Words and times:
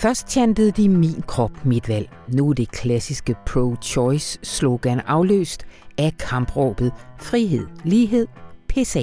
Først 0.00 0.30
chantede 0.30 0.70
de 0.70 0.88
min 0.88 1.22
krop, 1.26 1.64
mit 1.64 1.88
valg. 1.88 2.10
Nu 2.28 2.48
er 2.50 2.52
det 2.52 2.70
klassiske 2.70 3.34
pro-choice 3.46 4.38
slogan 4.42 5.00
afløst 5.00 5.66
af 5.98 6.12
kampråbet 6.18 6.92
frihed, 7.18 7.66
lighed, 7.84 8.26
PSA. 8.68 9.02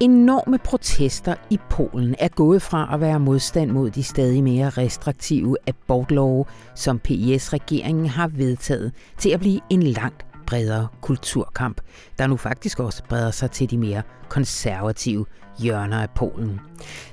Enorme 0.00 0.58
protester 0.58 1.34
i 1.50 1.58
Polen 1.70 2.14
er 2.18 2.28
gået 2.28 2.62
fra 2.62 2.94
at 2.94 3.00
være 3.00 3.20
modstand 3.20 3.70
mod 3.70 3.90
de 3.90 4.02
stadig 4.02 4.42
mere 4.42 4.70
restriktive 4.70 5.56
abortlove, 5.66 6.44
som 6.74 6.98
PIS-regeringen 6.98 8.06
har 8.06 8.28
vedtaget, 8.28 8.92
til 9.18 9.30
at 9.30 9.40
blive 9.40 9.60
en 9.70 9.82
langt 9.82 10.26
bredere 10.46 10.88
kulturkamp, 11.00 11.80
der 12.18 12.26
nu 12.26 12.36
faktisk 12.36 12.80
også 12.80 13.02
breder 13.08 13.30
sig 13.30 13.50
til 13.50 13.70
de 13.70 13.78
mere 13.78 14.02
konservative 14.28 15.26
hjørner 15.58 16.02
af 16.02 16.10
Polen. 16.10 16.60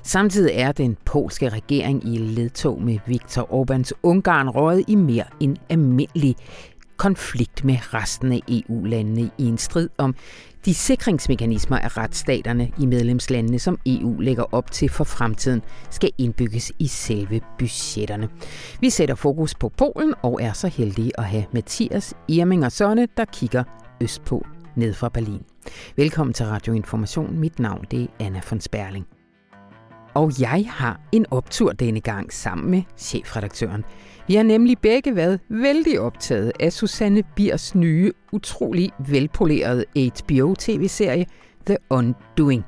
Samtidig 0.02 0.52
er 0.54 0.72
den 0.72 0.96
polske 1.04 1.48
regering 1.48 2.14
i 2.14 2.18
ledtog 2.18 2.82
med 2.82 2.98
Viktor 3.06 3.42
Orbáns 3.42 3.90
Ungarn 4.02 4.48
røget 4.48 4.84
i 4.88 4.94
mere 4.94 5.24
end 5.40 5.56
almindelig 5.68 6.36
konflikt 6.96 7.64
med 7.64 7.76
resten 7.94 8.32
af 8.32 8.40
EU-landene 8.48 9.30
i 9.38 9.44
en 9.44 9.58
strid 9.58 9.88
om 9.98 10.14
de 10.64 10.74
sikringsmekanismer 10.74 11.78
af 11.78 11.96
retsstaterne 11.96 12.70
i 12.80 12.86
medlemslandene, 12.86 13.58
som 13.58 13.78
EU 13.86 14.20
lægger 14.20 14.54
op 14.54 14.70
til 14.70 14.88
for 14.88 15.04
fremtiden, 15.04 15.62
skal 15.90 16.10
indbygges 16.18 16.72
i 16.78 16.86
selve 16.86 17.40
budgetterne. 17.58 18.28
Vi 18.80 18.90
sætter 18.90 19.14
fokus 19.14 19.54
på 19.54 19.68
Polen 19.68 20.14
og 20.22 20.42
er 20.42 20.52
så 20.52 20.68
heldige 20.68 21.12
at 21.18 21.24
have 21.24 21.44
Mathias 21.52 22.14
Irming 22.28 22.64
og 22.64 22.72
Sonne, 22.72 23.08
der 23.16 23.24
kigger 23.24 23.64
østpå 24.00 24.46
ned 24.76 24.94
fra 24.94 25.08
Berlin. 25.08 25.53
Velkommen 25.96 26.34
til 26.34 26.46
Radio 26.46 26.72
Information. 26.72 27.38
Mit 27.38 27.58
navn 27.58 27.84
det 27.90 28.02
er 28.02 28.26
Anna 28.26 28.40
von 28.50 28.60
Sperling. 28.60 29.06
Og 30.14 30.32
jeg 30.40 30.66
har 30.70 31.00
en 31.12 31.26
optur 31.30 31.72
denne 31.72 32.00
gang 32.00 32.32
sammen 32.32 32.70
med 32.70 32.82
chefredaktøren. 32.96 33.84
Vi 34.26 34.34
har 34.34 34.42
nemlig 34.42 34.78
begge 34.78 35.16
været 35.16 35.40
vældig 35.48 36.00
optaget 36.00 36.52
af 36.60 36.72
Susanne 36.72 37.22
Biers 37.36 37.74
nye, 37.74 38.12
utrolig 38.32 38.90
velpolerede 39.08 39.84
HBO-tv-serie 39.94 41.26
The 41.66 41.76
Undoing. 41.90 42.64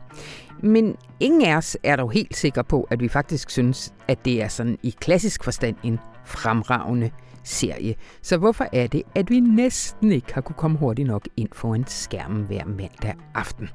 Men 0.63 0.97
ingen 1.21 1.43
af 1.43 1.57
os 1.57 1.77
er 1.83 1.97
dog 1.97 2.13
helt 2.13 2.37
sikker 2.37 2.63
på, 2.63 2.87
at 2.91 3.01
vi 3.01 3.09
faktisk 3.09 3.51
synes, 3.51 3.93
at 4.09 4.25
det 4.25 4.43
er 4.43 4.49
sådan 4.49 4.79
i 4.83 4.95
klassisk 5.01 5.45
forstand 5.45 5.77
en 5.83 5.99
fremragende 6.25 7.11
serie. 7.47 7.95
Så 8.23 8.37
hvorfor 8.37 8.67
er 8.73 8.87
det, 8.87 9.03
at 9.15 9.31
vi 9.31 9.41
næsten 9.41 10.13
ikke 10.13 10.35
har 10.35 10.41
kunne 10.41 10.57
komme 10.57 10.79
hurtigt 10.79 11.09
nok 11.09 11.29
ind 11.37 11.49
foran 11.53 11.85
skærmen 11.87 12.43
hver 12.43 12.65
mandag 12.65 13.15
aften? 13.35 13.69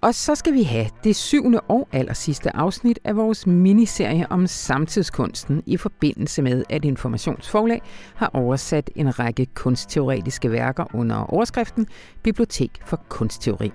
Og 0.00 0.14
så 0.14 0.34
skal 0.34 0.52
vi 0.52 0.62
have 0.62 0.86
det 1.04 1.16
syvende 1.16 1.60
og 1.60 1.88
allersidste 1.92 2.56
afsnit 2.56 2.98
af 3.04 3.16
vores 3.16 3.46
miniserie 3.46 4.26
om 4.30 4.46
samtidskunsten 4.46 5.62
i 5.66 5.76
forbindelse 5.76 6.42
med, 6.42 6.64
at 6.70 6.84
Informationsforlag 6.84 7.82
har 8.14 8.30
oversat 8.34 8.90
en 8.96 9.18
række 9.18 9.46
kunstteoretiske 9.46 10.50
værker 10.50 10.84
under 10.94 11.16
overskriften 11.16 11.86
Bibliotek 12.22 12.70
for 12.86 13.04
kunstteori. 13.08 13.72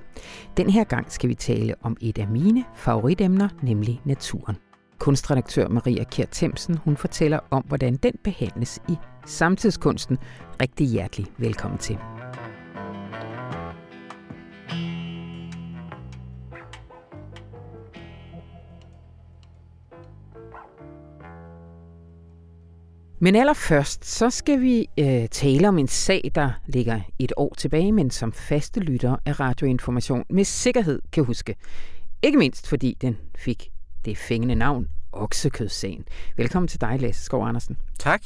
Den 0.57 0.69
her 0.69 0.83
gang 0.83 1.11
skal 1.11 1.29
vi 1.29 1.35
tale 1.35 1.75
om 1.81 1.97
et 2.01 2.17
af 2.17 2.27
mine 2.27 2.63
favoritemner, 2.75 3.49
nemlig 3.61 4.01
naturen. 4.05 4.57
Kunstredaktør 5.03 5.67
Maria 5.67 6.03
Kjær 6.03 6.25
Themsen, 6.31 6.77
hun 6.77 6.97
fortæller 6.97 7.39
om, 7.51 7.63
hvordan 7.63 7.95
den 7.95 8.13
behandles 8.23 8.79
i 8.89 8.95
samtidskunsten. 9.25 10.17
Rigtig 10.61 10.87
hjertelig 10.87 11.27
velkommen 11.37 11.77
til. 11.77 11.97
Men 23.19 23.35
allerførst, 23.35 24.05
så 24.05 24.29
skal 24.29 24.61
vi 24.61 24.87
øh, 24.99 25.27
tale 25.27 25.67
om 25.67 25.79
en 25.79 25.87
sag, 25.87 26.31
der 26.35 26.51
ligger 26.67 26.99
et 27.19 27.33
år 27.37 27.53
tilbage, 27.57 27.91
men 27.91 28.11
som 28.11 28.33
faste 28.33 28.79
lytter 28.79 29.15
af 29.25 29.39
radioinformation 29.39 30.23
med 30.29 30.43
sikkerhed 30.43 31.01
kan 31.11 31.23
huske. 31.23 31.55
Ikke 32.21 32.37
mindst 32.37 32.67
fordi 32.67 32.97
den 33.01 33.17
fik 33.35 33.69
det 34.05 34.17
fængende 34.17 34.55
navn 34.55 34.89
Oksekødssagen. 35.13 36.05
Velkommen 36.37 36.67
til 36.67 36.81
dig, 36.81 36.97
Lasse 37.01 37.23
Skov 37.23 37.47
Andersen. 37.47 37.77
Tak. 37.99 38.21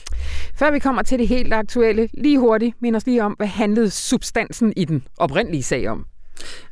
Før 0.56 0.72
vi 0.72 0.80
kommer 0.80 1.02
til 1.02 1.20
det 1.20 1.28
helt 1.28 1.54
aktuelle, 1.54 2.10
lige 2.14 2.40
hurtigt, 2.40 2.82
mind 2.82 2.96
os 2.96 3.06
lige 3.06 3.24
om, 3.24 3.32
hvad 3.32 3.48
handlede 3.48 3.90
substansen 3.90 4.74
i 4.76 4.86
den 4.86 5.08
oprindelige 5.18 5.64
sag 5.64 5.90
om? 5.90 6.06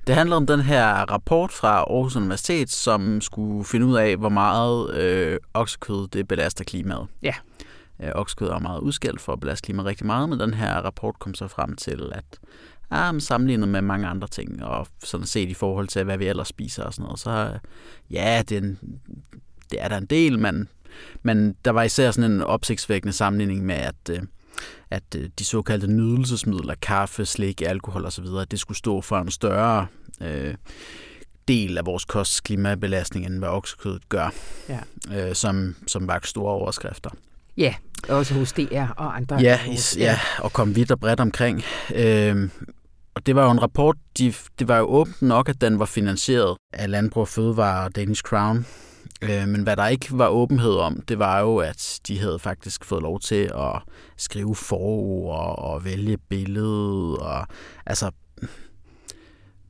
Det 0.08 0.16
handler 0.16 0.36
om 0.36 0.48
den 0.48 0.60
her 0.60 0.86
rapport 0.88 1.52
fra 1.52 1.78
Aarhus 1.78 2.16
Universitet, 2.16 2.70
som 2.70 3.22
skulle 3.22 3.66
finde 3.66 3.86
ud 3.86 3.96
af, 3.96 4.18
hvor 4.18 4.30
meget 4.30 4.94
øh, 4.96 5.40
oksekød 5.54 6.08
det 6.08 6.28
belaster 6.28 6.64
klimaet. 6.64 7.08
Ja. 7.22 7.34
Øh, 8.04 8.12
oksekød 8.16 8.48
er 8.48 8.60
meget 8.60 8.80
udskældt 8.80 9.22
for 9.22 9.34
at 9.34 9.40
belaste 9.40 9.66
klimaet 9.66 9.86
rigtig 9.86 10.06
meget, 10.06 10.30
men 10.30 10.40
den 10.40 10.54
her 10.54 10.74
rapport 10.76 11.20
kom 11.20 11.34
så 11.34 11.48
frem 11.48 11.76
til, 11.76 12.12
at 12.12 12.40
ja, 12.92 13.20
sammenlignet 13.20 13.70
med 13.70 13.82
mange 13.82 14.08
andre 14.08 14.28
ting, 14.28 14.64
og 14.64 14.88
sådan 15.04 15.28
set 15.28 15.50
i 15.50 15.54
forhold 15.54 15.88
til, 15.88 16.04
hvad 16.04 16.18
vi 16.18 16.28
ellers 16.28 16.48
spiser 16.48 16.84
og 16.84 16.94
sådan 16.94 17.04
noget, 17.04 17.20
så 17.20 17.60
ja, 18.12 18.44
det 18.50 18.58
er, 18.58 18.62
en, 18.62 18.80
det 19.72 19.82
er 19.82 19.88
der 19.88 19.98
en 19.98 20.06
del, 20.06 20.40
men, 20.40 20.70
men 21.24 21.56
der 21.66 21.72
var 21.72 21.84
især 21.84 22.12
sådan 22.12 22.32
en 22.32 22.42
opsigtsvækkende 22.42 23.14
sammenligning 23.14 23.66
med, 23.66 23.76
at, 23.76 24.10
øh, 24.10 24.20
at 24.90 25.04
øh, 25.16 25.30
de 25.40 25.46
såkaldte 25.46 25.88
nydelsesmidler, 25.88 26.76
kaffe, 26.82 27.26
slik, 27.26 27.62
alkohol 27.62 28.06
osv., 28.06 28.26
det 28.52 28.60
skulle 28.60 28.78
stå 28.78 29.02
for 29.02 29.20
en 29.20 29.32
større 29.32 29.88
øh, 30.22 30.56
del 31.48 31.78
af 31.78 31.86
vores 31.86 32.06
kosts 32.06 32.42
klimabelastning, 32.42 33.26
end 33.26 33.40
hvad 33.40 33.50
oksekødet 33.50 34.10
gør, 34.10 34.34
ja. 34.70 34.80
øh, 35.30 35.36
som, 35.36 35.76
som 35.88 36.08
var 36.08 36.20
store 36.24 36.52
overskrifter. 36.52 37.10
Ja, 37.58 37.76
også 38.10 38.34
hos 38.34 38.54
DR 38.54 38.88
og 38.98 39.16
andre. 39.16 39.36
Ja, 39.36 39.60
is, 39.72 39.98
ja 39.98 40.20
og 40.40 40.54
kom 40.54 40.76
vidt 40.76 40.92
og 40.92 41.00
bredt 41.00 41.20
omkring. 41.20 41.64
Øh, 41.96 42.50
og 43.16 43.26
det 43.26 43.36
var 43.36 43.46
jo 43.46 43.52
en 43.52 43.62
rapport, 43.62 43.96
de, 44.18 44.34
det 44.60 44.68
var 44.68 44.78
jo 44.78 44.86
åbent 44.86 45.22
nok, 45.22 45.50
at 45.50 45.62
den 45.62 45.80
var 45.80 45.86
finansieret 45.86 46.58
af 46.74 46.92
Landbrug 46.92 47.22
og 47.22 47.28
Fødevare 47.28 47.86
og 47.86 47.96
Danish 47.96 48.24
Crown. 48.24 48.66
Øh, 49.30 49.48
men 49.48 49.64
hvad 49.64 49.76
der 49.76 49.88
ikke 49.88 50.08
var 50.12 50.28
åbenhed 50.28 50.74
om, 50.74 51.02
det 51.08 51.20
var 51.20 51.40
jo, 51.40 51.58
at 51.58 52.00
de 52.08 52.20
havde 52.20 52.40
faktisk 52.40 52.86
fået 52.86 53.02
lov 53.02 53.20
til 53.20 53.52
at 53.56 53.82
skrive 54.18 54.56
forord 54.56 55.60
og 55.60 55.86
vælge 55.86 56.18
billedet 56.18 57.18
og 57.18 57.48
altså 57.86 58.12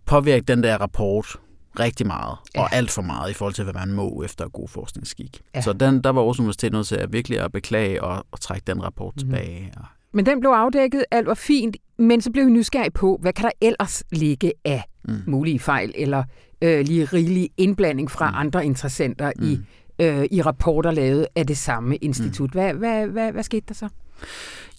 påvirke 0.05 0.45
den 0.45 0.63
der 0.63 0.77
rapport 0.77 1.35
rigtig 1.79 2.07
meget, 2.07 2.37
ja. 2.55 2.61
og 2.61 2.73
alt 2.73 2.91
for 2.91 3.01
meget 3.01 3.31
i 3.31 3.33
forhold 3.33 3.53
til, 3.53 3.63
hvad 3.63 3.73
man 3.73 3.91
må 3.91 4.23
efter 4.23 4.49
god 4.49 4.67
forskningsskik. 4.67 5.41
Ja. 5.55 5.61
Så 5.61 5.73
den, 5.73 6.03
der 6.03 6.09
var 6.09 6.21
Aarhus 6.21 6.39
Universitet 6.39 6.73
nødt 6.73 6.87
til 6.87 6.95
at 6.95 7.13
virkelig 7.13 7.39
at 7.39 7.51
beklage 7.51 8.03
og, 8.03 8.25
og 8.31 8.41
trække 8.41 8.63
den 8.67 8.83
rapport 8.83 9.13
mm. 9.15 9.19
tilbage. 9.19 9.73
Og... 9.77 9.85
Men 10.13 10.25
den 10.25 10.39
blev 10.39 10.49
afdækket, 10.49 11.05
alt 11.11 11.27
var 11.27 11.33
fint, 11.33 11.77
men 11.97 12.21
så 12.21 12.31
blev 12.31 12.45
vi 12.45 12.51
nysgerrige 12.51 12.91
på, 12.91 13.17
hvad 13.21 13.33
kan 13.33 13.45
der 13.45 13.51
ellers 13.61 14.03
ligge 14.11 14.53
af 14.65 14.83
mm. 15.07 15.21
mulige 15.27 15.59
fejl, 15.59 15.93
eller 15.95 16.23
øh, 16.61 16.85
lige 16.85 17.05
rigelig 17.05 17.49
indblanding 17.57 18.11
fra 18.11 18.29
mm. 18.29 18.37
andre 18.37 18.65
interessenter 18.65 19.31
mm. 19.39 19.45
i, 19.45 19.59
øh, 19.99 20.25
i 20.31 20.41
rapporter 20.41 20.91
lavet 20.91 21.27
af 21.35 21.47
det 21.47 21.57
samme 21.57 21.95
institut. 21.95 22.55
Mm. 22.55 22.59
Hvad, 22.61 22.73
hvad, 22.73 23.07
hvad, 23.07 23.31
hvad 23.31 23.43
skete 23.43 23.65
der 23.67 23.73
så? 23.73 23.89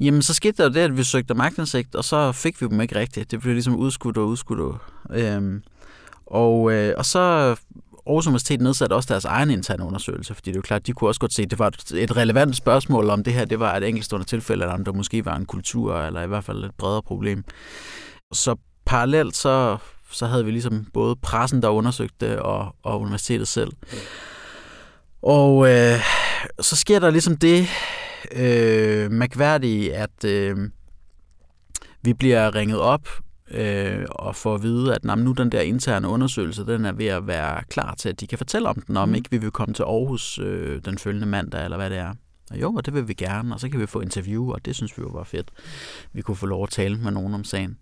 Jamen, 0.01 0.23
så 0.23 0.35
skete 0.35 0.57
der 0.57 0.65
jo 0.65 0.71
det, 0.75 0.81
at 0.81 0.97
vi 0.97 1.03
søgte 1.03 1.35
magtindsigt, 1.35 1.95
og 1.95 2.05
så 2.05 2.33
fik 2.33 2.63
vi 2.63 2.67
dem 2.67 2.81
ikke 2.81 2.99
rigtigt. 2.99 3.31
Det 3.31 3.41
blev 3.41 3.53
ligesom 3.53 3.77
udskudt 3.77 4.19
og 4.19 4.29
udskudt. 4.29 4.61
Og, 4.61 4.79
øhm, 5.11 5.63
og, 6.27 6.73
øh, 6.73 6.95
og 6.97 7.05
så 7.05 7.57
Aarhus 8.07 8.27
Universitet 8.27 8.61
nedsatte 8.61 8.95
også 8.95 9.07
deres 9.13 9.25
egen 9.25 9.51
interne 9.51 9.85
undersøgelse, 9.85 10.35
fordi 10.35 10.51
det 10.51 10.57
er 10.57 10.59
jo 10.59 10.63
klart, 10.63 10.87
de 10.87 10.93
kunne 10.93 11.11
også 11.11 11.21
godt 11.21 11.33
se, 11.33 11.43
at 11.43 11.51
det 11.51 11.59
var 11.59 11.73
et 11.95 12.17
relevant 12.17 12.57
spørgsmål, 12.57 13.11
om 13.11 13.25
det 13.25 13.33
her 13.33 13.45
det 13.45 13.61
var 13.61 13.77
et 13.77 13.89
enkeltstående 13.89 14.27
tilfælde, 14.27 14.63
eller 14.63 14.75
om 14.75 14.85
det 14.85 14.95
måske 14.95 15.25
var 15.25 15.37
en 15.37 15.47
kultur, 15.47 16.01
eller 16.01 16.23
i 16.23 16.27
hvert 16.27 16.45
fald 16.45 16.65
et 16.65 16.71
bredere 16.79 17.03
problem. 17.03 17.45
Så 18.33 18.57
parallelt 18.85 19.37
så, 19.37 19.77
så 20.11 20.27
havde 20.27 20.45
vi 20.45 20.51
ligesom 20.51 20.87
både 20.93 21.17
pressen, 21.17 21.63
der 21.63 21.69
undersøgte 21.69 22.31
det, 22.31 22.39
og, 22.39 22.77
og 22.83 23.01
universitetet 23.01 23.49
selv. 23.49 23.73
Og 25.23 25.69
øh, 25.71 26.01
så 26.61 26.77
sker 26.77 26.99
der 26.99 27.11
ligesom 27.11 27.37
det 27.37 27.69
øh, 28.33 29.11
mærkværdige, 29.11 29.95
at 29.95 30.25
øh, 30.25 30.57
vi 32.03 32.15
bliver 32.15 32.55
ringet 32.55 32.81
op 32.81 33.09
øh, 33.51 34.07
og 34.11 34.37
får 34.37 34.55
at 34.55 34.63
vide, 34.63 34.95
at 34.95 35.19
nu 35.19 35.33
den 35.33 35.53
der 35.53 35.61
interne 35.61 36.09
undersøgelse, 36.09 36.67
den 36.67 36.85
er 36.85 36.93
ved 36.93 37.07
at 37.07 37.27
være 37.27 37.63
klar 37.71 37.95
til, 37.95 38.09
at 38.09 38.21
de 38.21 38.27
kan 38.27 38.39
fortælle 38.39 38.69
om 38.69 38.83
den, 38.87 38.97
om 38.97 39.09
mm. 39.09 39.15
ikke 39.15 39.31
vi 39.31 39.39
vil 39.39 39.51
komme 39.51 39.75
til 39.75 39.83
Aarhus 39.83 40.39
øh, 40.39 40.81
den 40.85 40.99
følgende 40.99 41.27
mandag, 41.27 41.65
eller 41.65 41.77
hvad 41.77 41.91
det 41.91 41.99
er. 41.99 42.15
Og 42.51 42.61
jo, 42.61 42.73
og 42.73 42.87
det 42.87 42.95
vil 42.95 43.09
vi 43.09 43.15
gerne, 43.15 43.55
og 43.55 43.61
så 43.61 43.69
kan 43.69 43.81
vi 43.81 43.87
få 43.87 44.01
interview, 44.01 44.53
og 44.53 44.65
det 44.65 44.77
synes 44.77 44.99
vi 44.99 45.03
jo 45.03 45.09
var 45.09 45.25
fedt. 45.25 45.51
Vi 46.13 46.23
kunne 46.23 46.37
få 46.37 46.47
lov 46.47 46.63
at 46.63 46.71
tale 46.71 46.97
med 46.97 47.13
nogen 47.13 47.35
om 47.35 47.45
sagen. 47.45 47.79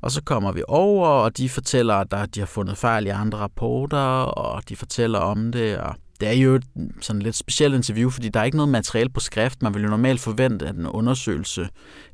Og 0.00 0.10
så 0.10 0.22
kommer 0.22 0.52
vi 0.52 0.62
over, 0.68 1.08
og 1.08 1.36
de 1.36 1.48
fortæller, 1.48 1.94
at 1.94 2.10
der, 2.10 2.26
de 2.26 2.40
har 2.40 2.46
fundet 2.46 2.76
fejl 2.76 3.06
i 3.06 3.08
andre 3.08 3.38
rapporter, 3.38 4.22
og 4.22 4.68
de 4.68 4.76
fortæller 4.76 5.18
om 5.18 5.52
det, 5.52 5.78
og 5.78 5.94
det 6.20 6.28
er 6.28 6.32
jo 6.32 6.54
et 6.54 6.64
mm, 6.74 7.02
sådan 7.02 7.22
lidt 7.22 7.36
specielt 7.36 7.74
interview, 7.74 8.10
fordi 8.10 8.28
der 8.28 8.40
er 8.40 8.44
ikke 8.44 8.56
noget 8.56 8.72
materiale 8.72 9.10
på 9.10 9.20
skrift. 9.20 9.62
Man 9.62 9.74
vil 9.74 9.82
jo 9.82 9.88
normalt 9.88 10.20
forvente, 10.20 10.66
at 10.66 10.74
en 10.74 10.86
undersøgelse 10.86 11.68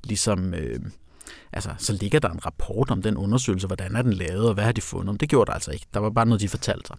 ligesom 0.05 0.55
øh, 0.55 0.81
altså, 1.53 1.71
så 1.79 1.93
ligger 1.93 2.19
der 2.19 2.31
en 2.31 2.47
rapport 2.47 2.91
om 2.91 3.03
den 3.03 3.17
undersøgelse, 3.17 3.67
hvordan 3.67 3.97
er 3.97 4.03
den 4.03 4.13
lavet, 4.13 4.49
og 4.49 4.55
hvad 4.55 4.65
har 4.65 4.73
de 4.73 4.81
fundet. 4.81 5.21
Det 5.21 5.29
gjorde 5.29 5.47
der 5.47 5.53
altså 5.53 5.71
ikke. 5.71 5.87
Der 5.95 6.01
var 6.01 6.11
bare 6.11 6.27
noget, 6.27 6.41
de 6.41 6.49
fortalte 6.49 6.87
sig. 6.87 6.97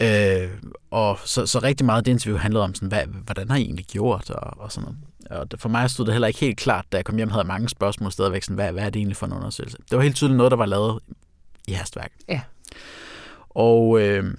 Øh, 0.00 0.50
og 0.90 1.18
så, 1.24 1.46
så 1.46 1.58
rigtig 1.58 1.86
meget 1.86 1.98
af 1.98 2.04
det 2.04 2.12
interview 2.12 2.38
handlede 2.38 2.64
om, 2.64 2.74
sådan, 2.74 2.88
hvad, 2.88 3.06
hvordan 3.24 3.50
har 3.50 3.56
I 3.56 3.62
egentlig 3.62 3.86
gjort, 3.86 4.30
og, 4.30 4.60
og 4.60 4.72
sådan 4.72 4.84
noget. 4.84 4.98
Og 5.30 5.46
for 5.58 5.68
mig 5.68 5.90
stod 5.90 6.04
det 6.06 6.14
heller 6.14 6.28
ikke 6.28 6.40
helt 6.40 6.58
klart, 6.58 6.84
da 6.92 6.96
jeg 6.96 7.04
kom 7.04 7.16
hjem, 7.16 7.30
havde 7.30 7.44
mange 7.44 7.68
spørgsmål 7.68 8.12
stadigvæk, 8.12 8.42
sådan, 8.42 8.54
hvad, 8.54 8.72
hvad 8.72 8.82
er 8.82 8.90
det 8.90 9.00
egentlig 9.00 9.16
for 9.16 9.26
en 9.26 9.32
undersøgelse? 9.32 9.78
Det 9.90 9.96
var 9.96 10.02
helt 10.02 10.16
tydeligt 10.16 10.36
noget, 10.36 10.50
der 10.50 10.56
var 10.56 10.66
lavet 10.66 11.00
i 11.68 11.72
hastværk. 11.72 12.12
Ja. 12.28 12.40
Og, 13.50 14.00
øh, 14.00 14.34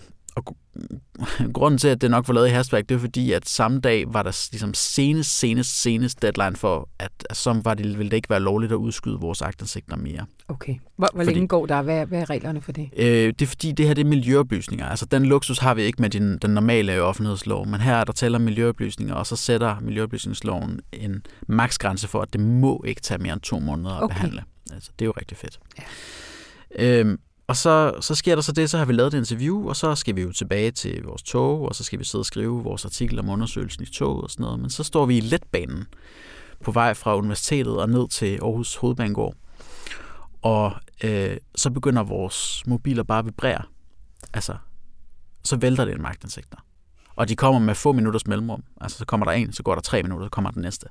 grunden 1.53 1.77
til, 1.77 1.87
at 1.87 2.01
det 2.01 2.11
nok 2.11 2.27
var 2.27 2.33
lavet 2.33 2.47
i 2.47 2.51
hastværk, 2.51 2.89
det 2.89 2.95
var 2.95 3.01
fordi, 3.01 3.31
at 3.31 3.49
samme 3.49 3.79
dag 3.79 4.13
var 4.13 4.23
der 4.23 4.47
ligesom 4.51 4.73
senest, 4.73 5.39
senest, 5.39 5.81
senest 5.81 6.21
deadline 6.21 6.55
for, 6.55 6.89
at, 6.99 7.11
at 7.29 7.37
så 7.37 7.61
var 7.63 7.73
det, 7.73 7.97
ville 7.97 8.09
det 8.09 8.17
ikke 8.17 8.29
være 8.29 8.39
lovligt 8.39 8.71
at 8.71 8.75
udskyde 8.75 9.17
vores 9.19 9.41
agtindsigter 9.41 9.95
mere. 9.95 10.25
Okay. 10.47 10.75
Hvor, 10.97 11.09
hvor 11.13 11.23
fordi, 11.23 11.33
længe 11.33 11.47
går 11.47 11.65
der? 11.65 11.81
Hvad, 11.81 12.05
hvad 12.05 12.21
er 12.21 12.29
reglerne 12.29 12.61
for 12.61 12.71
det? 12.71 12.89
Øh, 12.97 13.05
det 13.05 13.41
er 13.41 13.47
fordi, 13.47 13.71
det 13.71 13.87
her 13.87 13.93
det 13.93 14.01
er 14.01 14.09
miljøoplysninger. 14.09 14.85
Altså, 14.85 15.05
den 15.05 15.25
luksus 15.25 15.59
har 15.59 15.73
vi 15.73 15.81
ikke 15.81 16.01
med 16.01 16.09
den, 16.09 16.37
den 16.37 16.51
normale 16.51 17.01
offentlighedslov, 17.01 17.67
men 17.67 17.81
her 17.81 17.95
er 17.95 18.03
der 18.03 18.13
tæller 18.13 18.39
miljøoplysninger, 18.39 19.15
og 19.15 19.27
så 19.27 19.35
sætter 19.35 19.79
miljøoplysningsloven 19.81 20.79
en 20.93 21.23
maksgrænse 21.47 22.07
for, 22.07 22.21
at 22.21 22.33
det 22.33 22.41
må 22.41 22.83
ikke 22.87 23.01
tage 23.01 23.17
mere 23.17 23.33
end 23.33 23.41
to 23.41 23.59
måneder 23.59 23.95
at 23.95 24.03
okay. 24.03 24.15
behandle. 24.15 24.43
Altså, 24.73 24.91
det 24.99 25.05
er 25.05 25.07
jo 25.07 25.13
rigtig 25.19 25.37
fedt. 25.37 25.59
Ja. 25.77 26.99
Øhm, 26.99 27.19
og 27.51 27.57
så, 27.57 27.93
så 28.01 28.15
sker 28.15 28.35
der 28.35 28.41
så 28.41 28.51
det, 28.51 28.69
så 28.69 28.77
har 28.77 28.85
vi 28.85 28.93
lavet 28.93 29.13
et 29.13 29.17
interview, 29.17 29.69
og 29.69 29.75
så 29.75 29.95
skal 29.95 30.15
vi 30.15 30.21
jo 30.21 30.31
tilbage 30.31 30.71
til 30.71 31.03
vores 31.03 31.23
tog, 31.23 31.61
og 31.61 31.75
så 31.75 31.83
skal 31.83 31.99
vi 31.99 32.03
sidde 32.03 32.21
og 32.21 32.25
skrive 32.25 32.63
vores 32.63 32.85
artikel 32.85 33.19
om 33.19 33.29
undersøgelsen 33.29 33.83
i 33.83 33.85
toget 33.85 34.23
og 34.23 34.29
sådan 34.29 34.43
noget. 34.43 34.59
Men 34.59 34.69
så 34.69 34.83
står 34.83 35.05
vi 35.05 35.17
i 35.17 35.19
letbanen 35.19 35.85
på 36.63 36.71
vej 36.71 36.93
fra 36.93 37.17
universitetet 37.17 37.77
og 37.77 37.89
ned 37.89 38.07
til 38.07 38.39
Aarhus 38.41 38.75
Hovedbanegård. 38.75 39.35
Og 40.41 40.73
øh, 41.03 41.37
så 41.55 41.69
begynder 41.69 42.03
vores 42.03 42.63
mobiler 42.67 43.03
bare 43.03 43.19
at 43.19 43.25
vibrere. 43.25 43.63
Altså, 44.33 44.55
så 45.43 45.55
vælter 45.55 45.85
det 45.85 45.95
en 45.95 46.01
magtindsigter. 46.01 46.57
Og 47.15 47.29
de 47.29 47.35
kommer 47.35 47.59
med 47.59 47.75
få 47.75 47.91
minutters 47.91 48.27
mellemrum. 48.27 48.63
Altså, 48.81 48.97
så 48.97 49.05
kommer 49.05 49.25
der 49.25 49.33
en, 49.33 49.53
så 49.53 49.63
går 49.63 49.75
der 49.75 49.81
tre 49.81 50.03
minutter, 50.03 50.25
så 50.25 50.29
kommer 50.29 50.51
den 50.51 50.61
næste. 50.61 50.85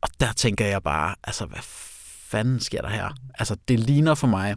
Og 0.00 0.08
der 0.20 0.32
tænker 0.32 0.66
jeg 0.66 0.82
bare, 0.82 1.14
altså, 1.24 1.46
hvad 1.46 1.62
fanden 2.30 2.60
sker 2.60 2.82
der 2.82 2.88
her? 2.88 3.08
Altså, 3.38 3.56
det 3.68 3.80
ligner 3.80 4.14
for 4.14 4.26
mig, 4.26 4.56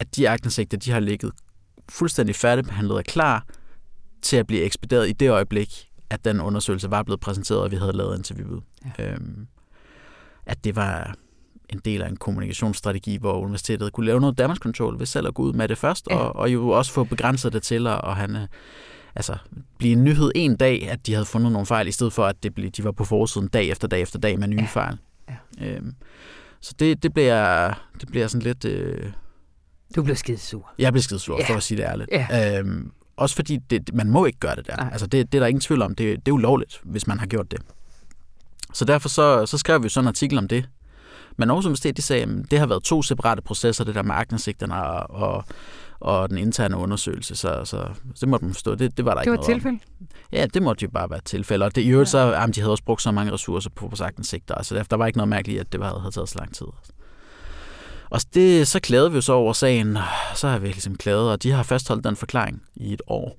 at 0.00 0.16
de 0.16 0.28
aktindsigter, 0.28 0.78
de 0.78 0.90
har 0.90 1.00
ligget 1.00 1.32
fuldstændig 1.88 2.36
færdigbehandlet 2.36 2.96
og 2.96 3.04
klar 3.04 3.46
til 4.22 4.36
at 4.36 4.46
blive 4.46 4.62
ekspederet 4.62 5.08
i 5.08 5.12
det 5.12 5.30
øjeblik, 5.30 5.90
at 6.10 6.24
den 6.24 6.40
undersøgelse 6.40 6.90
var 6.90 7.02
blevet 7.02 7.20
præsenteret, 7.20 7.60
og 7.60 7.70
vi 7.70 7.76
havde 7.76 7.92
lavet 7.92 8.18
interviewet. 8.18 8.62
Ja. 8.98 9.12
Øhm, 9.12 9.46
at 10.46 10.64
det 10.64 10.76
var 10.76 11.14
en 11.68 11.78
del 11.84 12.02
af 12.02 12.08
en 12.08 12.16
kommunikationsstrategi, 12.16 13.16
hvor 13.16 13.32
universitetet 13.32 13.92
kunne 13.92 14.06
lave 14.06 14.20
noget 14.20 14.38
damage 14.38 14.58
control 14.58 14.98
ved 14.98 15.06
selv 15.06 15.26
at 15.26 15.34
gå 15.34 15.42
ud 15.42 15.52
med 15.52 15.68
det 15.68 15.78
først, 15.78 16.08
ja. 16.10 16.16
og, 16.16 16.36
og 16.36 16.52
jo 16.52 16.68
også 16.68 16.92
få 16.92 17.04
begrænset 17.04 17.52
det 17.52 17.62
til 17.62 17.86
at, 17.86 18.00
at 18.04 18.16
han, 18.16 18.46
altså, 19.14 19.36
blive 19.78 19.92
en 19.92 20.04
nyhed 20.04 20.32
en 20.34 20.56
dag, 20.56 20.88
at 20.90 21.06
de 21.06 21.12
havde 21.12 21.26
fundet 21.26 21.52
nogle 21.52 21.66
fejl, 21.66 21.88
i 21.88 21.92
stedet 21.92 22.12
for 22.12 22.26
at 22.26 22.42
det 22.42 22.54
blev, 22.54 22.70
de 22.70 22.84
var 22.84 22.92
på 22.92 23.04
forsiden 23.04 23.48
dag 23.48 23.68
efter 23.68 23.88
dag 23.88 24.00
efter 24.00 24.18
dag 24.18 24.38
med 24.38 24.48
nye 24.48 24.60
ja. 24.60 24.66
fejl. 24.66 24.98
Ja. 25.28 25.66
Øhm, 25.66 25.94
så 26.60 26.74
det, 26.78 27.02
det, 27.02 27.14
bliver, 27.14 27.72
det 28.00 28.08
bliver 28.08 28.26
sådan 28.26 28.42
lidt... 28.42 28.64
Øh, 28.64 29.12
du 29.96 30.02
blev 30.02 30.16
skidesur. 30.16 30.72
Jeg 30.78 30.92
blev 30.92 31.02
skidesur, 31.02 31.38
ja. 31.38 31.48
for 31.48 31.54
at 31.54 31.62
sige 31.62 31.78
det 31.78 31.84
ærligt. 31.84 32.10
Ja. 32.12 32.58
Øhm, 32.58 32.92
også 33.16 33.36
fordi 33.36 33.56
det, 33.56 33.94
man 33.94 34.10
må 34.10 34.24
ikke 34.24 34.38
gøre 34.38 34.56
det 34.56 34.66
der. 34.66 34.76
Nej. 34.76 34.88
Altså 34.92 35.06
det, 35.06 35.32
det 35.32 35.38
er 35.38 35.42
der 35.42 35.46
ingen 35.46 35.60
tvivl 35.60 35.82
om. 35.82 35.94
Det, 35.94 36.26
det 36.26 36.28
er 36.28 36.34
ulovligt, 36.34 36.80
hvis 36.84 37.06
man 37.06 37.18
har 37.18 37.26
gjort 37.26 37.50
det. 37.50 37.60
Så 38.72 38.84
derfor 38.84 39.08
så, 39.08 39.46
så 39.46 39.58
skrev 39.58 39.82
vi 39.82 39.88
sådan 39.88 40.04
en 40.04 40.08
artikel 40.08 40.38
om 40.38 40.48
det. 40.48 40.68
Men 41.36 41.50
Aarhus 41.50 41.66
Universitet 41.66 41.96
de 41.96 42.02
sagde, 42.02 42.22
at 42.22 42.50
det 42.50 42.58
har 42.58 42.66
været 42.66 42.82
to 42.82 43.02
separate 43.02 43.42
processer, 43.42 43.84
det 43.84 43.94
der 43.94 44.02
med 44.02 44.14
agtindsigterne 44.14 44.74
og, 44.74 45.22
og, 45.22 45.44
og 46.00 46.30
den 46.30 46.38
interne 46.38 46.76
undersøgelse. 46.76 47.36
Så, 47.36 47.64
så 47.64 47.88
det 48.20 48.28
måtte 48.28 48.44
man 48.44 48.54
forstå. 48.54 48.74
Det, 48.74 48.96
det 48.96 49.04
var 49.04 49.14
der 49.14 49.20
det 49.20 49.26
ikke 49.26 49.30
var 49.30 49.36
noget 49.36 49.54
tilfælde? 49.54 49.78
Om. 50.00 50.06
Ja, 50.32 50.46
det 50.54 50.62
måtte 50.62 50.82
jo 50.82 50.90
bare 50.90 51.10
være 51.10 51.18
et 51.18 51.24
tilfælde. 51.24 51.64
Og 51.64 51.74
det, 51.74 51.82
i 51.82 51.88
øvrigt 51.88 52.08
ja. 52.08 52.10
så, 52.10 52.18
jamen, 52.18 52.52
de 52.54 52.60
havde 52.60 52.72
også 52.72 52.84
brugt 52.84 53.02
så 53.02 53.10
mange 53.10 53.32
ressourcer 53.32 53.70
på 53.70 53.86
vores 53.86 54.00
agtindsigter. 54.00 54.54
Altså 54.54 54.84
der 54.90 54.96
var 54.96 55.06
ikke 55.06 55.16
noget 55.16 55.28
mærkeligt 55.28 55.60
at 55.60 55.72
det 55.72 55.82
havde, 55.82 56.00
havde 56.00 56.14
taget 56.14 56.28
så 56.28 56.38
lang 56.38 56.54
tid. 56.54 56.66
Og 58.10 58.20
det, 58.34 58.68
så 58.68 58.80
klagede 58.80 59.10
vi 59.10 59.14
jo 59.14 59.20
så 59.20 59.32
over 59.32 59.52
sagen, 59.52 59.98
så 60.34 60.48
har 60.48 60.58
vi 60.58 60.66
ligesom 60.66 60.96
klaget, 60.96 61.30
og 61.30 61.42
de 61.42 61.50
har 61.50 61.62
fastholdt 61.62 62.04
den 62.04 62.16
forklaring 62.16 62.62
i 62.76 62.92
et 62.92 63.02
år. 63.06 63.38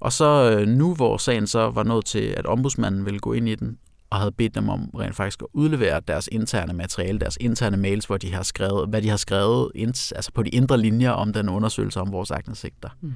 Og 0.00 0.12
så 0.12 0.50
øh, 0.50 0.68
nu, 0.68 0.94
hvor 0.94 1.16
sagen 1.16 1.46
så 1.46 1.70
var 1.70 1.82
nået 1.82 2.04
til, 2.04 2.34
at 2.36 2.46
ombudsmanden 2.46 3.04
ville 3.04 3.20
gå 3.20 3.32
ind 3.32 3.48
i 3.48 3.54
den, 3.54 3.78
og 4.10 4.18
havde 4.18 4.32
bedt 4.32 4.54
dem 4.54 4.68
om 4.68 4.90
rent 4.98 5.16
faktisk 5.16 5.42
at 5.42 5.48
udlevere 5.52 6.00
deres 6.00 6.28
interne 6.32 6.72
materiale, 6.72 7.18
deres 7.18 7.38
interne 7.40 7.76
mails, 7.76 8.04
hvor 8.04 8.16
de 8.16 8.34
har 8.34 8.42
skrevet, 8.42 8.88
hvad 8.88 9.02
de 9.02 9.08
har 9.08 9.16
skrevet 9.16 9.70
altså 10.14 10.30
på 10.34 10.42
de 10.42 10.50
indre 10.50 10.78
linjer 10.78 11.10
om 11.10 11.32
den 11.32 11.48
undersøgelse 11.48 12.00
om 12.00 12.12
vores 12.12 12.30
agtindsigter. 12.30 12.88
Mm. 13.00 13.14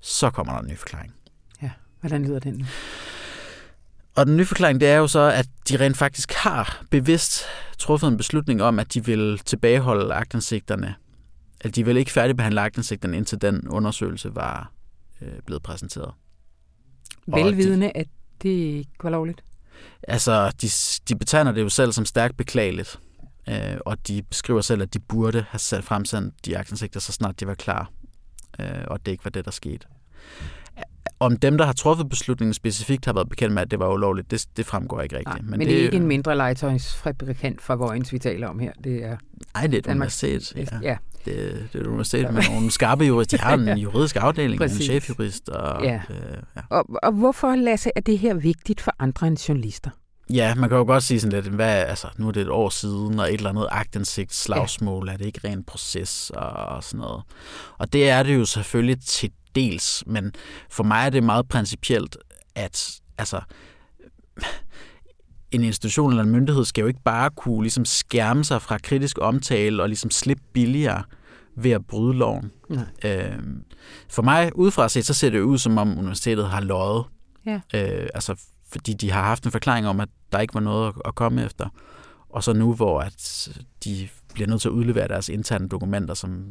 Så 0.00 0.30
kommer 0.30 0.52
der 0.52 0.60
en 0.60 0.68
ny 0.68 0.76
forklaring. 0.76 1.14
Ja, 1.62 1.70
hvordan 2.00 2.24
lyder 2.24 2.38
den? 2.38 2.66
Og 4.18 4.26
den 4.26 4.36
nye 4.36 4.44
forklaring, 4.44 4.80
det 4.80 4.88
er 4.88 4.96
jo 4.96 5.06
så, 5.06 5.20
at 5.20 5.46
de 5.68 5.76
rent 5.76 5.96
faktisk 5.96 6.32
har 6.32 6.84
bevidst 6.90 7.44
truffet 7.78 8.08
en 8.08 8.16
beslutning 8.16 8.62
om, 8.62 8.78
at 8.78 8.94
de 8.94 9.04
vil 9.04 9.38
tilbageholde 9.38 10.14
agtindsigterne. 10.14 10.94
At 11.60 11.76
de 11.76 11.84
vil 11.84 11.96
ikke 11.96 12.10
færdigbehandle 12.10 12.60
agtindsigterne, 12.60 13.16
indtil 13.16 13.40
den 13.40 13.68
undersøgelse 13.68 14.34
var 14.34 14.72
øh, 15.22 15.32
blevet 15.46 15.62
præsenteret. 15.62 16.12
Velvidende, 17.26 17.86
de, 17.86 17.92
at 17.96 18.06
det 18.42 18.48
ikke 18.48 18.90
var 19.02 19.10
lovligt? 19.10 19.44
Altså, 20.02 20.52
de, 20.62 20.68
de 21.08 21.18
betegner 21.18 21.52
det 21.52 21.62
jo 21.62 21.68
selv 21.68 21.92
som 21.92 22.04
stærkt 22.04 22.36
beklageligt. 22.36 22.98
Øh, 23.48 23.76
og 23.86 24.08
de 24.08 24.22
beskriver 24.22 24.60
selv, 24.60 24.82
at 24.82 24.94
de 24.94 24.98
burde 24.98 25.44
have 25.50 25.58
sat 25.58 25.84
fremsendt 25.84 26.46
de 26.46 26.58
aktindsigter, 26.58 27.00
så 27.00 27.12
snart 27.12 27.40
de 27.40 27.46
var 27.46 27.54
klar. 27.54 27.90
Øh, 28.60 28.84
og 28.86 29.06
det 29.06 29.12
ikke 29.12 29.24
var 29.24 29.30
det, 29.30 29.44
der 29.44 29.50
skete. 29.50 29.86
Om 31.20 31.36
dem, 31.36 31.58
der 31.58 31.64
har 31.64 31.72
truffet 31.72 32.08
beslutningen 32.08 32.54
specifikt, 32.54 33.04
har 33.04 33.12
været 33.12 33.28
bekendt 33.28 33.54
med, 33.54 33.62
at 33.62 33.70
det 33.70 33.78
var 33.78 33.92
ulovligt, 33.92 34.30
det, 34.30 34.46
det 34.56 34.66
fremgår 34.66 35.00
ikke 35.00 35.16
rigtigt. 35.16 35.34
Nej, 35.34 35.40
men, 35.40 35.50
men 35.50 35.60
det, 35.60 35.68
det 35.68 35.78
er 35.78 35.84
ikke 35.84 35.96
en 35.96 36.06
mindre 36.06 36.36
legetøjsfabrikant 36.36 37.62
fra 37.62 37.74
Vojens, 37.74 38.12
vi 38.12 38.18
taler 38.18 38.48
om 38.48 38.58
her. 38.58 38.72
Det 38.84 39.04
er 39.04 39.16
Nej, 39.54 39.66
det 39.66 39.74
er 39.74 39.78
et 39.78 39.84
Danmarks, 39.84 40.24
universitet. 40.24 40.70
Ja. 40.72 40.78
ja. 40.82 40.96
Det, 41.24 41.68
det 41.72 41.78
er 41.78 41.80
et 41.80 41.86
universitet 41.86 42.34
med 42.34 42.42
nogle 42.50 42.70
skarpe 42.70 43.04
jurister. 43.04 43.36
De 43.36 43.42
har 43.42 43.54
en 43.54 43.78
juridisk 43.88 44.16
afdeling, 44.16 44.60
Præcis. 44.60 44.78
en 44.78 44.82
chefjurist. 44.82 45.48
Og, 45.48 45.84
ja. 45.84 46.00
Øh, 46.10 46.36
ja. 46.56 46.60
Og, 46.70 46.86
og 47.02 47.12
hvorfor, 47.12 47.56
Lasse, 47.56 47.90
er 47.96 48.00
det 48.00 48.18
her 48.18 48.34
vigtigt 48.34 48.80
for 48.80 48.94
andre 48.98 49.26
end 49.26 49.48
journalister? 49.48 49.90
Ja, 50.30 50.54
man 50.54 50.68
kan 50.68 50.78
jo 50.78 50.84
godt 50.84 51.02
sige 51.02 51.20
sådan 51.20 51.42
lidt, 51.42 51.54
hvad, 51.54 51.84
altså, 51.84 52.06
nu 52.16 52.28
er 52.28 52.32
det 52.32 52.42
et 52.42 52.48
år 52.48 52.68
siden, 52.68 53.20
og 53.20 53.28
et 53.28 53.34
eller 53.34 53.50
andet 53.50 53.68
agtindsigt, 53.70 54.34
slagsmål, 54.34 55.06
ja. 55.06 55.12
er 55.12 55.16
det 55.16 55.26
ikke 55.26 55.40
ren 55.44 55.64
proces 55.64 56.30
og, 56.34 56.50
og 56.50 56.84
sådan 56.84 57.00
noget. 57.00 57.22
Og 57.78 57.92
det 57.92 58.10
er 58.10 58.22
det 58.22 58.34
jo 58.34 58.44
selvfølgelig 58.44 59.00
til 59.00 59.30
dels, 59.54 60.04
men 60.06 60.32
for 60.70 60.84
mig 60.84 61.06
er 61.06 61.10
det 61.10 61.22
meget 61.22 61.48
principielt, 61.48 62.16
at 62.54 63.00
altså, 63.18 63.40
en 65.50 65.64
institution 65.64 66.10
eller 66.10 66.22
en 66.22 66.30
myndighed 66.30 66.64
skal 66.64 66.82
jo 66.82 66.88
ikke 66.88 67.02
bare 67.04 67.30
kunne 67.30 67.62
ligesom 67.62 67.84
skærme 67.84 68.44
sig 68.44 68.62
fra 68.62 68.78
kritisk 68.78 69.18
omtale 69.20 69.82
og 69.82 69.88
ligesom 69.88 70.10
slippe 70.10 70.42
billigere 70.52 71.02
ved 71.56 71.70
at 71.70 71.86
bryde 71.86 72.14
loven. 72.14 72.50
Nej. 72.68 72.84
Øhm, 73.04 73.64
for 74.08 74.22
mig, 74.22 74.58
udefra 74.58 74.88
set, 74.88 75.06
så 75.06 75.14
ser 75.14 75.30
det 75.30 75.40
ud, 75.40 75.58
som 75.58 75.78
om 75.78 75.98
universitetet 75.98 76.48
har 76.48 76.60
løjet. 76.60 77.04
Ja. 77.46 77.60
Øh, 77.74 78.08
altså, 78.14 78.34
fordi 78.72 78.94
de 78.94 79.10
har 79.10 79.22
haft 79.22 79.44
en 79.44 79.50
forklaring 79.50 79.86
om, 79.86 80.00
at 80.00 80.08
der 80.32 80.40
ikke 80.40 80.54
var 80.54 80.60
noget 80.60 80.94
at 81.04 81.14
komme 81.14 81.44
efter. 81.44 81.68
Og 82.28 82.44
så 82.44 82.52
nu, 82.52 82.74
hvor 82.74 83.00
at 83.00 83.48
de 83.84 84.08
bliver 84.34 84.48
nødt 84.48 84.60
til 84.60 84.68
at 84.68 84.72
udlevere 84.72 85.08
deres 85.08 85.28
interne 85.28 85.68
dokumenter, 85.68 86.14
som 86.14 86.44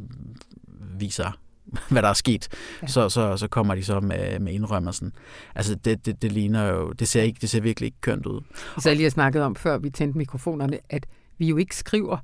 viser, 1.00 1.40
hvad 1.92 2.02
der 2.02 2.10
er 2.10 2.14
sket, 2.14 2.48
ja. 2.82 2.88
så, 2.88 3.10
så, 3.10 3.38
så 3.38 3.48
kommer 3.48 3.76
de 3.76 3.84
så 3.84 4.00
med, 4.00 4.40
med 4.40 4.54
indrømmelsen. 4.54 5.14
Altså, 5.56 5.76
det, 5.76 6.06
det, 6.06 6.22
det 6.22 6.32
ligner 6.32 6.66
jo, 6.68 6.92
det 6.92 7.08
ser, 7.08 7.22
ikke, 7.22 7.38
det 7.42 7.50
ser 7.50 7.62
virkelig 7.62 7.88
ikke 7.88 8.02
kønt 8.02 8.26
ud. 8.26 8.42
Så 8.80 8.90
jeg 8.90 8.96
lige 8.96 9.06
har 9.06 9.10
snakket 9.10 9.42
om, 9.42 9.56
før 9.56 9.78
vi 9.78 9.90
tændte 9.90 10.18
mikrofonerne, 10.18 10.80
at 10.90 11.06
vi 11.38 11.48
jo 11.48 11.58
ikke 11.58 11.76
skriver 11.76 12.18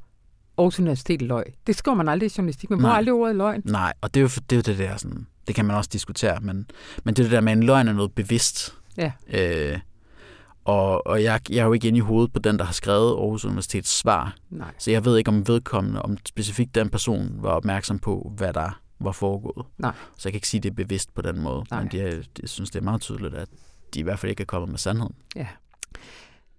Aarhus 0.57 0.79
Universitet 0.79 1.21
løg. 1.21 1.43
Det 1.67 1.75
skriver 1.75 1.95
man 1.95 2.09
aldrig 2.09 2.31
i 2.31 2.33
journalistik. 2.37 2.69
Man 2.69 2.79
bruger 2.79 2.93
aldrig 2.93 3.13
ordet 3.13 3.35
løgn. 3.35 3.61
Nej, 3.65 3.93
og 4.01 4.13
det 4.13 4.19
er 4.19 4.21
jo 4.21 4.27
det, 4.27 4.51
er 4.51 4.55
jo 4.55 4.61
det 4.61 4.77
der, 4.77 4.97
sådan, 4.97 5.27
det 5.47 5.55
kan 5.55 5.65
man 5.65 5.75
også 5.75 5.89
diskutere, 5.93 6.39
men, 6.41 6.65
men 7.03 7.13
det 7.13 7.19
er 7.19 7.23
det 7.23 7.31
der 7.31 7.41
med, 7.41 7.53
en 7.53 7.63
løgn 7.63 7.87
er 7.87 7.93
noget 7.93 8.11
bevidst. 8.11 8.75
Ja. 8.97 9.11
Øh, 9.33 9.79
og, 10.65 11.07
og 11.07 11.23
jeg, 11.23 11.39
jeg 11.49 11.57
er 11.57 11.65
jo 11.65 11.73
ikke 11.73 11.87
inde 11.87 11.97
i 11.97 12.01
hovedet 12.01 12.33
på 12.33 12.39
den, 12.39 12.59
der 12.59 12.65
har 12.65 12.73
skrevet 12.73 13.09
Aarhus 13.09 13.45
Universitets 13.45 13.97
svar. 13.97 14.35
Nej. 14.49 14.71
Så 14.77 14.91
jeg 14.91 15.05
ved 15.05 15.17
ikke, 15.17 15.29
om 15.29 15.47
vedkommende, 15.47 16.01
om 16.01 16.17
specifikt 16.25 16.75
den 16.75 16.89
person 16.89 17.29
var 17.37 17.49
opmærksom 17.49 17.99
på, 17.99 18.31
hvad 18.37 18.53
der 18.53 18.79
var 19.03 19.11
foregået. 19.11 19.65
Nej. 19.77 19.93
Så 20.17 20.21
jeg 20.23 20.33
kan 20.33 20.37
ikke 20.37 20.47
sige, 20.47 20.59
at 20.59 20.63
det 20.63 20.69
er 20.69 20.73
bevidst 20.73 21.15
på 21.15 21.21
den 21.21 21.39
måde. 21.41 21.63
Nej. 21.71 21.79
Men 21.79 21.91
de, 21.91 21.97
jeg 22.41 22.49
synes, 22.49 22.69
det 22.69 22.79
er 22.79 22.83
meget 22.83 23.01
tydeligt, 23.01 23.33
at 23.33 23.49
de 23.93 23.99
i 23.99 24.03
hvert 24.03 24.19
fald 24.19 24.29
ikke 24.29 24.41
er 24.41 24.45
kommet 24.45 24.69
med 24.69 24.77
sandheden. 24.77 25.15
Ja. 25.35 25.47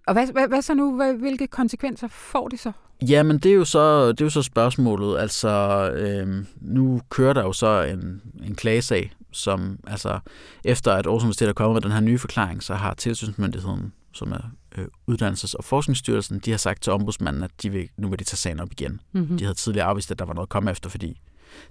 Og 0.06 0.12
hvad, 0.12 0.32
hvad, 0.32 0.48
hvad 0.48 0.62
så 0.62 0.74
nu? 0.74 1.12
Hvilke 1.18 1.46
konsekvenser 1.46 2.08
får 2.08 2.48
det 2.48 2.60
så? 2.60 2.72
Jamen, 3.08 3.38
det 3.38 3.50
er 3.50 3.54
jo 3.54 3.64
så, 3.64 4.08
det 4.08 4.20
er 4.20 4.24
jo 4.24 4.30
så 4.30 4.42
spørgsmålet. 4.42 5.18
Altså, 5.18 5.50
øhm, 5.94 6.46
nu 6.60 7.00
kører 7.08 7.32
der 7.32 7.42
jo 7.42 7.52
så 7.52 7.82
en, 7.82 8.22
en 8.44 8.54
klagesag, 8.54 9.12
som 9.32 9.78
altså, 9.86 10.18
efter 10.64 10.92
at 10.92 11.06
Aarhus 11.06 11.22
Universitet 11.22 11.48
er 11.48 11.52
kommet 11.52 11.74
med 11.74 11.82
den 11.82 11.92
her 11.92 12.00
nye 12.00 12.18
forklaring, 12.18 12.62
så 12.62 12.74
har 12.74 12.94
tilsynsmyndigheden, 12.94 13.92
som 14.12 14.32
er 14.32 14.50
øh, 14.78 14.86
Uddannelses- 15.10 15.54
og 15.58 15.64
Forskningsstyrelsen, 15.64 16.38
de 16.38 16.50
har 16.50 16.58
sagt 16.58 16.82
til 16.82 16.92
ombudsmanden, 16.92 17.42
at 17.42 17.50
de 17.62 17.70
vil, 17.70 17.88
nu 17.96 18.08
vil 18.08 18.18
de 18.18 18.24
tage 18.24 18.36
sagen 18.36 18.60
op 18.60 18.72
igen. 18.72 19.00
Mm-hmm. 19.12 19.38
De 19.38 19.44
havde 19.44 19.54
tidligere 19.54 19.86
afvist, 19.86 20.10
at 20.10 20.18
der 20.18 20.24
var 20.24 20.34
noget 20.34 20.46
at 20.46 20.50
komme 20.50 20.70
efter, 20.70 20.90
fordi 20.90 21.20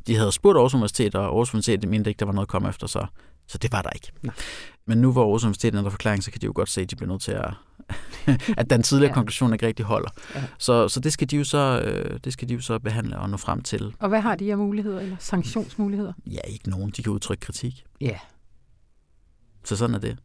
De 0.07 0.15
havde 0.15 0.31
spurgt 0.31 0.57
Aarhus 0.57 0.73
Universitet, 0.73 1.15
og 1.15 1.25
Aarhus 1.25 1.53
Universitet 1.53 1.89
mente 1.89 2.09
ikke, 2.09 2.19
der 2.19 2.25
var 2.25 2.33
noget 2.33 2.45
at 2.45 2.49
komme 2.49 2.69
efter, 2.69 2.87
så, 2.87 3.05
så 3.47 3.57
det 3.57 3.71
var 3.71 3.81
der 3.81 3.89
ikke. 3.89 4.11
Nej. 4.21 4.35
Men 4.85 4.97
nu 4.97 5.11
hvor 5.11 5.23
Aarhus 5.23 5.43
Universitet 5.43 5.75
ændrer 5.75 5.89
forklaring, 5.89 6.23
så 6.23 6.31
kan 6.31 6.41
de 6.41 6.45
jo 6.45 6.51
godt 6.55 6.69
se, 6.69 6.81
at 6.81 6.91
de 6.91 6.95
bliver 6.95 7.09
nødt 7.09 7.21
til 7.21 7.31
at, 7.31 7.53
at 8.59 8.69
den 8.69 8.83
tidligere 8.83 9.11
ja. 9.11 9.13
konklusion 9.13 9.53
ikke 9.53 9.67
rigtig 9.67 9.85
holder. 9.85 10.09
Ja. 10.35 10.43
Så, 10.57 10.87
så 10.87 10.99
det, 10.99 11.13
skal 11.13 11.29
de 11.31 11.37
jo 11.37 11.43
så, 11.43 11.81
øh, 11.85 12.19
det 12.23 12.33
skal 12.33 12.49
de 12.49 12.53
jo 12.53 12.61
så 12.61 12.79
behandle 12.79 13.19
og 13.19 13.29
nå 13.29 13.37
frem 13.37 13.61
til. 13.61 13.95
Og 13.99 14.09
hvad 14.09 14.21
har 14.21 14.35
de 14.35 14.51
af 14.51 14.57
muligheder, 14.57 14.99
eller 14.99 15.15
sanktionsmuligheder? 15.19 16.13
Ja, 16.25 16.39
ikke 16.47 16.69
nogen. 16.69 16.91
De 16.97 17.03
kan 17.03 17.11
udtrykke 17.11 17.41
kritik. 17.41 17.83
Ja. 18.01 18.17
Så 19.63 19.75
sådan 19.75 19.95
er 19.95 19.99
det. 19.99 20.17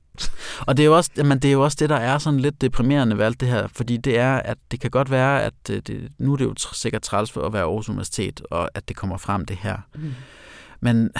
Og 0.61 0.77
det 0.77 0.83
er, 0.83 0.87
jo 0.87 0.97
også, 0.97 1.11
jamen, 1.17 1.39
det 1.39 1.49
er 1.49 1.53
jo 1.53 1.65
også 1.65 1.77
det, 1.81 1.89
der 1.89 1.97
er 1.97 2.19
sådan 2.19 2.41
lidt 2.41 2.61
deprimerende 2.61 3.19
ved 3.19 3.25
alt 3.25 3.41
det 3.41 3.49
her, 3.49 3.67
fordi 3.67 3.97
det 3.97 4.19
er, 4.19 4.37
at 4.37 4.59
det 4.71 4.81
kan 4.81 4.91
godt 4.91 5.11
være, 5.11 5.43
at 5.43 5.53
det, 5.67 5.87
det, 5.87 6.13
nu 6.19 6.33
er 6.33 6.37
det 6.37 6.45
jo 6.45 6.55
sikkert 6.73 7.03
træls 7.03 7.31
for 7.31 7.43
at 7.43 7.53
være 7.53 7.63
Aarhus 7.63 7.89
Universitet, 7.89 8.43
og 8.51 8.71
at 8.75 8.89
det 8.89 8.97
kommer 8.97 9.17
frem 9.17 9.45
det 9.45 9.57
her. 9.57 9.77
Mm. 9.95 10.15
Men 10.81 11.11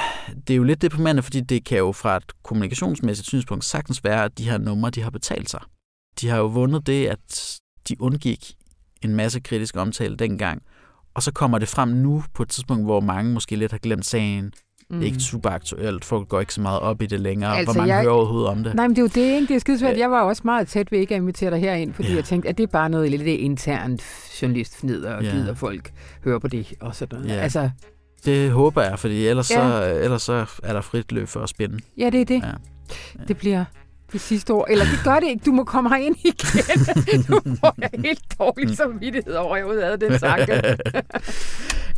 det 0.47 0.55
er 0.55 0.57
jo 0.57 0.63
lidt 0.63 0.83
deprimerende, 0.83 1.23
fordi 1.23 1.41
det 1.41 1.65
kan 1.65 1.79
jo 1.79 1.93
fra 1.93 2.17
et 2.17 2.43
kommunikationsmæssigt 2.43 3.29
synspunkt 3.29 3.65
sagtens 3.65 4.05
være, 4.05 4.25
at 4.25 4.39
de 4.39 4.51
her 4.51 4.59
numre, 4.59 4.91
de 4.91 5.03
har 5.03 5.11
betalt 5.11 5.51
sig. 5.51 5.61
De 6.21 6.29
har 6.29 6.37
jo 6.37 6.47
vundet 6.47 6.87
det, 6.87 7.07
at 7.07 7.59
de 7.89 8.03
undgik 8.03 8.55
en 9.03 9.15
masse 9.15 9.41
kritisk 9.41 9.77
omtale 9.77 10.17
dengang, 10.17 10.63
og 11.15 11.23
så 11.23 11.33
kommer 11.33 11.59
det 11.59 11.69
frem 11.69 11.89
nu 11.89 12.25
på 12.35 12.43
et 12.43 12.49
tidspunkt, 12.49 12.85
hvor 12.85 13.01
mange 13.01 13.33
måske 13.33 13.57
lidt 13.57 13.73
har 13.73 13.79
glemt 13.79 14.07
sagen, 14.07 14.53
Mm. 14.91 14.97
Det 14.97 15.03
er 15.03 15.07
ikke 15.07 15.17
mm. 15.17 15.21
super 15.21 15.51
aktuelt. 15.51 16.05
Folk 16.05 16.29
går 16.29 16.41
ikke 16.41 16.55
så 16.55 16.61
meget 16.61 16.81
op 16.81 17.03
i 17.03 17.07
det 17.07 17.21
længere. 17.21 17.57
Altså, 17.59 17.73
Hvor 17.73 17.81
mange 17.81 17.95
jeg... 17.95 18.03
hører 18.03 18.15
overhovedet 18.15 18.49
om 18.49 18.65
det? 18.65 18.75
Nej, 18.75 18.87
men 18.87 18.97
det 18.97 18.99
er 18.99 19.03
jo 19.03 19.27
det, 19.27 19.35
ikke? 19.35 19.47
Det 19.49 19.55
er 19.57 19.61
skidesvært. 19.61 19.99
Jeg 19.99 20.11
var 20.11 20.21
også 20.21 20.43
meget 20.45 20.69
tæt 20.69 20.93
ved 20.93 20.99
ikke 20.99 21.15
at 21.15 21.21
invitere 21.21 21.51
dig 21.51 21.61
herind, 21.61 21.95
fordi 21.95 22.09
ja. 22.09 22.15
jeg 22.15 22.25
tænkte, 22.25 22.49
at 22.49 22.59
det 22.59 22.63
er 22.63 22.67
bare 22.67 22.91
noget 22.91 23.11
lidt 23.11 23.23
internt 23.23 24.03
journalistfnid, 24.43 25.05
og 25.05 25.25
ja. 25.25 25.31
gider 25.31 25.55
folk 25.55 25.93
høre 26.25 26.41
på 26.41 26.49
det 26.49 26.73
og 26.81 26.95
sådan 26.95 27.19
noget. 27.19 27.35
Ja. 27.35 27.41
Altså, 27.41 27.71
det 28.25 28.51
håber 28.51 28.83
jeg, 28.83 28.99
fordi 28.99 29.27
ellers, 29.27 29.51
ja. 29.51 29.57
så, 29.57 29.99
ellers 30.03 30.23
så 30.23 30.47
er 30.63 30.73
der 30.73 30.81
frit 30.81 31.13
løb 31.13 31.29
for 31.29 31.41
at 31.41 31.49
spænde. 31.49 31.79
Ja, 31.97 32.11
det 32.11 32.21
er 32.21 32.25
det. 32.25 32.43
Ja. 32.43 32.47
Ja. 33.19 33.25
Det 33.29 33.37
bliver 33.37 33.65
det 34.13 34.21
sidste 34.21 34.55
år. 34.55 34.67
Eller 34.71 34.85
det 34.85 35.01
gør 35.05 35.21
det 35.21 35.29
ikke. 35.29 35.43
Du 35.47 35.53
må 35.53 35.65
komme 35.65 35.89
herind 35.89 36.17
igen. 36.25 37.25
nu 37.29 37.41
får 37.61 37.75
jeg 37.79 37.91
helt 38.05 38.39
dårlig 38.39 38.77
samvittighed 38.77 39.35
over, 39.35 39.57
at 39.57 39.79
jeg 39.79 39.87
havde 39.87 39.97
den 39.97 40.19
tanke. 40.19 40.77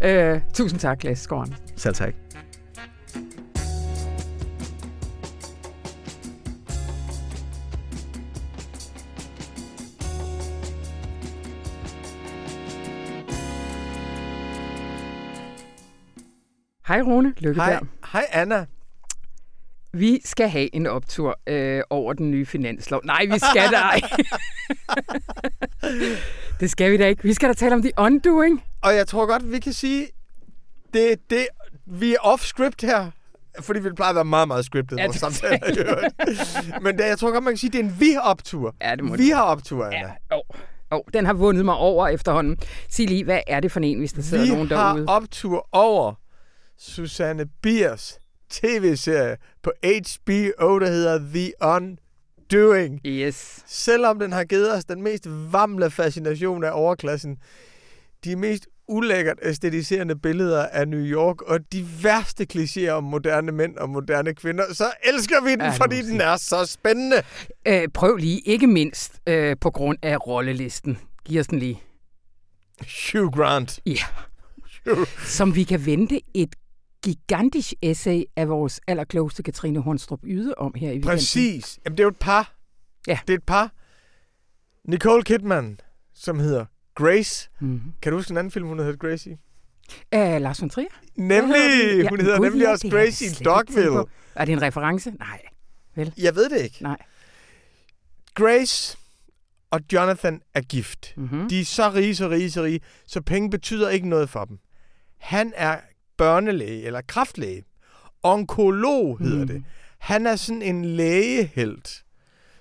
øh, 0.34 0.40
tusind 0.54 0.80
tak, 0.80 1.04
Lasse 1.04 1.24
Skåren. 1.24 1.54
Selv 1.76 1.94
tak. 1.94 2.14
Hej 16.90 17.00
Rune 17.00 17.34
Lykkeberg. 17.38 17.68
Hej, 17.68 17.80
hej 18.12 18.26
Anna. 18.32 18.66
Vi 19.92 20.20
skal 20.24 20.48
have 20.48 20.74
en 20.74 20.86
optur 20.86 21.38
øh, 21.46 21.82
over 21.90 22.12
den 22.12 22.30
nye 22.30 22.46
finanslov. 22.46 23.00
Nej, 23.04 23.26
vi 23.26 23.38
skal 23.38 23.70
da 23.72 23.76
ej. 23.76 24.00
det 26.60 26.70
skal 26.70 26.92
vi 26.92 26.96
da 26.96 27.06
ikke. 27.06 27.22
Vi 27.22 27.32
skal 27.32 27.48
da 27.48 27.54
tale 27.54 27.74
om 27.74 27.82
The 27.82 27.92
Undoing. 27.98 28.62
Og 28.82 28.94
jeg 28.94 29.06
tror 29.06 29.26
godt, 29.26 29.52
vi 29.52 29.58
kan 29.58 29.72
sige, 29.72 30.08
det, 30.94 31.30
det, 31.30 31.46
vi 31.86 32.14
er 32.14 32.18
off-script 32.18 32.86
her. 32.86 33.10
Fordi 33.60 33.80
vi 33.80 33.90
plejer 33.90 34.10
at 34.10 34.16
være 34.16 34.24
meget, 34.24 34.48
meget 34.48 34.64
scriptet 34.64 34.98
ja, 34.98 35.04
vores 35.04 35.16
samtaler. 35.16 36.08
Men 36.82 36.98
det, 36.98 37.04
jeg 37.04 37.18
tror 37.18 37.32
godt, 37.32 37.44
man 37.44 37.52
kan 37.52 37.58
sige, 37.58 37.70
det 37.70 37.80
er 37.80 37.84
en 37.84 37.96
vi-optur. 38.00 38.74
Ja, 38.82 38.94
det 38.96 39.04
må 39.04 39.16
vi 39.16 39.28
har 39.28 39.42
optur, 39.42 39.84
Anna. 39.84 39.98
Ja, 40.30 40.36
oh. 40.36 40.40
Oh, 40.90 41.00
den 41.12 41.26
har 41.26 41.32
vundet 41.32 41.64
mig 41.64 41.74
over 41.74 42.08
efterhånden. 42.08 42.58
Sig 42.88 43.06
lige, 43.06 43.24
hvad 43.24 43.40
er 43.46 43.60
det 43.60 43.72
for 43.72 43.80
en, 43.80 43.98
hvis 43.98 44.12
der 44.12 44.22
sidder 44.22 44.44
vi 44.44 44.50
nogen 44.50 44.68
derude? 44.68 45.00
Vi 45.00 45.06
har 45.08 45.14
optur 45.16 45.68
over 45.72 46.14
Susanne 46.80 47.46
Biers 47.62 48.18
tv-serie 48.50 49.36
på 49.62 49.72
HBO, 49.82 50.78
der 50.78 50.86
hedder 50.86 51.18
The 51.18 51.52
Undoing. 51.62 53.00
Yes. 53.06 53.62
Selvom 53.66 54.18
den 54.18 54.32
har 54.32 54.44
givet 54.44 54.74
os 54.74 54.84
den 54.84 55.02
mest 55.02 55.26
vamle 55.52 55.90
fascination 55.90 56.64
af 56.64 56.70
overklassen, 56.72 57.36
de 58.24 58.36
mest 58.36 58.66
ulækkert 58.88 59.38
æstetiserende 59.42 60.16
billeder 60.16 60.66
af 60.66 60.88
New 60.88 61.00
York 61.00 61.42
og 61.42 61.60
de 61.72 61.86
værste 62.02 62.46
klichéer 62.52 62.90
om 62.90 63.04
moderne 63.04 63.52
mænd 63.52 63.76
og 63.76 63.90
moderne 63.90 64.34
kvinder, 64.34 64.74
så 64.74 64.92
elsker 65.04 65.44
vi 65.44 65.50
den, 65.50 65.60
ja, 65.60 65.70
fordi 65.70 66.02
den 66.02 66.20
er 66.20 66.36
så 66.36 66.66
spændende. 66.66 67.16
Øh, 67.66 67.88
prøv 67.94 68.16
lige, 68.16 68.40
ikke 68.40 68.66
mindst 68.66 69.20
øh, 69.26 69.56
på 69.60 69.70
grund 69.70 69.98
af 70.02 70.26
rollelisten. 70.26 70.98
Giv 71.24 71.40
os 71.40 71.46
den 71.46 71.58
lige. 71.58 71.82
Hugh 72.80 73.32
Grant. 73.32 73.80
Ja. 73.86 74.04
Som 75.26 75.54
vi 75.54 75.64
kan 75.64 75.86
vente 75.86 76.20
et 76.34 76.54
gigantisk 77.02 77.72
essay 77.82 78.24
af 78.36 78.48
vores 78.48 78.80
allerklogeste 78.86 79.42
Katrine 79.42 79.80
Hornstrup 79.80 80.20
Yde 80.24 80.54
om 80.54 80.74
her 80.74 80.88
i 80.88 80.92
weekenden. 80.92 81.10
Præcis. 81.10 81.78
Jamen, 81.84 81.96
det 81.96 82.02
er 82.02 82.04
jo 82.04 82.10
et 82.10 82.16
par. 82.16 82.54
Ja. 83.06 83.18
Det 83.26 83.32
er 83.32 83.38
et 83.38 83.44
par. 83.44 83.72
Nicole 84.84 85.22
Kidman, 85.22 85.80
som 86.14 86.38
hedder 86.38 86.64
Grace. 86.94 87.50
Mm-hmm. 87.60 87.92
Kan 88.02 88.12
du 88.12 88.18
huske 88.18 88.30
en 88.30 88.36
anden 88.36 88.50
film, 88.50 88.66
hun 88.66 88.78
hedder 88.78 88.96
Gracie? 88.96 89.38
Uh, 90.16 90.42
Lars 90.42 90.60
von 90.60 90.70
Trier. 90.70 90.88
Nemlig! 91.16 92.08
Hun 92.08 92.18
ja, 92.18 92.24
hedder 92.24 92.40
nemlig 92.40 92.68
også 92.68 92.88
Gracie 92.88 93.28
i 93.28 93.44
Dogville. 93.44 94.04
Er 94.34 94.44
det 94.44 94.52
en 94.52 94.62
reference? 94.62 95.10
Nej. 95.10 95.40
Vel? 95.94 96.14
Jeg 96.18 96.34
ved 96.34 96.50
det 96.50 96.60
ikke. 96.60 96.82
Nej. 96.82 96.96
Grace 98.34 98.98
og 99.70 99.80
Jonathan 99.92 100.42
er 100.54 100.60
gift. 100.60 101.14
Mm-hmm. 101.16 101.48
De 101.48 101.60
er 101.60 101.64
så 101.64 101.90
rige, 101.94 102.16
så 102.16 102.28
rige, 102.28 102.50
så 102.50 102.62
rige, 102.62 102.80
så 103.06 103.20
penge 103.20 103.50
betyder 103.50 103.88
ikke 103.88 104.08
noget 104.08 104.30
for 104.30 104.44
dem. 104.44 104.58
Han 105.18 105.52
er 105.56 105.80
børnelæge 106.20 106.82
eller 106.82 107.00
kraftlæge. 107.08 107.64
Onkolog 108.22 109.18
hedder 109.18 109.40
mm. 109.40 109.46
det. 109.46 109.64
Han 109.98 110.26
er 110.26 110.36
sådan 110.36 110.62
en 110.62 110.84
lægehelt, 110.84 112.04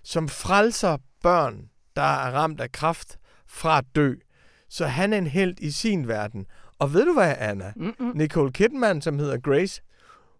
som 0.03 0.29
frelser 0.29 0.97
børn, 1.23 1.69
der 1.95 2.01
er 2.01 2.31
ramt 2.31 2.61
af 2.61 2.71
kraft, 2.71 3.17
fra 3.47 3.77
at 3.77 3.85
dø. 3.95 4.13
Så 4.69 4.85
han 4.85 5.13
er 5.13 5.17
en 5.17 5.27
held 5.27 5.55
i 5.59 5.71
sin 5.71 6.07
verden. 6.07 6.45
Og 6.79 6.93
ved 6.93 7.05
du 7.05 7.13
hvad, 7.13 7.35
Anna? 7.37 7.73
Mm-mm. 7.75 8.11
Nicole 8.15 8.51
Kidman, 8.51 9.01
som 9.01 9.19
hedder 9.19 9.39
Grace, 9.39 9.81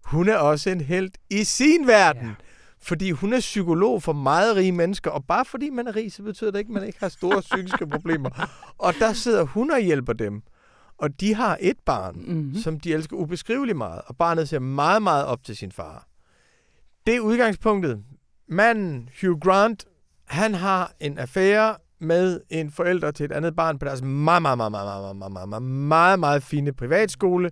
hun 0.06 0.30
er 0.30 0.38
også 0.38 0.70
en 0.70 0.82
held 0.82 1.12
i 1.30 1.44
sin 1.44 1.88
verden. 1.88 2.28
Ja. 2.28 2.34
Fordi 2.82 3.12
hun 3.12 3.34
er 3.34 3.40
psykolog 3.40 4.04
for 4.04 4.14
meget 4.14 4.56
rige 4.56 4.72
mennesker, 4.72 5.12
og 5.12 5.26
bare 5.26 5.46
fordi 5.46 5.70
man 5.70 5.88
er 5.88 5.96
rig, 5.96 6.12
så 6.14 6.24
betyder 6.24 6.52
det 6.52 6.60
ikke, 6.60 6.70
at 6.70 6.74
man 6.74 6.84
ikke 6.84 7.00
har 7.00 7.10
store 7.10 7.42
psykiske 7.42 7.88
problemer. 7.88 8.30
Og 8.78 8.94
der 9.00 9.14
sidder 9.14 9.44
hun 9.44 9.72
og 9.72 9.80
hjælper 9.80 10.14
dem. 10.14 10.44
Og 11.00 11.20
de 11.20 11.36
har 11.36 11.58
et 11.62 11.78
barn, 11.86 12.16
mm-hmm. 12.16 12.56
som 12.56 12.80
de 12.80 12.94
elsker 12.94 13.18
ubeskriveligt 13.18 13.78
meget, 13.78 14.02
og 14.06 14.18
barnet 14.18 14.50
ser 14.50 14.60
meget, 14.60 15.02
meget 15.02 15.26
op 15.26 15.44
til 15.44 15.58
sin 15.58 15.72
far. 15.72 16.08
Det 17.08 17.16
er 17.16 17.20
udgangspunktet. 17.20 18.04
Manden, 18.48 19.10
Hugh 19.22 19.40
Grant, 19.40 19.86
han 20.26 20.54
har 20.54 20.94
en 21.00 21.18
affære 21.18 21.76
med 22.00 22.42
en 22.50 22.72
forælder 22.72 23.12
til 23.12 23.24
et 23.24 23.32
andet 23.32 23.56
barn 23.56 23.80
på 23.80 23.86
deres 23.86 24.02
meget, 24.02 24.42
meget, 24.42 24.58
meget, 24.58 24.72
meget, 24.72 24.72
meget, 24.72 25.16
meget, 25.16 25.32
meget, 25.32 25.50
meget, 25.50 25.64
meget, 25.64 26.20
meget 26.20 26.44
fine 26.44 26.74
privatskole. 26.74 27.52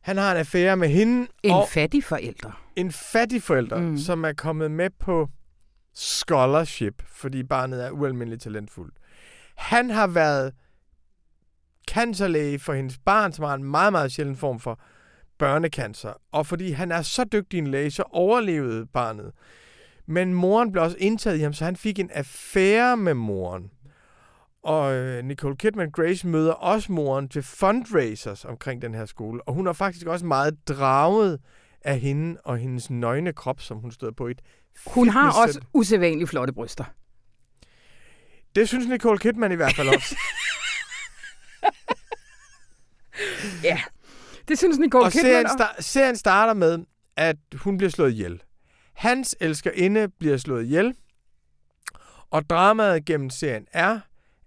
Han 0.00 0.16
har 0.16 0.32
en 0.32 0.38
affære 0.38 0.76
med 0.76 0.88
hende. 0.88 1.28
En 1.42 1.50
og 1.50 1.68
fattig 1.68 2.04
forælder. 2.04 2.62
En 2.76 2.92
fattig 2.92 3.42
forælder, 3.42 3.78
mm. 3.80 3.98
som 3.98 4.24
er 4.24 4.32
kommet 4.32 4.70
med 4.70 4.90
på 5.00 5.28
scholarship, 5.94 7.02
fordi 7.06 7.42
barnet 7.42 7.84
er 7.84 7.90
ualmindeligt 7.90 8.42
talentfuldt. 8.42 8.94
Han 9.56 9.90
har 9.90 10.06
været 10.06 10.52
cancerlæge 11.88 12.58
for 12.58 12.74
hendes 12.74 12.98
barn, 12.98 13.32
som 13.32 13.44
har 13.44 13.54
en 13.54 13.64
meget, 13.64 13.92
meget 13.92 14.12
sjælden 14.12 14.36
form 14.36 14.60
for 14.60 14.80
børnecancer. 15.38 16.12
Og 16.32 16.46
fordi 16.46 16.70
han 16.70 16.92
er 16.92 17.02
så 17.02 17.24
dygtig 17.24 17.58
en 17.58 17.66
læge, 17.66 17.90
så 17.90 18.02
overlevede 18.10 18.86
barnet. 18.86 19.32
Men 20.06 20.34
moren 20.34 20.72
blev 20.72 20.84
også 20.84 20.96
indtaget 21.00 21.38
i 21.38 21.40
ham, 21.40 21.52
så 21.52 21.64
han 21.64 21.76
fik 21.76 21.98
en 21.98 22.10
affære 22.10 22.96
med 22.96 23.14
moren. 23.14 23.70
Og 24.62 24.94
øh, 24.94 25.24
Nicole 25.24 25.56
Kidman 25.56 25.90
Grace 25.90 26.26
møder 26.26 26.52
også 26.52 26.92
moren 26.92 27.28
til 27.28 27.42
fundraisers 27.42 28.44
omkring 28.44 28.82
den 28.82 28.94
her 28.94 29.06
skole. 29.06 29.48
Og 29.48 29.54
hun 29.54 29.66
er 29.66 29.72
faktisk 29.72 30.06
også 30.06 30.26
meget 30.26 30.68
draget 30.68 31.40
af 31.82 32.00
hende 32.00 32.40
og 32.44 32.58
hendes 32.58 32.90
nøgne 32.90 33.32
krop, 33.32 33.60
som 33.60 33.78
hun 33.78 33.92
stod 33.92 34.12
på 34.12 34.26
et 34.26 34.40
Hun 34.86 35.08
har 35.08 35.42
også 35.42 35.60
usædvanligt 35.74 36.30
flotte 36.30 36.52
bryster. 36.52 36.84
Det 38.54 38.68
synes 38.68 38.86
Nicole 38.86 39.18
Kidman 39.18 39.52
i 39.52 39.54
hvert 39.54 39.76
fald 39.76 39.88
også. 39.88 40.16
ja, 43.68 43.80
det 44.48 44.58
synes 44.58 44.78
Nicole 44.78 45.04
og 45.04 45.12
Kidman. 45.12 45.30
Serien, 45.32 45.46
star- 45.46 45.82
serien 45.82 46.16
starter 46.16 46.54
med, 46.54 46.78
at 47.16 47.36
hun 47.54 47.76
bliver 47.76 47.90
slået 47.90 48.10
ihjel. 48.12 48.42
Hans 48.94 49.36
elskerinde 49.40 50.08
bliver 50.18 50.36
slået 50.36 50.64
ihjel. 50.64 50.94
Og 52.30 52.50
dramaet 52.50 53.04
gennem 53.04 53.30
serien 53.30 53.66
er, 53.72 54.00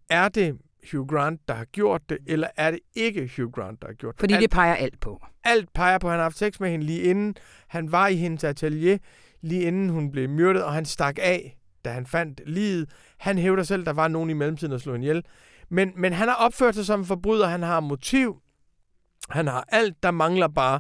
er 0.10 0.30
det 0.30 0.58
Hugh 0.92 1.08
Grant, 1.08 1.42
der 1.48 1.54
har 1.54 1.66
gjort 1.66 2.02
det, 2.10 2.18
eller 2.28 2.48
er 2.58 2.72
det 2.72 2.80
ikke 2.96 3.32
Hugh 3.38 3.52
Grant, 3.52 3.82
der 3.82 3.88
har 3.88 3.94
gjort 3.94 4.14
det? 4.16 4.20
Fordi 4.20 4.34
alt, 4.34 4.42
det 4.42 4.50
peger 4.50 4.76
alt 4.76 5.00
på. 5.00 5.22
Alt 5.44 5.74
peger 5.74 5.98
på, 5.98 6.08
at 6.08 6.12
han 6.12 6.20
har 6.20 6.24
haft 6.26 6.38
sex 6.38 6.60
med 6.60 6.70
hende 6.70 6.86
lige 6.86 7.02
inden. 7.02 7.36
Han 7.68 7.92
var 7.92 8.08
i 8.08 8.16
hendes 8.16 8.44
atelier, 8.44 8.98
lige 9.42 9.62
inden 9.62 9.90
hun 9.90 10.12
blev 10.12 10.30
myrdet, 10.30 10.64
og 10.64 10.74
han 10.74 10.86
stak 10.86 11.18
af, 11.22 11.58
da 11.86 11.92
han 11.92 12.06
fandt 12.06 12.42
livet. 12.46 12.90
Han 13.18 13.38
hævder 13.38 13.64
selv, 13.64 13.82
at 13.82 13.86
der 13.86 13.94
var 13.94 14.08
nogen 14.08 14.30
i 14.30 14.34
mellemtiden, 14.34 14.72
der 14.72 14.78
slog 14.78 14.96
hende 14.96 15.06
ihjel. 15.08 15.26
Men, 15.72 15.92
men 15.96 16.14
han 16.14 16.28
har 16.28 16.36
opført 16.36 16.76
sig 16.76 16.86
som 16.86 17.00
en 17.00 17.06
forbryder, 17.06 17.48
han 17.48 17.64
har 17.64 17.80
motiv. 17.80 18.36
Han 19.30 19.48
har 19.48 19.66
alt, 19.68 20.04
der 20.04 20.12
mangler 20.12 20.48
bare 20.48 20.80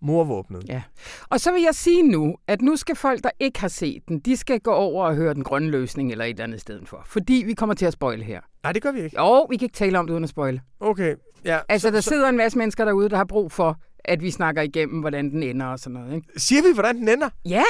morvåbnet. 0.00 0.64
Ja. 0.68 0.82
Og 1.28 1.40
så 1.40 1.52
vil 1.52 1.62
jeg 1.62 1.74
sige 1.74 2.02
nu, 2.02 2.36
at 2.46 2.62
nu 2.62 2.76
skal 2.76 2.96
folk, 2.96 3.22
der 3.24 3.30
ikke 3.40 3.60
har 3.60 3.68
set 3.68 4.02
den, 4.08 4.20
de 4.20 4.36
skal 4.36 4.60
gå 4.60 4.70
over 4.70 5.06
og 5.06 5.14
høre 5.14 5.34
den 5.34 5.44
grønne 5.44 5.70
løsning 5.70 6.10
eller 6.12 6.24
et 6.24 6.30
eller 6.30 6.44
andet 6.44 6.60
sted 6.60 6.80
for. 6.86 7.02
Fordi 7.06 7.42
vi 7.46 7.54
kommer 7.54 7.74
til 7.74 7.86
at 7.86 7.92
spoile 7.92 8.24
her. 8.24 8.40
Nej, 8.62 8.72
det 8.72 8.82
gør 8.82 8.92
vi 8.92 9.00
ikke. 9.00 9.16
Jo, 9.16 9.44
vi 9.44 9.56
kan 9.56 9.64
ikke 9.66 9.76
tale 9.76 9.98
om 9.98 10.06
det 10.06 10.12
uden 10.12 10.24
at 10.24 10.30
spoile. 10.30 10.60
Okay, 10.80 11.14
ja. 11.44 11.58
Altså, 11.68 11.88
så, 11.88 11.94
der 11.94 12.00
så, 12.00 12.08
sidder 12.08 12.28
en 12.28 12.36
masse 12.36 12.58
mennesker 12.58 12.84
derude, 12.84 13.08
der 13.08 13.16
har 13.16 13.24
brug 13.24 13.52
for, 13.52 13.76
at 14.04 14.22
vi 14.22 14.30
snakker 14.30 14.62
igennem, 14.62 15.00
hvordan 15.00 15.30
den 15.30 15.42
ender 15.42 15.66
og 15.66 15.78
sådan 15.78 16.00
noget. 16.00 16.14
Ikke? 16.14 16.28
Siger 16.36 16.62
vi, 16.62 16.74
hvordan 16.74 16.96
den 16.96 17.08
ender? 17.08 17.28
Ja, 17.44 17.64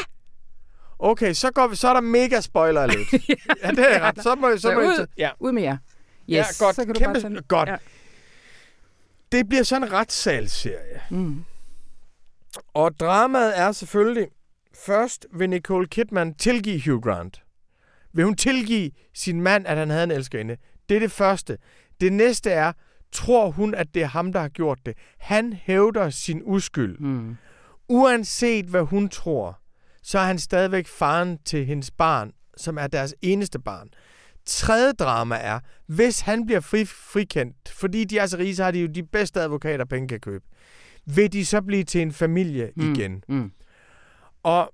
Okay, 1.04 1.32
så, 1.32 1.50
går 1.50 1.66
vi, 1.66 1.76
så 1.76 1.88
er 1.88 1.92
der 1.92 2.00
mega 2.00 2.40
spoiler 2.40 2.86
lidt. 2.86 3.12
ja, 3.64 3.70
det 3.70 3.96
er 3.96 4.00
ret. 4.00 4.22
Så 4.22 4.34
må, 4.34 4.50
så 4.50 4.58
Så 4.58 4.74
må 4.74 4.80
ud. 4.80 4.98
jeg 4.98 5.06
ja. 5.18 5.30
ud 5.40 5.52
med 5.52 5.62
jer. 5.62 5.76
Yes, 6.28 6.60
ja, 6.60 6.64
godt. 6.64 6.76
så 6.76 6.84
kan 6.84 6.94
du 6.94 6.98
Kæmpe, 7.00 7.20
bare 7.20 7.28
den. 7.30 7.42
godt. 7.48 7.68
Ja. 7.68 7.76
Det 9.32 9.48
bliver 9.48 9.62
sådan 9.62 9.88
en 9.88 9.92
retssalsserie. 9.92 11.00
Mm. 11.10 11.44
Og 12.74 13.00
dramaet 13.00 13.58
er 13.58 13.72
selvfølgelig, 13.72 14.28
først 14.86 15.26
vil 15.34 15.50
Nicole 15.50 15.86
Kidman 15.86 16.34
tilgive 16.34 16.82
Hugh 16.90 17.02
Grant. 17.02 17.42
Vil 18.12 18.24
hun 18.24 18.34
tilgive 18.36 18.90
sin 19.14 19.40
mand, 19.40 19.66
at 19.66 19.76
han 19.76 19.90
havde 19.90 20.04
en 20.04 20.10
elskerinde? 20.10 20.56
Det 20.88 20.94
er 20.96 21.00
det 21.00 21.12
første. 21.12 21.58
Det 22.00 22.12
næste 22.12 22.50
er, 22.50 22.72
tror 23.12 23.50
hun, 23.50 23.74
at 23.74 23.94
det 23.94 24.02
er 24.02 24.06
ham, 24.06 24.32
der 24.32 24.40
har 24.40 24.48
gjort 24.48 24.78
det? 24.86 24.96
Han 25.18 25.52
hævder 25.52 26.10
sin 26.10 26.42
uskyld. 26.44 26.98
Mm. 26.98 27.36
Uanset 27.88 28.64
hvad 28.66 28.82
hun 28.82 29.08
tror, 29.08 29.58
så 30.02 30.18
er 30.18 30.24
han 30.24 30.38
stadigvæk 30.38 30.86
faren 30.88 31.38
til 31.44 31.66
hendes 31.66 31.90
barn, 31.90 32.32
som 32.56 32.78
er 32.78 32.86
deres 32.86 33.14
eneste 33.22 33.58
barn. 33.58 33.88
Tredje 34.46 34.92
drama 34.92 35.36
er, 35.40 35.60
hvis 35.86 36.20
han 36.20 36.46
bliver 36.46 36.60
fri, 36.60 36.84
frikendt, 36.84 37.68
fordi 37.68 38.04
de 38.04 38.18
er 38.18 38.26
så 38.26 38.36
rige, 38.38 38.56
så 38.56 38.64
har 38.64 38.70
de 38.70 38.80
jo 38.80 38.86
de 38.86 39.02
bedste 39.02 39.40
advokater, 39.40 39.84
penge 39.84 40.08
kan 40.08 40.20
købe. 40.20 40.44
Vil 41.06 41.32
de 41.32 41.46
så 41.46 41.62
blive 41.62 41.84
til 41.84 42.02
en 42.02 42.12
familie 42.12 42.70
Mm. 42.76 42.92
igen? 42.92 43.24
Mm. 43.28 43.52
Og 44.42 44.72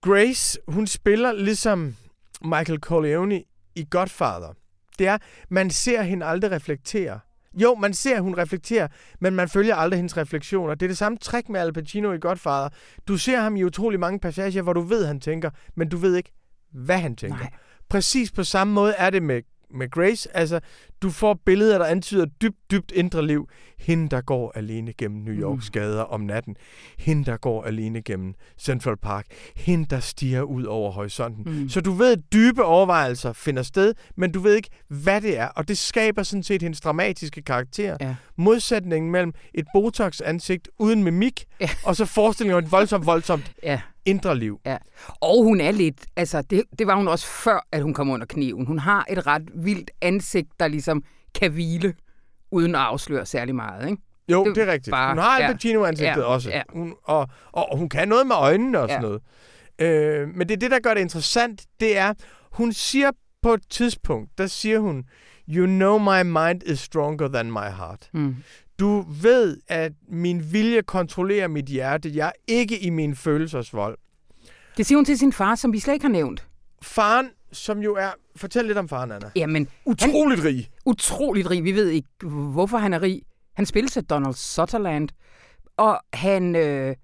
Grace, 0.00 0.58
hun 0.68 0.86
spiller 0.86 1.32
ligesom 1.32 1.96
Michael 2.44 2.78
Corleone 2.80 3.42
i 3.74 3.86
Godfather. 3.90 4.54
Det 4.98 5.06
er, 5.06 5.18
man 5.48 5.70
ser 5.70 6.02
hende 6.02 6.26
aldrig 6.26 6.50
reflektere. 6.50 7.20
Jo, 7.54 7.74
man 7.74 7.94
ser, 7.94 8.16
at 8.16 8.22
hun 8.22 8.38
reflekterer, 8.38 8.88
men 9.20 9.34
man 9.34 9.48
følger 9.48 9.74
aldrig 9.76 9.98
hendes 9.98 10.16
refleksioner. 10.16 10.74
Det 10.74 10.86
er 10.86 10.88
det 10.88 10.98
samme 10.98 11.18
trick 11.18 11.48
med 11.48 11.60
Al 11.60 11.72
Pacino 11.72 12.12
i 12.12 12.18
Godfather. 12.18 12.68
Du 13.08 13.16
ser 13.16 13.40
ham 13.40 13.56
i 13.56 13.64
utrolig 13.64 14.00
mange 14.00 14.18
passager, 14.18 14.62
hvor 14.62 14.72
du 14.72 14.80
ved, 14.80 15.06
han 15.06 15.20
tænker, 15.20 15.50
men 15.74 15.88
du 15.88 15.96
ved 15.96 16.16
ikke, 16.16 16.32
hvad 16.72 16.98
han 16.98 17.16
tænker. 17.16 17.38
Nej. 17.38 17.50
Præcis 17.88 18.32
på 18.32 18.44
samme 18.44 18.72
måde 18.72 18.92
er 18.98 19.10
det 19.10 19.22
med, 19.22 19.42
med 19.74 19.90
Grace. 19.90 20.36
Altså, 20.36 20.60
du 21.02 21.10
får 21.10 21.38
billeder, 21.46 21.78
der 21.78 21.84
antyder 21.84 22.24
dybt, 22.24 22.56
dybt 22.70 22.92
indre 22.92 23.26
liv. 23.26 23.48
Hende, 23.78 24.08
der 24.08 24.20
går 24.20 24.52
alene 24.54 24.92
gennem 24.92 25.20
New 25.22 25.34
Yorks 25.34 25.68
Mm. 25.68 25.72
gader 25.72 26.02
om 26.02 26.20
natten. 26.20 26.56
Hende, 26.98 27.24
der 27.24 27.36
går 27.36 27.64
alene 27.64 28.02
gennem 28.02 28.34
Central 28.60 28.96
Park. 28.96 29.26
Hende, 29.56 29.86
der 29.90 30.00
stiger 30.00 30.42
ud 30.42 30.64
over 30.64 30.90
horisonten. 30.90 31.62
Mm. 31.62 31.68
Så 31.68 31.80
du 31.80 31.92
ved, 31.92 32.12
at 32.12 32.18
dybe 32.32 32.64
overvejelser 32.64 33.32
finder 33.32 33.62
sted, 33.62 33.94
men 34.16 34.32
du 34.32 34.40
ved 34.40 34.54
ikke, 34.54 34.68
hvad 34.88 35.20
det 35.20 35.38
er. 35.38 35.46
Og 35.48 35.68
det 35.68 35.78
skaber 35.78 36.22
sådan 36.22 36.42
set 36.42 36.62
hendes 36.62 36.80
dramatiske 36.80 37.42
karakter. 37.42 37.96
Ja. 38.00 38.14
Modsætningen 38.36 39.10
mellem 39.10 39.32
et 39.54 39.66
Botox-ansigt 39.74 40.68
uden 40.78 41.04
mimik, 41.04 41.44
Ja. 41.60 41.68
og 41.84 41.96
så 41.96 42.04
forestillingen 42.04 42.58
om 42.58 42.64
et 42.64 42.72
voldsomt, 42.72 43.06
voldsomt 43.06 43.52
Ja. 43.62 43.80
Indre 44.06 44.38
liv. 44.38 44.60
Og 45.20 45.42
hun 45.44 45.60
er 45.60 45.70
lidt, 45.70 46.06
altså 46.16 46.42
det, 46.42 46.62
det 46.78 46.86
var 46.86 46.94
hun 46.96 47.08
også 47.08 47.26
før, 47.26 47.66
at 47.72 47.82
hun 47.82 47.94
kom 47.94 48.10
under 48.10 48.26
kniven. 48.26 48.66
Hun 48.66 48.78
har 48.78 49.06
et 49.10 49.26
ret 49.26 49.42
vildt 49.54 49.90
ansigt, 50.02 50.48
der 50.60 50.68
ligesom 50.68 51.02
kan 51.34 51.52
hvile, 51.52 51.94
uden 52.50 52.74
at 52.74 52.80
afsløre 52.80 53.26
særlig 53.26 53.54
meget, 53.54 53.90
ikke? 53.90 54.02
Jo, 54.28 54.44
Det 54.44 54.56
det, 54.56 54.68
er 54.68 54.72
rigtigt. 54.72 54.90
bare- 54.92 55.08
hun 55.14 55.18
har 55.22 55.40
ja. 55.40 55.52
Pacino-ansigtet 55.52 56.20
Ja, 56.22 56.26
også. 56.26 56.50
ja. 56.50 56.62
Hun, 56.72 56.94
og, 57.04 57.28
og, 57.52 57.72
og 57.72 57.78
hun 57.78 57.88
kan 57.88 58.08
noget 58.08 58.26
med 58.26 58.36
øjnene 58.36 58.80
og 58.80 58.88
sådan 58.88 59.02
Ja. 59.04 59.08
noget. 59.08 59.22
Øh, 60.22 60.28
men 60.28 60.48
det 60.48 60.54
er 60.54 60.58
det, 60.58 60.70
der 60.70 60.80
gør 60.80 60.94
det 60.94 61.00
interessant, 61.00 61.62
det 61.80 61.98
er, 61.98 62.14
hun 62.52 62.72
siger 62.72 63.10
på 63.42 63.54
et 63.54 63.62
tidspunkt, 63.70 64.38
der 64.38 64.46
siger 64.46 64.78
hun, 64.78 65.04
You 65.48 65.66
know 65.66 65.98
my 65.98 66.22
mind 66.22 66.62
is 66.66 66.78
stronger 66.80 67.28
than 67.28 67.46
my 67.52 67.58
heart. 67.76 68.08
Mm. 68.12 68.36
Du 68.78 69.04
ved, 69.22 69.60
at 69.68 69.92
min 70.08 70.52
vilje 70.52 70.82
kontrollerer 70.82 71.48
mit 71.48 71.66
hjerte. 71.66 72.10
Jeg 72.14 72.26
er 72.26 72.32
ikke 72.48 72.78
i 72.80 72.90
min 72.90 73.16
følelsesvold. 73.16 73.98
Det 74.76 74.86
siger 74.86 74.98
hun 74.98 75.04
til 75.04 75.18
sin 75.18 75.32
far, 75.32 75.54
som 75.54 75.72
vi 75.72 75.78
slet 75.78 75.94
ikke 75.94 76.04
har 76.04 76.12
nævnt. 76.12 76.46
Faren, 76.82 77.28
som 77.52 77.78
jo 77.78 77.94
er... 77.94 78.10
Fortæl 78.36 78.64
lidt 78.64 78.78
om 78.78 78.88
faren, 78.88 79.12
Anna. 79.12 79.30
Jamen, 79.36 79.68
Utroligt 79.84 80.44
rig. 80.44 80.68
utroligt 80.84 81.50
rig. 81.50 81.64
Vi 81.64 81.72
ved 81.72 81.88
ikke, 81.88 82.08
hvorfor 82.26 82.78
han 82.78 82.92
er 82.92 83.02
rig. 83.02 83.22
Han 83.54 83.66
spilles 83.66 83.96
af 83.96 84.04
Donald 84.04 84.34
Sutherland. 84.34 85.08
Og 85.76 86.00
han... 86.12 86.56
Øh, 86.56 86.96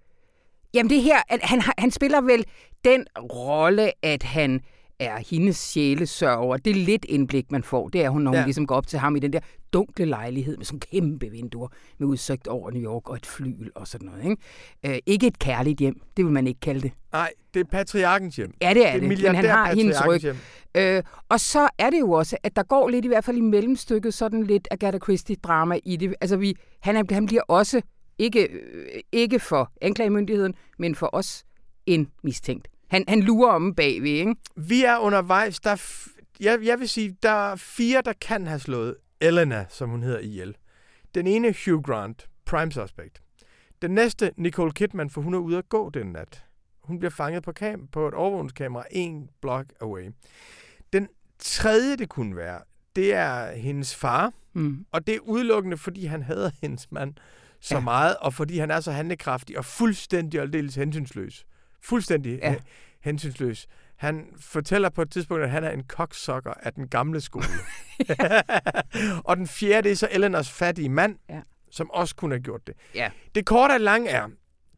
jamen 0.74 0.90
det 0.90 1.02
her, 1.02 1.16
han, 1.42 1.62
han 1.78 1.90
spiller 1.90 2.20
vel 2.20 2.44
den 2.84 3.06
rolle, 3.32 3.92
at 4.04 4.22
han 4.22 4.60
er 5.00 5.18
hendes 5.30 5.56
sjælesørger. 5.56 6.56
Det 6.56 6.70
er 6.70 6.74
lidt 6.74 7.04
indblik, 7.08 7.52
man 7.52 7.62
får. 7.62 7.88
Det 7.88 8.04
er 8.04 8.08
hun, 8.10 8.22
når 8.22 8.30
hun 8.30 8.38
Ja. 8.38 8.44
ligesom 8.44 8.66
går 8.66 8.74
op 8.74 8.86
til 8.86 8.98
ham 8.98 9.16
i 9.16 9.18
den 9.18 9.32
der 9.32 9.40
dunkle 9.72 10.04
lejlighed 10.04 10.56
med 10.56 10.64
sådan 10.64 10.80
kæmpe 10.80 11.30
vinduer 11.30 11.68
med 11.98 12.08
udsigt 12.08 12.46
over 12.48 12.70
New 12.70 12.82
York 12.82 13.08
og 13.10 13.16
et 13.16 13.26
flyl 13.26 13.70
og 13.74 13.86
sådan 13.88 14.06
noget. 14.08 14.24
Ikke, 14.24 14.36
øh, 14.86 14.98
ikke 15.06 15.26
et 15.26 15.38
kærligt 15.38 15.78
hjem, 15.78 16.00
det 16.16 16.24
vil 16.24 16.32
man 16.32 16.46
ikke 16.46 16.60
kalde 16.60 16.80
det. 16.80 16.92
Nej, 17.12 17.30
det 17.54 17.60
er 17.60 17.64
patriarkens 17.64 18.36
hjem. 18.36 18.54
Ja, 18.62 18.74
det 18.74 18.88
er 18.88 18.92
det, 18.92 19.02
men 19.08 19.34
han 19.34 19.44
har 19.44 19.74
hendes 19.74 20.06
ryg. 20.06 20.20
hjem. 20.20 20.36
Øh, 20.76 21.02
og 21.28 21.40
så 21.40 21.68
er 21.78 21.90
det 21.90 22.00
jo 22.00 22.10
også, 22.10 22.36
at 22.42 22.56
der 22.56 22.62
går 22.62 22.88
lidt 22.88 23.04
i 23.04 23.08
hvert 23.08 23.24
fald 23.24 23.36
i 23.36 23.40
mellemstykket 23.40 24.14
sådan 24.14 24.42
lidt 24.44 24.68
Agatha 24.70 24.98
Christie-drama 24.98 25.78
i 25.84 25.96
det. 25.96 26.14
Altså 26.20 26.36
vi, 26.36 26.54
han, 26.80 26.96
er, 26.96 27.02
han 27.14 27.26
bliver 27.26 27.42
også, 27.42 27.80
ikke, 28.18 28.42
øh, 28.48 29.00
ikke 29.12 29.38
for 29.38 29.72
anklagemyndigheden, 29.80 30.54
men 30.78 30.94
for 30.94 31.10
os, 31.12 31.44
en 31.86 32.08
mistænkt. 32.22 32.68
Han, 32.90 33.04
han 33.08 33.20
lurer 33.22 33.52
om 33.52 33.74
bagved, 33.74 34.10
ikke? 34.10 34.34
Vi 34.56 34.84
er 34.84 34.98
undervejs. 34.98 35.60
Der 35.60 35.70
er 35.70 35.76
f- 35.76 36.16
jeg, 36.40 36.58
jeg 36.62 36.80
vil 36.80 36.88
sige, 36.88 37.16
der 37.22 37.30
er 37.52 37.56
fire, 37.56 38.02
der 38.04 38.12
kan 38.20 38.46
have 38.46 38.60
slået 38.60 38.96
Elena, 39.20 39.66
som 39.68 39.90
hun 39.90 40.02
hedder, 40.02 40.18
ihjel. 40.18 40.56
Den 41.14 41.26
ene 41.26 41.54
Hugh 41.64 41.82
Grant, 41.82 42.28
prime 42.46 42.72
suspect. 42.72 43.22
Den 43.82 43.90
næste, 43.90 44.30
Nicole 44.36 44.72
Kidman, 44.72 45.10
for 45.10 45.20
hun 45.20 45.34
er 45.34 45.38
ude 45.38 45.58
at 45.58 45.68
gå 45.68 45.90
den 45.90 46.06
nat. 46.06 46.44
Hun 46.84 46.98
bliver 46.98 47.10
fanget 47.10 47.42
på, 47.42 47.52
kam- 47.60 47.88
på 47.92 48.08
et 48.08 48.14
overvågningskamera 48.14 48.84
en 48.90 49.28
block 49.42 49.66
away. 49.80 50.10
Den 50.92 51.08
tredje, 51.38 51.96
det 51.96 52.08
kunne 52.08 52.36
være, 52.36 52.60
det 52.96 53.14
er 53.14 53.52
hendes 53.52 53.94
far, 53.96 54.32
Mm. 54.52 54.86
og 54.92 55.06
det 55.06 55.14
er 55.14 55.18
udelukkende, 55.20 55.76
fordi 55.76 56.04
han 56.04 56.22
hader 56.22 56.50
hendes 56.62 56.92
mand 56.92 57.14
så 57.60 57.74
Ja. 57.74 57.78
ja. 57.78 57.84
meget, 57.84 58.16
og 58.16 58.34
fordi 58.34 58.58
han 58.58 58.70
er 58.70 58.80
så 58.80 58.92
handlekraftig 58.92 59.58
og 59.58 59.64
fuldstændig 59.64 60.40
og 60.40 60.46
aldeles 60.46 60.74
hensynsløs. 60.74 61.44
Fuldstændig 61.82 62.38
Ja. 62.42 62.54
hensynsløs. 63.00 63.66
Han 63.96 64.26
fortæller 64.40 64.88
på 64.88 65.02
et 65.02 65.10
tidspunkt, 65.10 65.42
at 65.44 65.50
han 65.50 65.64
er 65.64 65.70
en 65.70 65.82
koksokker 65.84 66.52
af 66.62 66.72
den 66.72 66.88
gamle 66.88 67.20
skole. 67.20 67.44
og 69.28 69.36
den 69.36 69.46
fjerde, 69.46 69.90
er 69.90 69.94
så 69.94 70.08
Eleanors 70.10 70.50
fattige 70.50 70.88
mand, 70.88 71.16
Ja. 71.30 71.40
som 71.70 71.90
også 71.90 72.16
kunne 72.16 72.34
have 72.34 72.42
gjort 72.42 72.66
det. 72.66 72.74
Ja. 72.94 73.10
Det 73.34 73.46
korte 73.46 73.72
og 73.72 73.80
lange 73.80 74.10
er, 74.10 74.28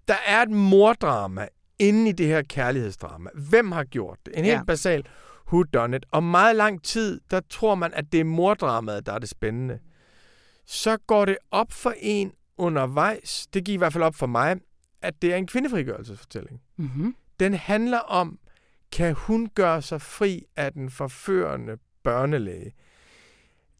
der 0.08 0.14
er 0.26 0.42
et 0.42 0.50
mordrama 0.50 1.48
inde 1.78 2.08
i 2.08 2.12
det 2.12 2.26
her 2.26 2.42
kærlighedsdrama. 2.42 3.30
Hvem 3.34 3.72
har 3.72 3.84
gjort 3.84 4.18
det? 4.26 4.38
En 4.38 4.44
helt 4.44 4.56
Ja. 4.56 4.64
basal 4.64 5.04
who 5.46 5.62
done 5.62 5.96
it. 5.96 6.06
Og 6.10 6.22
meget 6.22 6.56
lang 6.56 6.82
tid, 6.84 7.20
der 7.30 7.40
tror 7.50 7.74
man, 7.74 7.94
at 7.94 8.04
det 8.12 8.20
er 8.20 8.24
mordramaet, 8.24 9.06
der 9.06 9.12
er 9.12 9.18
det 9.18 9.28
spændende. 9.28 9.78
Så 10.66 10.96
går 11.06 11.24
det 11.24 11.36
op 11.50 11.72
for 11.72 11.94
en 12.00 12.32
undervejs, 12.58 13.46
det 13.54 13.64
gik 13.64 13.74
i 13.74 13.78
hvert 13.78 13.92
fald 13.92 14.04
op 14.04 14.14
for 14.14 14.26
mig, 14.26 14.56
at 15.02 15.22
det 15.22 15.32
er 15.32 15.36
en 15.36 15.46
kvindefrigørelsesfortælling. 15.46 16.60
Mm-hmm. 16.76 17.16
Den 17.40 17.54
handler 17.54 17.98
om, 17.98 18.38
kan 18.92 19.14
hun 19.14 19.48
gøre 19.54 19.82
sig 19.82 20.00
fri 20.00 20.44
af 20.56 20.72
den 20.72 20.90
forførende 20.90 21.76
børnelæge? 22.04 22.72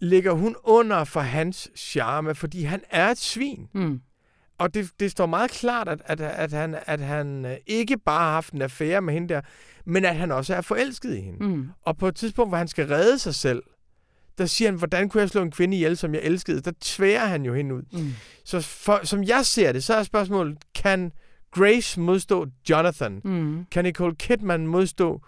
Ligger 0.01 0.33
hun 0.33 0.57
under 0.65 1.05
for 1.05 1.21
hans 1.21 1.71
charme, 1.77 2.35
fordi 2.35 2.63
han 2.63 2.83
er 2.91 3.09
et 3.09 3.19
svin? 3.19 3.69
Mm. 3.73 4.01
Og 4.59 4.75
det, 4.75 4.91
det 5.01 5.11
står 5.11 5.27
meget 5.27 5.51
klart, 5.51 5.89
at, 5.89 6.03
at, 6.05 6.21
at, 6.21 6.53
han, 6.53 6.79
at 6.87 7.01
han 7.01 7.45
øh, 7.45 7.57
ikke 7.67 7.99
bare 7.99 8.25
har 8.25 8.33
haft 8.33 8.53
en 8.53 8.63
affære 8.63 9.03
med 9.03 9.15
hende 9.15 9.29
der, 9.29 9.41
men 9.85 10.05
at 10.05 10.17
han 10.17 10.33
også 10.33 10.55
er 10.55 10.61
forelsket 10.61 11.17
i 11.17 11.21
hende. 11.21 11.47
Mm. 11.47 11.69
Og 11.83 11.97
på 11.97 12.09
et 12.09 12.17
tidspunkt, 12.17 12.51
hvor 12.51 12.59
han 12.59 12.69
skal 12.69 12.87
redde 12.87 13.19
sig 13.19 13.35
selv, 13.35 13.63
der 14.39 14.47
siger 14.47 14.71
han, 14.71 14.79
hvordan 14.79 15.09
kunne 15.09 15.21
jeg 15.21 15.31
slå 15.31 15.43
en 15.43 15.51
kvinde 15.51 15.77
ihjel, 15.77 15.97
som 15.97 16.15
jeg 16.15 16.23
elskede? 16.23 16.61
Der 16.61 16.73
tværer 16.81 17.27
han 17.27 17.45
jo 17.45 17.55
hende 17.55 17.75
ud. 17.75 17.83
Mm. 17.93 18.13
Så 18.45 18.61
for, 18.61 19.01
som 19.03 19.25
jeg 19.25 19.47
ser 19.47 19.73
det, 19.73 19.85
så 19.85 19.95
er 19.95 20.03
spørgsmålet, 20.03 20.59
kan 20.75 21.13
Grace 21.51 22.01
modstå 22.01 22.47
Jonathan? 22.71 23.21
Mm. 23.25 23.65
Kan 23.71 23.85
Nicole 23.85 24.15
Kidman 24.15 24.67
modstå 24.67 25.21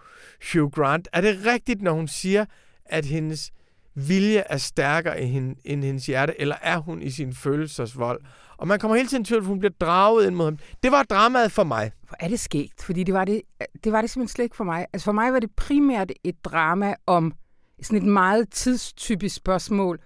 Hugh 0.53 0.71
Grant? 0.71 1.07
Er 1.13 1.21
det 1.21 1.45
rigtigt, 1.45 1.81
når 1.81 1.91
hun 1.91 2.07
siger, 2.07 2.45
at 2.85 3.05
hendes 3.05 3.51
vilje 3.95 4.43
er 4.49 4.57
stærkere 4.57 5.21
end, 5.21 5.31
hende, 5.31 5.55
end 5.65 5.83
hendes 5.83 6.05
hjerte, 6.05 6.41
eller 6.41 6.55
er 6.61 6.77
hun 6.77 7.01
i 7.01 7.09
sin 7.09 7.33
følelsesvold? 7.33 8.21
Og 8.57 8.67
man 8.67 8.79
kommer 8.79 8.97
hele 8.97 9.09
tiden 9.09 9.23
til, 9.23 9.35
at 9.35 9.45
hun 9.45 9.59
bliver 9.59 9.73
draget 9.79 10.27
ind 10.27 10.35
mod 10.35 10.45
ham. 10.45 10.57
Det 10.83 10.91
var 10.91 11.03
dramaet 11.03 11.51
for 11.51 11.63
mig. 11.63 11.91
Hvor 12.07 12.17
er 12.19 12.27
det 12.27 12.39
skægt, 12.39 12.83
fordi 12.83 13.03
det 13.03 13.13
var 13.13 13.25
det, 13.25 13.41
det 13.83 13.91
var 13.91 14.01
det 14.01 14.09
simpelthen 14.09 14.35
slet 14.35 14.43
ikke 14.43 14.55
for 14.55 14.63
mig. 14.63 14.85
Altså 14.93 15.05
for 15.05 15.11
mig 15.11 15.33
var 15.33 15.39
det 15.39 15.49
primært 15.55 16.11
et 16.23 16.45
drama 16.45 16.95
om 17.07 17.33
sådan 17.81 17.97
et 17.97 18.03
meget 18.07 18.49
tidstypisk 18.49 19.35
spørgsmål 19.35 19.99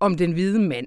om 0.00 0.16
den 0.16 0.32
hvide 0.32 0.58
mand. 0.58 0.86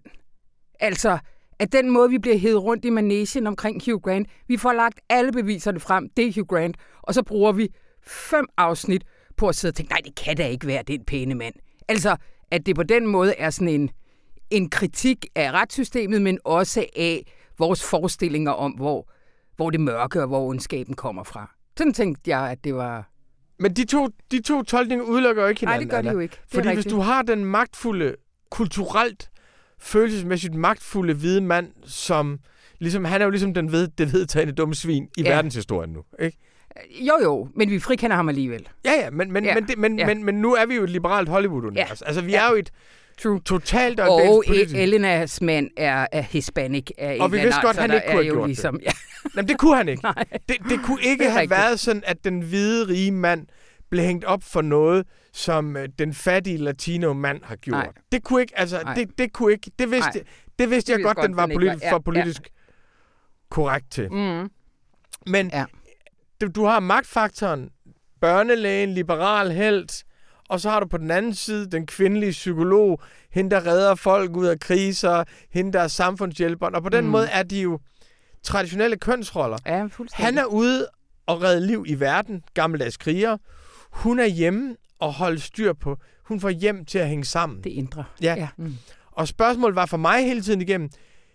Altså, 0.80 1.18
at 1.60 1.72
den 1.72 1.90
måde, 1.90 2.10
vi 2.10 2.18
bliver 2.18 2.38
hævet 2.38 2.64
rundt 2.64 2.86
i 2.86 2.90
manesien 2.90 3.48
omkring 3.48 3.82
Hugh 3.86 4.02
Grant, 4.02 4.28
vi 4.48 4.58
får 4.58 4.74
lagt 4.74 5.00
alle 5.10 5.32
beviserne 5.32 5.80
frem, 5.80 6.10
det 6.18 6.28
er 6.28 6.34
Hugh 6.34 6.48
Grant, 6.48 6.78
og 7.02 7.14
så 7.14 7.24
bruger 7.24 7.52
vi 7.52 7.70
fem 8.02 8.46
afsnit 8.58 9.04
på 9.38 9.48
at 9.48 9.56
sidde 9.56 9.72
og 9.72 9.76
tænke, 9.76 9.92
nej, 9.92 10.00
det 10.06 10.16
kan 10.16 10.38
da 10.38 10.48
ikke 10.48 10.68
være 10.68 10.84
den 10.84 11.06
pæne 11.06 11.36
mand. 11.36 11.54
Altså, 11.88 12.18
at 12.52 12.66
det 12.66 12.76
på 12.76 12.84
den 12.84 13.08
måde 13.08 13.34
er 13.38 13.50
sådan 13.50 13.74
en, 13.74 13.90
en 14.50 14.70
kritik 14.70 15.26
af 15.36 15.52
retssystemet, 15.52 16.22
men 16.22 16.40
også 16.44 16.86
af 16.96 17.24
vores 17.58 17.84
forestillinger 17.84 18.52
om, 18.52 18.72
hvor, 18.72 19.10
hvor 19.56 19.70
det 19.70 19.80
mørke 19.80 20.22
og 20.22 20.28
hvor 20.28 20.48
ondskaben 20.48 20.96
kommer 20.96 21.24
fra. 21.24 21.56
Sådan 21.78 21.94
tænkte 21.94 22.32
jeg, 22.32 22.52
at 22.52 22.64
det 22.64 22.76
var... 22.76 23.10
Men 23.60 23.74
de 23.74 23.86
to, 23.86 24.10
de 24.32 24.42
to 24.42 24.64
tolkninger 24.64 25.06
udelukker 25.06 25.44
jo 25.44 25.50
ikke 25.50 25.60
hinanden. 25.60 25.88
Nej, 25.88 25.98
det 25.98 26.06
gør 26.06 26.12
de 26.12 26.16
jo 26.16 26.20
ikke. 26.20 26.36
Det 26.44 26.54
Fordi 26.54 26.74
hvis 26.74 26.86
du 26.86 27.00
har 27.00 27.22
den 27.22 27.46
magtfulde, 27.46 28.16
kulturelt, 28.52 29.30
følelsesmæssigt 29.80 30.54
magtfulde 30.54 31.14
hvide 31.14 31.42
mand, 31.42 31.72
som 31.86 32.40
ligesom, 32.80 33.06
han 33.06 33.22
er 33.22 33.26
jo 33.26 33.32
ligesom 33.32 33.54
den 33.54 33.72
ved, 33.72 33.88
det 33.88 34.14
vedtagende 34.14 34.54
dumme 34.54 34.76
svin 34.76 35.10
i 35.18 35.22
ja. 35.22 35.30
verdenshistorien 35.30 35.90
nu, 35.90 36.04
ikke? 36.20 36.38
Jo, 36.90 37.14
jo, 37.24 37.50
men 37.56 37.70
vi 37.70 37.80
frikender 37.80 38.16
ham 38.16 38.30
alligevel. 38.30 38.68
Ja, 38.86 38.92
ja, 38.92 39.10
men, 39.10 39.32
men, 39.32 39.46
ja. 39.46 39.54
Men, 39.54 39.68
det, 39.68 39.78
men, 39.78 40.00
ja. 40.00 40.06
men, 40.06 40.24
men 40.24 40.36
nu 40.36 40.54
er 40.54 40.66
vi 40.66 40.76
jo 40.76 40.84
et 40.84 40.90
liberalt 40.90 41.30
Hollywood-univers. 41.30 42.02
Ja. 42.02 42.08
Altså, 42.08 42.22
vi 42.22 42.32
ja. 42.32 42.46
er 42.46 42.50
jo 42.50 42.56
et 42.56 42.72
True. 43.24 43.42
totalt 43.46 44.00
og 44.00 44.16
Og 44.16 44.44
Elenas 44.48 45.42
mand 45.42 45.70
er, 45.78 46.08
er 46.12 46.22
hispanic. 46.22 46.88
Er 46.98 47.24
og 47.24 47.32
vi 47.32 47.38
vidste 47.38 47.62
godt, 47.62 47.78
han 47.78 47.94
ikke 47.94 48.06
kunne 48.06 48.24
have 48.24 48.34
gjort 48.34 48.48
ligesom, 48.48 48.76
det. 48.76 48.86
Ja. 48.86 48.92
Jamen, 49.36 49.48
det 49.48 49.58
kunne 49.58 49.76
han 49.76 49.90
ikke. 49.90 50.08
det, 50.50 50.58
det 50.70 50.80
kunne 50.84 51.02
ikke 51.02 51.24
det 51.24 51.32
have 51.32 51.42
rigtigt. 51.42 51.60
været 51.60 51.80
sådan, 51.80 52.04
at 52.06 52.24
den 52.24 52.42
hvide, 52.42 52.88
rige 52.88 53.12
mand 53.12 53.48
blev 53.90 54.04
hængt 54.04 54.26
op 54.26 54.44
for 54.44 54.62
noget, 54.62 55.06
som 55.34 55.78
øh, 55.78 55.90
den 56.00 56.14
fattige 56.14 56.58
latino-mand 56.58 57.44
har 57.44 57.56
gjort. 57.56 57.78
Nej. 57.78 57.92
Det 58.12 58.24
kunne 58.24 58.42
ikke, 58.42 58.60
altså, 58.60 58.94
det, 58.96 59.18
det 59.18 59.34
kunne 59.34 59.52
ikke, 59.52 59.72
det 59.80 59.92
vidste, 59.92 60.24
det 60.60 60.70
vidste 60.70 60.92
jeg 60.92 61.02
godt, 61.04 61.18
den 61.24 61.36
var 61.36 61.48
politisk, 61.54 61.84
ja, 61.84 61.92
for 61.94 62.00
politisk 62.00 62.42
ja. 62.42 62.50
korrekt 63.50 63.92
til. 63.92 64.14
Mm. 64.14 64.50
Men 65.28 65.50
ja. 65.54 65.66
du, 66.42 66.48
du 66.48 66.66
har 66.66 66.80
magtfaktoren, 66.80 67.70
børnelægen, 68.22 68.94
liberal 68.94 69.52
held, 69.52 70.04
og 70.50 70.60
så 70.60 70.70
har 70.70 70.80
du 70.80 70.88
på 70.88 70.98
den 70.98 71.12
anden 71.12 71.34
side 71.34 71.72
den 71.72 71.86
kvindelige 71.86 72.32
psykolog, 72.32 73.02
hende 73.32 73.50
der 73.50 73.66
redder 73.68 73.96
folk 73.96 74.36
ud 74.36 74.46
af 74.46 74.60
kriser, 74.60 75.24
hende 75.50 75.74
der 75.74 75.80
er 75.80 75.88
samfundshjælper, 75.88 76.68
og 76.68 76.84
på 76.84 76.90
den 76.90 77.04
mm. 77.04 77.10
måde 77.10 77.28
er 77.28 77.44
de 77.44 77.62
jo 77.62 77.80
traditionelle 78.44 78.98
kønsroller. 78.98 79.58
Ja, 79.66 79.88
Han 80.14 80.38
er 80.38 80.46
ude 80.46 80.88
og 81.26 81.44
redde 81.44 81.68
liv 81.68 81.86
i 81.88 82.00
verden, 82.00 82.44
gammeldags 82.54 82.98
kriger. 82.98 83.38
Hun 83.92 84.20
er 84.20 84.26
hjemme 84.26 84.76
og 85.00 85.14
holde 85.14 85.40
styr 85.40 85.74
på. 85.74 85.98
Hun 86.24 86.40
får 86.40 86.50
hjem 86.50 86.86
til 86.86 87.00
at 87.00 87.08
hænge 87.08 87.26
sammen. 87.26 87.64
Det 87.64 87.70
indre. 87.70 88.04
Ja. 88.22 88.36
ja. 88.38 88.48
Mm. 88.58 88.78
Og 89.12 89.28
spørgsmålet 89.28 89.76
var 89.76 89.86
for 89.86 89.98
mig 89.98 90.26
hele 90.26 90.42
tiden 90.42 90.62
igennem, 90.62 90.90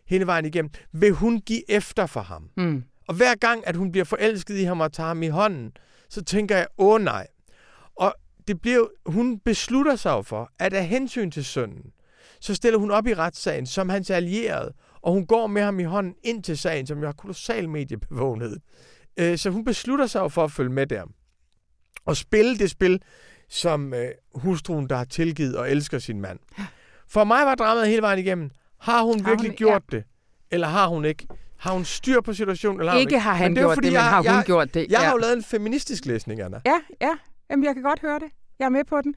hele 0.06 0.26
vejen 0.26 0.44
igennem, 0.44 0.70
vil 0.92 1.12
hun 1.12 1.40
give 1.40 1.70
efter 1.70 2.06
for 2.06 2.20
ham? 2.20 2.48
Mm. 2.56 2.84
Og 3.08 3.14
hver 3.14 3.34
gang, 3.34 3.66
at 3.66 3.76
hun 3.76 3.92
bliver 3.92 4.04
forelsket 4.04 4.58
i 4.58 4.62
ham 4.62 4.80
og 4.80 4.92
tager 4.92 5.06
ham 5.06 5.22
i 5.22 5.28
hånden, 5.28 5.72
så 6.08 6.24
tænker 6.24 6.56
jeg, 6.56 6.66
åh 6.78 7.00
nej. 7.00 7.26
Det 8.48 8.60
bliver, 8.60 8.86
hun 9.06 9.38
beslutter 9.38 9.96
sig 9.96 10.26
for, 10.26 10.50
at 10.58 10.72
af 10.72 10.86
hensyn 10.86 11.30
til 11.30 11.44
sønnen, 11.44 11.92
så 12.40 12.54
stiller 12.54 12.78
hun 12.78 12.90
op 12.90 13.06
i 13.06 13.14
retssagen 13.14 13.66
som 13.66 13.88
hans 13.88 14.10
allierede, 14.10 14.72
og 15.02 15.12
hun 15.12 15.26
går 15.26 15.46
med 15.46 15.62
ham 15.62 15.80
i 15.80 15.82
hånden 15.82 16.14
ind 16.22 16.42
til 16.42 16.58
sagen, 16.58 16.86
som 16.86 16.98
jo 16.98 17.06
har 17.06 17.12
kolossal 17.12 17.68
mediebevågenhed. 17.68 18.56
Øh, 19.16 19.38
så 19.38 19.50
hun 19.50 19.64
beslutter 19.64 20.06
sig 20.06 20.32
for 20.32 20.44
at 20.44 20.52
følge 20.52 20.70
med 20.70 20.86
der. 20.86 21.02
Og 22.04 22.16
spille 22.16 22.58
det 22.58 22.70
spil, 22.70 23.02
som 23.48 23.94
øh, 23.94 24.08
hustruen, 24.34 24.88
der 24.88 24.96
har 24.96 25.04
tilgivet 25.04 25.56
og 25.56 25.70
elsker 25.70 25.98
sin 25.98 26.20
mand. 26.20 26.38
For 27.08 27.24
mig 27.24 27.46
var 27.46 27.54
dramaet 27.54 27.88
hele 27.88 28.02
vejen 28.02 28.18
igennem. 28.18 28.50
Har 28.80 29.02
hun 29.02 29.20
har 29.20 29.30
virkelig 29.30 29.50
hun, 29.50 29.56
gjort 29.56 29.82
ja. 29.92 29.96
det? 29.96 30.04
Eller 30.50 30.66
har 30.66 30.88
hun 30.88 31.04
ikke? 31.04 31.26
Har 31.56 31.72
hun 31.72 31.84
styr 31.84 32.20
på 32.20 32.32
situationen? 32.32 32.80
Eller 32.80 32.92
har 32.92 32.98
ikke 32.98 33.10
hun 33.10 33.16
ikke? 33.16 33.20
har 33.20 33.34
han 33.34 33.50
det 33.50 33.62
gjort 33.62 33.74
fordi, 33.74 33.86
det, 33.86 33.92
men 33.92 33.94
jeg, 33.94 34.10
har 34.10 34.16
hun 34.16 34.26
jeg, 34.26 34.42
gjort 34.46 34.74
det. 34.74 34.80
Jeg 34.80 34.90
ja. 34.90 34.98
har 34.98 35.12
jo 35.12 35.18
lavet 35.18 35.36
en 35.36 35.42
feministisk 35.42 36.06
læsning, 36.06 36.40
Anna. 36.40 36.60
Ja, 36.66 36.80
ja. 37.00 37.12
Jamen, 37.52 37.64
jeg 37.64 37.74
kan 37.74 37.82
godt 37.82 38.00
høre 38.00 38.18
det. 38.18 38.28
Jeg 38.58 38.64
er 38.64 38.68
med 38.68 38.84
på 38.84 39.00
den. 39.00 39.14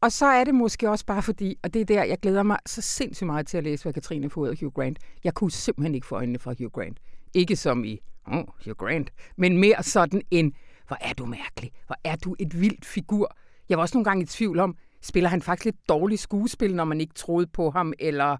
Og 0.00 0.12
så 0.12 0.26
er 0.26 0.44
det 0.44 0.54
måske 0.54 0.90
også 0.90 1.06
bare 1.06 1.22
fordi, 1.22 1.56
og 1.62 1.74
det 1.74 1.80
er 1.80 1.84
der, 1.84 2.04
jeg 2.04 2.18
glæder 2.18 2.42
mig 2.42 2.58
så 2.66 2.82
sindssygt 2.82 3.26
meget 3.26 3.46
til 3.46 3.58
at 3.58 3.64
læse, 3.64 3.82
hvad 3.82 3.92
Katrine 3.92 4.30
får 4.30 4.40
ud 4.40 4.48
af 4.48 4.56
Hugh 4.60 4.72
Grant. 4.72 4.98
Jeg 5.24 5.34
kunne 5.34 5.50
simpelthen 5.50 5.94
ikke 5.94 6.06
få 6.06 6.14
øjnene 6.14 6.38
fra 6.38 6.54
Hugh 6.58 6.70
Grant. 6.70 6.98
Ikke 7.34 7.56
som 7.56 7.84
i, 7.84 8.00
oh, 8.26 8.44
Hugh 8.64 8.76
Grant, 8.76 9.12
men 9.36 9.58
mere 9.58 9.82
sådan 9.82 10.22
en, 10.30 10.52
hvor 10.86 10.96
er 11.00 11.12
du 11.12 11.26
mærkelig, 11.26 11.72
hvor 11.86 11.96
er 12.04 12.16
du 12.16 12.36
et 12.38 12.60
vildt 12.60 12.84
figur. 12.84 13.36
Jeg 13.68 13.78
var 13.78 13.82
også 13.82 13.96
nogle 13.96 14.04
gange 14.04 14.22
i 14.22 14.26
tvivl 14.26 14.58
om, 14.58 14.76
spiller 15.02 15.30
han 15.30 15.42
faktisk 15.42 15.64
lidt 15.64 15.88
dårligt 15.88 16.20
skuespil, 16.20 16.74
når 16.74 16.84
man 16.84 17.00
ikke 17.00 17.14
troede 17.14 17.46
på 17.46 17.70
ham, 17.70 17.92
eller 17.98 18.36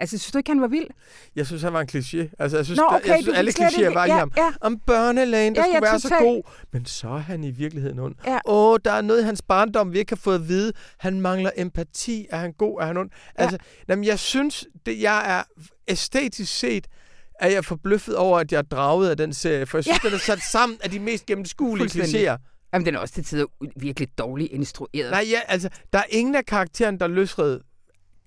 Altså, 0.00 0.18
synes 0.18 0.32
du 0.32 0.38
ikke, 0.38 0.50
han 0.50 0.60
var 0.60 0.68
vild? 0.68 0.86
Jeg 1.36 1.46
synes, 1.46 1.62
han 1.62 1.72
var 1.72 1.80
en 1.80 1.88
kliché. 1.92 2.34
Altså, 2.38 2.56
jeg 2.56 2.64
synes, 2.64 2.76
Nå, 2.76 2.86
okay, 2.90 3.08
der, 3.08 3.14
jeg 3.14 3.22
synes 3.22 3.38
alle 3.38 3.50
klichéer 3.50 3.94
var 3.94 4.06
ja, 4.06 4.14
i 4.14 4.18
ham. 4.18 4.32
Ja. 4.36 4.52
Om 4.60 4.78
børnelægen, 4.86 5.54
der 5.54 5.60
ja, 5.60 5.64
skulle 5.64 5.86
ja, 5.86 5.90
være 5.90 6.00
total. 6.00 6.18
så 6.18 6.24
god. 6.24 6.42
Men 6.72 6.86
så 6.86 7.08
er 7.08 7.18
han 7.18 7.44
i 7.44 7.50
virkeligheden 7.50 7.98
ond. 7.98 8.14
Åh, 8.26 8.30
ja. 8.30 8.38
oh, 8.44 8.78
der 8.84 8.92
er 8.92 9.00
noget 9.00 9.20
i 9.20 9.24
hans 9.24 9.42
barndom, 9.42 9.92
vi 9.92 9.98
ikke 9.98 10.10
har 10.10 10.16
fået 10.16 10.34
at 10.34 10.48
vide. 10.48 10.72
Han 10.98 11.20
mangler 11.20 11.50
empati. 11.56 12.26
Er 12.30 12.38
han 12.38 12.52
god? 12.52 12.80
Er 12.80 12.86
han 12.86 12.96
ond? 12.96 13.10
Ja. 13.38 13.42
Altså, 13.42 13.58
jamen, 13.88 14.04
jeg 14.04 14.18
synes, 14.18 14.66
det, 14.86 15.00
jeg 15.00 15.38
er 15.38 15.42
æstetisk 15.88 16.58
set, 16.58 16.86
er 17.40 17.48
jeg 17.48 17.64
forbløffet 17.64 18.16
over, 18.16 18.38
at 18.38 18.52
jeg 18.52 18.58
er 18.58 18.62
draget 18.62 19.10
af 19.10 19.16
den 19.16 19.34
serie. 19.34 19.66
For 19.66 19.78
jeg 19.78 19.84
synes, 19.84 20.04
ja. 20.04 20.08
den 20.08 20.14
er 20.14 20.20
sat 20.20 20.40
sammen 20.52 20.78
af 20.82 20.90
de 20.90 20.98
mest 20.98 21.26
gennemskuelige 21.26 22.02
klichéer. 22.02 22.36
Jamen, 22.72 22.86
den 22.86 22.94
er 22.94 22.98
også 22.98 23.14
til 23.14 23.24
tider 23.24 23.46
virkelig 23.76 24.08
dårligt 24.18 24.52
instrueret. 24.52 25.10
Nej, 25.10 25.26
ja, 25.30 25.40
altså, 25.48 25.68
der 25.92 25.98
er 25.98 26.04
ingen 26.08 26.34
af 26.34 26.46
karakteren, 26.46 26.98
der 26.98 27.04
er 27.04 27.08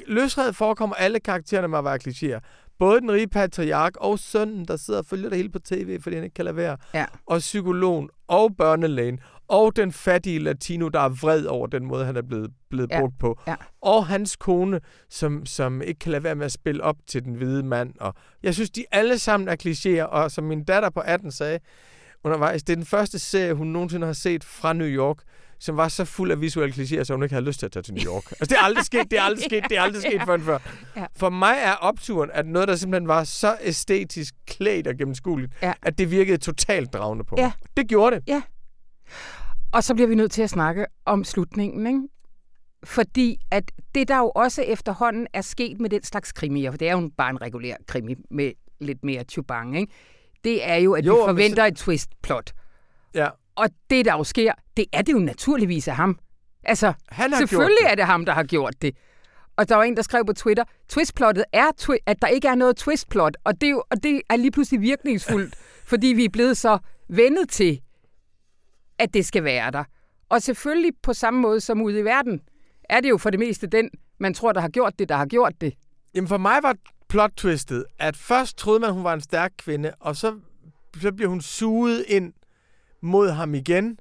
løsredet 0.07 0.55
forekommer 0.55 0.95
alle 0.95 1.19
karaktererne 1.19 1.67
med 1.67 1.77
at 1.77 1.85
være 1.85 1.99
klichéer. 2.07 2.39
Både 2.79 3.01
den 3.01 3.11
rige 3.11 3.27
patriark 3.27 3.97
og 3.97 4.19
sønnen, 4.19 4.65
der 4.65 4.77
sidder 4.77 4.99
og 4.99 5.05
følger 5.05 5.29
det 5.29 5.37
hele 5.37 5.49
på 5.49 5.59
tv, 5.59 6.01
fordi 6.01 6.15
han 6.15 6.23
ikke 6.23 6.33
kan 6.33 6.45
lade 6.45 6.55
være. 6.55 6.77
Ja. 6.93 7.05
Og 7.25 7.39
psykologen 7.39 8.09
og 8.27 8.55
børnelægen 8.57 9.19
og 9.47 9.75
den 9.75 9.91
fattige 9.91 10.39
latino, 10.39 10.87
der 10.87 10.99
er 10.99 11.09
vred 11.09 11.45
over 11.45 11.67
den 11.67 11.85
måde, 11.85 12.05
han 12.05 12.17
er 12.17 12.21
blevet, 12.21 12.51
blevet 12.69 12.91
ja. 12.91 12.99
brugt 12.99 13.19
på. 13.19 13.39
Ja. 13.47 13.55
Og 13.81 14.07
hans 14.07 14.35
kone, 14.35 14.81
som, 15.09 15.45
som 15.45 15.81
ikke 15.81 15.99
kan 15.99 16.11
lade 16.11 16.23
være 16.23 16.35
med 16.35 16.45
at 16.45 16.51
spille 16.51 16.83
op 16.83 16.95
til 17.07 17.23
den 17.23 17.33
hvide 17.33 17.63
mand. 17.63 17.93
Og 17.99 18.13
jeg 18.43 18.53
synes, 18.53 18.69
de 18.69 18.85
alle 18.91 19.19
sammen 19.19 19.49
er 19.49 19.55
klichéer, 19.65 20.05
og 20.05 20.31
som 20.31 20.43
min 20.43 20.63
datter 20.63 20.89
på 20.89 20.99
18 20.99 21.31
sagde 21.31 21.59
undervejs, 22.23 22.63
det 22.63 22.73
er 22.73 22.77
den 22.77 22.85
første 22.85 23.19
serie, 23.19 23.53
hun 23.53 23.67
nogensinde 23.67 24.05
har 24.05 24.13
set 24.13 24.43
fra 24.43 24.73
New 24.73 24.87
York, 24.87 25.17
som 25.63 25.77
var 25.77 25.87
så 25.87 26.05
fuld 26.05 26.31
af 26.31 26.41
visuelle 26.41 26.73
klichéer, 26.73 27.03
så 27.03 27.13
hun 27.13 27.23
ikke 27.23 27.33
havde 27.33 27.45
lyst 27.45 27.59
til 27.59 27.65
at 27.65 27.71
tage 27.71 27.83
til 27.83 27.93
New 27.93 28.05
York. 28.05 28.31
Altså, 28.31 28.45
det 28.45 28.57
er 28.57 28.63
aldrig 28.63 28.85
sket, 28.85 29.11
det 29.11 29.19
er 29.19 29.23
aldrig 29.23 29.43
sket, 29.43 29.63
det 29.69 29.77
er 29.77 29.81
aldrig 29.81 30.01
sket 30.01 30.21
før 30.25 30.37
før. 30.37 30.59
Ja. 30.95 31.05
For 31.15 31.29
mig 31.29 31.55
er 31.63 31.73
opturen, 31.73 32.29
at 32.33 32.45
noget, 32.45 32.67
der 32.67 32.75
simpelthen 32.75 33.07
var 33.07 33.23
så 33.23 33.57
æstetisk 33.61 34.33
klædt 34.47 34.87
og 34.87 34.97
gennemskueligt, 34.97 35.53
ja. 35.61 35.73
at 35.81 35.97
det 35.97 36.11
virkede 36.11 36.37
totalt 36.37 36.93
dragende 36.93 37.23
på 37.23 37.35
ja. 37.37 37.43
mig. 37.43 37.51
Det 37.77 37.87
gjorde 37.87 38.15
det. 38.15 38.23
Ja. 38.27 38.41
Og 39.71 39.83
så 39.83 39.93
bliver 39.93 40.07
vi 40.07 40.15
nødt 40.15 40.31
til 40.31 40.41
at 40.41 40.49
snakke 40.49 40.85
om 41.05 41.23
slutningen, 41.23 41.87
ikke? 41.87 42.01
Fordi 42.83 43.37
at 43.51 43.71
det, 43.95 44.07
der 44.07 44.17
jo 44.17 44.31
også 44.35 44.61
efterhånden 44.61 45.27
er 45.33 45.41
sket 45.41 45.79
med 45.79 45.89
den 45.89 46.03
slags 46.03 46.31
krimier, 46.31 46.71
for 46.71 46.77
det 46.77 46.89
er 46.89 46.91
jo 46.91 47.11
bare 47.17 47.29
en 47.29 47.41
regulær 47.41 47.75
krimi 47.87 48.15
med 48.31 48.51
lidt 48.79 49.03
mere 49.03 49.23
chubang, 49.23 49.77
ikke? 49.77 49.93
det 50.43 50.69
er 50.69 50.75
jo, 50.75 50.93
at 50.93 51.05
jo, 51.05 51.15
vi 51.15 51.21
forventer 51.25 51.63
så... 51.63 51.67
et 51.67 51.75
twist-plot. 51.75 52.53
Ja. 53.15 53.29
Og 53.55 53.69
det, 53.89 54.05
der 54.05 54.13
jo 54.13 54.23
sker, 54.23 54.53
det 54.77 54.85
er 54.93 55.01
det 55.01 55.13
jo 55.13 55.19
naturligvis 55.19 55.87
af 55.87 55.95
ham. 55.95 56.19
Altså, 56.63 56.93
Han 57.09 57.31
har 57.31 57.39
selvfølgelig 57.39 57.85
er 57.85 57.95
det 57.95 58.05
ham, 58.05 58.25
der 58.25 58.33
har 58.33 58.43
gjort 58.43 58.81
det. 58.81 58.95
Og 59.55 59.69
der 59.69 59.75
var 59.75 59.83
en, 59.83 59.95
der 59.95 60.01
skrev 60.01 60.25
på 60.25 60.33
Twitter, 60.33 60.63
twistplottet 60.89 61.45
er, 61.53 61.67
twi- 61.81 62.03
at 62.05 62.21
der 62.21 62.27
ikke 62.27 62.47
er 62.47 62.55
noget 62.55 62.77
twistplot. 62.77 63.37
Og 63.43 63.61
det, 63.61 63.67
er 63.67 63.71
jo, 63.71 63.83
og 63.89 64.03
det 64.03 64.21
er 64.29 64.35
lige 64.35 64.51
pludselig 64.51 64.81
virkningsfuldt, 64.81 65.55
fordi 65.91 66.07
vi 66.07 66.25
er 66.25 66.29
blevet 66.29 66.57
så 66.57 66.77
vendet 67.09 67.49
til, 67.49 67.81
at 68.99 69.13
det 69.13 69.25
skal 69.25 69.43
være 69.43 69.71
der. 69.71 69.83
Og 70.29 70.41
selvfølgelig 70.41 70.91
på 71.03 71.13
samme 71.13 71.39
måde 71.39 71.59
som 71.61 71.81
ude 71.81 71.99
i 71.99 72.03
verden, 72.03 72.41
er 72.89 72.99
det 72.99 73.09
jo 73.09 73.17
for 73.17 73.29
det 73.29 73.39
meste 73.39 73.67
den, 73.67 73.89
man 74.17 74.33
tror, 74.33 74.51
der 74.51 74.61
har 74.61 74.69
gjort 74.69 74.99
det, 74.99 75.09
der 75.09 75.15
har 75.15 75.25
gjort 75.25 75.53
det. 75.61 75.73
Jamen 76.15 76.27
for 76.27 76.37
mig 76.37 76.59
var 76.63 76.75
plot-twistet, 77.09 77.85
at 77.99 78.17
først 78.17 78.57
troede 78.57 78.79
man, 78.79 78.93
hun 78.93 79.03
var 79.03 79.13
en 79.13 79.21
stærk 79.21 79.51
kvinde, 79.57 79.91
og 79.99 80.15
så, 80.15 80.39
så 81.01 81.11
bliver 81.11 81.29
hun 81.29 81.41
suget 81.41 82.05
ind 82.07 82.33
mod 83.03 83.29
ham 83.29 83.55
igen, 83.55 83.97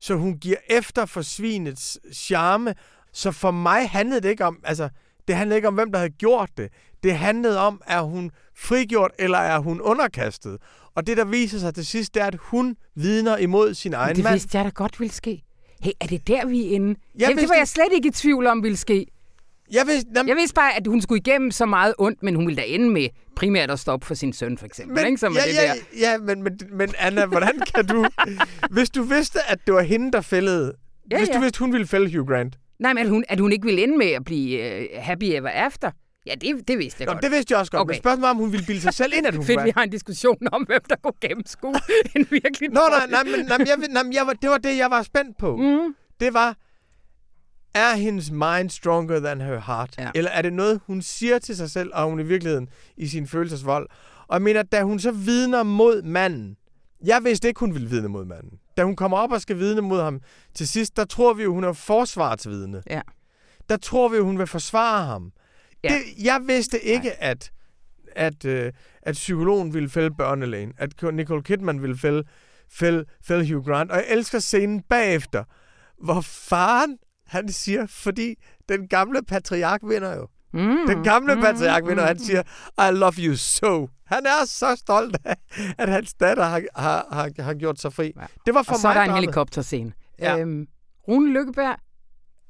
så 0.00 0.14
hun 0.14 0.38
giver 0.38 0.56
efter 0.70 1.06
for 1.06 1.22
svinets 1.22 1.98
charme. 2.14 2.74
Så 3.12 3.32
for 3.32 3.50
mig 3.50 3.90
handlede 3.90 4.20
det 4.20 4.28
ikke 4.28 4.44
om, 4.44 4.60
altså, 4.64 4.88
det 5.28 5.36
handlede 5.36 5.56
ikke 5.58 5.68
om, 5.68 5.74
hvem 5.74 5.92
der 5.92 5.98
havde 5.98 6.12
gjort 6.12 6.50
det. 6.56 6.72
Det 7.02 7.14
handlede 7.14 7.60
om, 7.60 7.82
er 7.86 8.02
hun 8.02 8.30
frigjort, 8.56 9.10
eller 9.18 9.38
er 9.38 9.58
hun 9.58 9.80
underkastet? 9.80 10.58
Og 10.94 11.06
det, 11.06 11.16
der 11.16 11.24
viser 11.24 11.58
sig 11.58 11.74
til 11.74 11.86
sidst, 11.86 12.14
det 12.14 12.22
er, 12.22 12.26
at 12.26 12.36
hun 12.40 12.76
vidner 12.94 13.36
imod 13.36 13.74
sin 13.74 13.94
egen 13.94 14.06
mand. 14.06 14.16
Det 14.26 14.32
vidste 14.32 14.58
jeg 14.58 14.64
da 14.64 14.70
godt 14.70 15.00
ville 15.00 15.12
ske. 15.12 15.42
Hey, 15.80 15.92
er 16.00 16.06
det 16.06 16.28
der, 16.28 16.46
vi 16.46 16.66
er 16.66 16.70
inde? 16.70 17.00
Jeg 17.14 17.20
Jamen, 17.20 17.38
det 17.38 17.48
var 17.48 17.54
jeg 17.54 17.68
slet 17.68 17.92
ikke 17.92 18.08
i 18.08 18.10
tvivl 18.10 18.46
om, 18.46 18.62
ville 18.62 18.76
ske. 18.76 19.06
Jeg 19.72 19.86
vidste, 19.86 20.10
nem... 20.12 20.28
jeg 20.28 20.36
vidste 20.36 20.54
bare, 20.54 20.76
at 20.76 20.86
hun 20.86 21.00
skulle 21.00 21.18
igennem 21.18 21.50
så 21.50 21.66
meget 21.66 21.94
ondt, 21.98 22.22
men 22.22 22.34
hun 22.34 22.46
ville 22.46 22.62
da 22.62 22.66
ende 22.66 22.90
med 22.90 23.08
primært 23.36 23.70
at 23.70 23.78
stoppe 23.78 24.06
for 24.06 24.14
sin 24.14 24.32
søn, 24.32 24.58
for 24.58 24.66
eksempel. 24.66 24.94
Men, 24.94 25.06
ikke? 25.06 25.18
Som 25.18 25.34
ja, 25.34 25.40
det 25.40 25.54
ja, 25.54 25.62
der. 25.62 26.10
ja, 26.10 26.18
men, 26.18 26.42
men, 26.42 26.60
men 26.72 26.94
Anna, 26.98 27.26
hvordan 27.26 27.60
kan 27.74 27.86
du... 27.86 28.06
hvis 28.74 28.90
du 28.90 29.02
vidste, 29.02 29.38
at 29.48 29.58
det 29.66 29.74
var 29.74 29.82
hende, 29.82 30.12
der 30.12 30.20
fældede... 30.20 30.72
Ja, 31.10 31.18
hvis 31.18 31.28
ja. 31.28 31.34
du 31.34 31.40
vidste, 31.40 31.58
hun 31.58 31.72
ville 31.72 31.86
fælde 31.86 32.16
Hugh 32.16 32.28
Grant... 32.28 32.58
Nej, 32.78 32.92
men 32.92 33.04
at 33.04 33.10
hun, 33.10 33.24
at 33.28 33.40
hun 33.40 33.52
ikke 33.52 33.64
ville 33.64 33.82
ende 33.82 33.98
med 33.98 34.06
at 34.06 34.24
blive 34.24 34.80
uh, 34.80 35.02
happy 35.02 35.24
ever 35.24 35.48
after. 35.48 35.90
Ja, 36.26 36.34
det, 36.34 36.68
det 36.68 36.78
vidste 36.78 37.00
jeg 37.00 37.06
Nå, 37.06 37.12
godt. 37.12 37.22
det 37.22 37.30
vidste 37.30 37.52
jeg 37.52 37.58
også 37.60 37.72
godt, 37.72 37.80
okay. 37.80 37.94
Men 37.94 37.98
spørgsmålet 37.98 38.22
var, 38.22 38.30
om 38.30 38.36
hun 38.36 38.52
ville 38.52 38.66
bilde 38.66 38.80
sig 38.80 38.94
selv 38.94 39.12
ind, 39.16 39.26
at 39.26 39.34
hun 39.38 39.44
Fedt, 39.44 39.56
var. 39.56 39.64
vi 39.64 39.72
har 39.76 39.82
en 39.82 39.90
diskussion 39.90 40.38
om, 40.52 40.62
hvem 40.62 40.80
der 40.88 40.96
kunne 41.02 41.12
gennemskue 41.20 41.74
en 42.16 42.26
virkelig 42.30 42.68
Nå, 42.70 42.80
nej, 42.90 43.06
nej, 43.10 43.24
men, 43.24 43.46
nej, 43.46 43.58
jeg, 43.66 43.76
nej, 43.90 44.02
jeg 44.12 44.26
det 44.42 44.50
var 44.50 44.58
det, 44.58 44.76
jeg 44.76 44.90
var 44.90 45.02
spændt 45.02 45.38
på. 45.38 45.56
Mm. 45.56 45.94
Det 46.20 46.34
var, 46.34 46.56
er 47.74 47.96
hendes 47.96 48.30
mind 48.30 48.70
stronger 48.70 49.20
than 49.20 49.40
her 49.40 49.60
heart? 49.60 49.94
Ja. 49.98 50.10
Eller 50.14 50.30
er 50.30 50.42
det 50.42 50.52
noget, 50.52 50.80
hun 50.86 51.02
siger 51.02 51.38
til 51.38 51.56
sig 51.56 51.70
selv, 51.70 51.90
og 51.94 52.04
hun 52.04 52.20
i 52.20 52.22
virkeligheden 52.22 52.68
i 52.96 53.06
sin 53.06 53.26
følelsesvold? 53.26 53.88
Og 54.28 54.34
jeg 54.34 54.42
mener, 54.42 54.62
da 54.62 54.82
hun 54.82 54.98
så 54.98 55.10
vidner 55.10 55.62
mod 55.62 56.02
manden, 56.02 56.56
jeg 57.04 57.24
vidste 57.24 57.48
ikke, 57.48 57.60
hun 57.60 57.74
ville 57.74 57.88
vidne 57.88 58.08
mod 58.08 58.24
manden. 58.24 58.58
Da 58.76 58.84
hun 58.84 58.96
kommer 58.96 59.18
op 59.18 59.32
og 59.32 59.40
skal 59.40 59.58
vidne 59.58 59.80
mod 59.80 60.02
ham 60.02 60.20
til 60.54 60.68
sidst, 60.68 60.96
der 60.96 61.04
tror 61.04 61.34
vi 61.34 61.42
jo, 61.42 61.54
hun 61.54 61.64
er 61.64 61.72
forsvarsvidne. 61.72 62.82
Ja. 62.90 63.00
Der 63.68 63.76
tror 63.76 64.08
vi 64.08 64.16
jo, 64.16 64.24
hun 64.24 64.38
vil 64.38 64.46
forsvare 64.46 65.04
ham. 65.04 65.32
Ja. 65.84 65.88
Det, 65.88 66.24
jeg 66.24 66.40
vidste 66.46 66.84
ikke, 66.84 67.22
at, 67.22 67.52
at, 68.16 68.44
øh, 68.44 68.72
at 69.02 69.14
psykologen 69.14 69.74
ville 69.74 69.88
fælde 69.88 70.10
børnelægen. 70.10 70.72
At 70.78 71.02
Nicole 71.12 71.42
Kidman 71.42 71.82
ville 71.82 71.98
fælde, 71.98 72.24
fælde, 72.72 73.04
fælde 73.24 73.52
Hugh 73.52 73.66
Grant. 73.66 73.90
Og 73.90 73.96
jeg 73.96 74.06
elsker 74.08 74.38
scenen 74.38 74.82
bagefter, 74.82 75.44
hvor 76.04 76.20
faren, 76.20 76.98
han 77.30 77.48
siger, 77.48 77.86
fordi 77.86 78.34
den 78.68 78.88
gamle 78.88 79.22
patriark 79.28 79.80
vinder 79.84 80.16
jo. 80.16 80.26
Mm. 80.52 80.76
Den 80.86 81.04
gamle 81.04 81.34
Mm, 81.34 81.40
patriark 81.40 81.82
vinder, 81.82 82.02
mm, 82.02 82.06
han 82.06 82.18
siger, 82.18 82.42
I 82.90 82.92
love 82.94 83.12
you 83.18 83.36
so. 83.36 83.88
Han 84.06 84.26
er 84.26 84.44
så 84.46 84.76
stolt 84.76 85.16
af, 85.24 85.36
at 85.78 85.88
hans 85.88 86.14
datter 86.14 86.44
har, 86.44 86.62
har, 86.76 87.06
har, 87.12 87.42
har 87.42 87.54
gjort 87.54 87.80
sig 87.80 87.92
fri. 87.92 88.12
Ja. 88.16 88.26
Det 88.46 88.54
var 88.54 88.62
for 88.62 88.72
Og 88.72 88.78
så 88.78 88.88
er 88.88 88.94
mig 88.94 89.06
der 89.06 89.12
en 89.12 89.14
helikopterscene. 89.20 89.92
Ja. 90.18 90.38
Øhm, 90.38 90.66
Rune 91.08 91.32
Lykkeberg, 91.32 91.76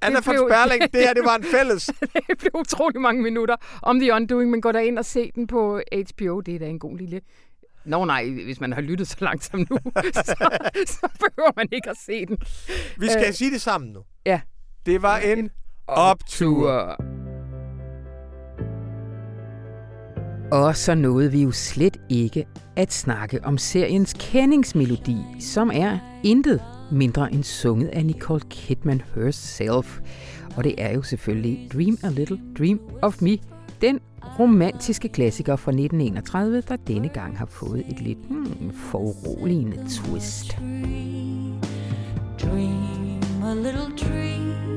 Anna 0.03 0.21
von 0.27 0.37
Sperling, 0.37 0.93
det 0.93 1.01
her, 1.01 1.15
det 1.15 1.25
var 1.25 1.37
en 1.37 1.45
fælles. 1.59 1.87
det 1.87 2.39
blev 2.39 2.51
utrolig 2.55 3.01
mange 3.01 3.23
minutter 3.23 3.57
om 3.83 4.01
The 4.01 4.15
Undoing, 4.15 4.51
men 4.51 4.61
gå 4.61 4.73
der 4.73 4.81
ind 4.81 4.99
og 4.99 5.05
se 5.05 5.31
den 5.35 5.47
på 5.47 5.81
HBO. 6.11 6.41
Det 6.41 6.55
er 6.55 6.59
da 6.59 6.67
en 6.67 6.79
god 6.79 6.99
lille... 6.99 7.21
Nå 7.85 8.05
nej, 8.05 8.29
hvis 8.31 8.61
man 8.61 8.73
har 8.73 8.81
lyttet 8.81 9.09
så 9.09 9.17
langt 9.21 9.45
som 9.45 9.59
nu, 9.71 9.79
så, 10.15 10.35
så 10.87 11.09
behøver 11.21 11.53
man 11.57 11.69
ikke 11.73 11.91
at 11.91 11.97
se 12.07 12.27
den. 12.27 12.39
Vi 12.99 13.09
skal 13.09 13.25
Øh, 13.29 13.35
sige 13.35 13.51
det 13.51 13.61
sammen 13.61 13.91
nu. 13.93 14.01
Ja. 14.27 14.41
Det 14.87 15.03
var 15.03 15.19
en 15.19 15.51
optur. 15.87 16.97
Og 20.53 20.77
så 20.77 20.95
nåede 20.95 21.33
vi 21.33 21.43
jo 21.43 21.51
slet 21.51 21.97
ikke 22.09 22.47
at 22.77 22.93
snakke 22.93 23.45
om 23.45 23.59
seriens 23.59 24.17
kendingsmelodi, 24.19 25.17
som 25.41 25.71
er 25.75 25.99
intet 26.25 26.63
mindre 26.93 27.33
end 27.33 27.45
sunget 27.45 27.89
af 27.89 28.07
Nicole 28.07 28.41
Kidman 28.51 29.03
herself. 29.15 30.01
Og 30.57 30.65
det 30.65 30.75
er 30.79 30.95
jo 30.95 31.03
selvfølgelig 31.03 31.69
Dream 31.73 31.99
a 32.03 32.09
Little 32.09 32.41
Dream 32.59 32.81
of 33.03 33.23
Me, 33.23 33.39
den 33.81 34.01
romantiske 34.39 35.09
klassiker 35.09 35.57
fra 35.57 35.71
1931, 35.71 36.61
der 36.61 36.77
denne 36.77 37.09
gang 37.09 37.39
har 37.39 37.47
fået 37.47 37.85
et 37.89 38.01
lidt 38.01 38.29
hmm, 38.29 38.73
foruroligende 38.75 39.77
twist. 39.77 40.59
Dream 42.39 43.21
a 43.45 43.55
little 43.55 43.97
dream 43.97 44.70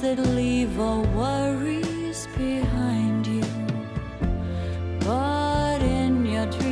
that 0.00 0.18
leave 0.18 0.80
all 0.80 1.02
worries 1.14 2.26
behind 2.36 3.26
you. 3.26 3.44
But 5.00 5.82
in 5.82 6.24
your 6.24 6.46
dreams, 6.46 6.69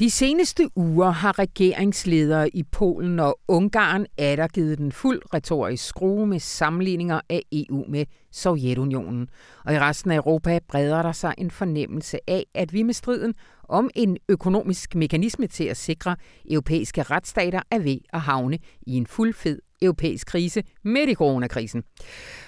De 0.00 0.10
seneste 0.10 0.68
uger 0.76 1.10
har 1.10 1.38
regeringsledere 1.38 2.48
i 2.56 2.62
Polen 2.62 3.20
og 3.20 3.40
Ungarn 3.48 4.06
atter 4.18 4.48
givet 4.48 4.78
den 4.78 4.92
fuld 4.92 5.22
retorisk 5.34 5.84
skrue 5.84 6.26
med 6.26 6.40
sammenligninger 6.40 7.20
af 7.28 7.42
EU 7.52 7.84
med 7.88 8.04
Sovjetunionen. 8.32 9.28
Og 9.64 9.74
i 9.74 9.78
resten 9.78 10.10
af 10.10 10.16
Europa 10.16 10.58
breder 10.68 11.02
der 11.02 11.12
sig 11.12 11.34
en 11.38 11.50
fornemmelse 11.50 12.18
af, 12.26 12.44
at 12.54 12.72
vi 12.72 12.82
med 12.82 12.94
striden 12.94 13.34
om 13.68 13.90
en 13.94 14.18
økonomisk 14.28 14.94
mekanisme 14.94 15.46
til 15.46 15.64
at 15.64 15.76
sikre 15.76 16.16
europæiske 16.50 17.02
retsstater 17.02 17.60
er 17.70 17.78
ved 17.78 17.98
at 18.12 18.20
havne 18.20 18.58
i 18.86 18.96
en 18.96 19.06
fuldfed 19.06 19.58
europæisk 19.82 20.26
krise 20.26 20.62
midt 20.84 21.10
i 21.10 21.14
coronakrisen. 21.14 21.82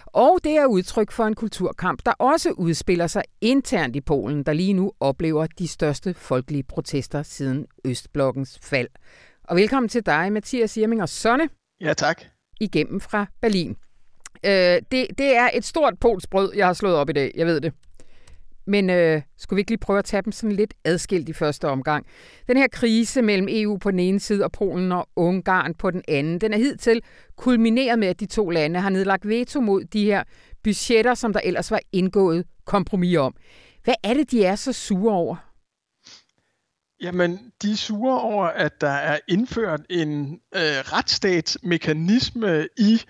Og 0.06 0.38
det 0.44 0.52
er 0.52 0.66
udtryk 0.66 1.10
for 1.12 1.24
en 1.24 1.34
kulturkamp, 1.34 2.00
der 2.06 2.12
også 2.12 2.50
udspiller 2.50 3.06
sig 3.06 3.22
internt 3.40 3.96
i 3.96 4.00
Polen, 4.00 4.42
der 4.42 4.52
lige 4.52 4.72
nu 4.72 4.92
oplever 5.00 5.46
de 5.58 5.68
største 5.68 6.14
folkelige 6.14 6.62
protester 6.62 7.22
siden 7.22 7.66
Østblokkens 7.84 8.58
fald. 8.62 8.88
Og 9.44 9.56
velkommen 9.56 9.88
til 9.88 10.06
dig, 10.06 10.32
Mathias 10.32 10.76
Irming 10.76 11.02
og 11.02 11.08
Sonne, 11.08 11.48
Ja, 11.80 11.92
tak. 11.94 12.22
igennem 12.60 13.00
fra 13.00 13.26
Berlin. 13.40 13.76
Øh, 14.44 14.52
det, 14.92 15.06
det 15.18 15.36
er 15.36 15.50
et 15.54 15.64
stort 15.64 15.98
polsk 16.00 16.30
brød, 16.30 16.52
jeg 16.56 16.66
har 16.66 16.72
slået 16.72 16.96
op 16.96 17.10
i 17.10 17.12
dag, 17.12 17.32
jeg 17.34 17.46
ved 17.46 17.60
det. 17.60 17.72
Men 18.66 18.90
øh, 18.90 19.22
skulle 19.38 19.56
vi 19.56 19.60
ikke 19.60 19.70
lige 19.70 19.78
prøve 19.78 19.98
at 19.98 20.04
tage 20.04 20.22
dem 20.22 20.32
sådan 20.32 20.56
lidt 20.56 20.74
adskilt 20.84 21.28
i 21.28 21.32
første 21.32 21.68
omgang? 21.68 22.06
Den 22.48 22.56
her 22.56 22.68
krise 22.68 23.22
mellem 23.22 23.48
EU 23.50 23.78
på 23.78 23.90
den 23.90 24.00
ene 24.00 24.20
side 24.20 24.44
og 24.44 24.52
Polen 24.52 24.92
og 24.92 25.08
Ungarn 25.16 25.74
på 25.74 25.90
den 25.90 26.02
anden, 26.08 26.40
den 26.40 26.52
er 26.52 26.58
hidtil 26.58 27.02
kulmineret 27.36 27.98
med, 27.98 28.08
at 28.08 28.20
de 28.20 28.26
to 28.26 28.50
lande 28.50 28.80
har 28.80 28.90
nedlagt 28.90 29.28
veto 29.28 29.60
mod 29.60 29.84
de 29.84 30.04
her 30.04 30.22
budgetter, 30.64 31.14
som 31.14 31.32
der 31.32 31.40
ellers 31.44 31.70
var 31.70 31.80
indgået 31.92 32.44
kompromis 32.66 33.16
om. 33.16 33.34
Hvad 33.84 33.94
er 34.02 34.14
det, 34.14 34.30
de 34.30 34.44
er 34.44 34.56
så 34.56 34.72
sure 34.72 35.14
over? 35.14 35.36
Jamen, 37.02 37.52
de 37.62 37.72
er 37.72 37.76
sure 37.76 38.20
over, 38.20 38.46
at 38.46 38.80
der 38.80 38.90
er 38.90 39.18
indført 39.28 39.80
en 39.90 40.40
øh, 40.54 40.60
retsstatsmekanisme 40.62 42.68
i 42.78 43.00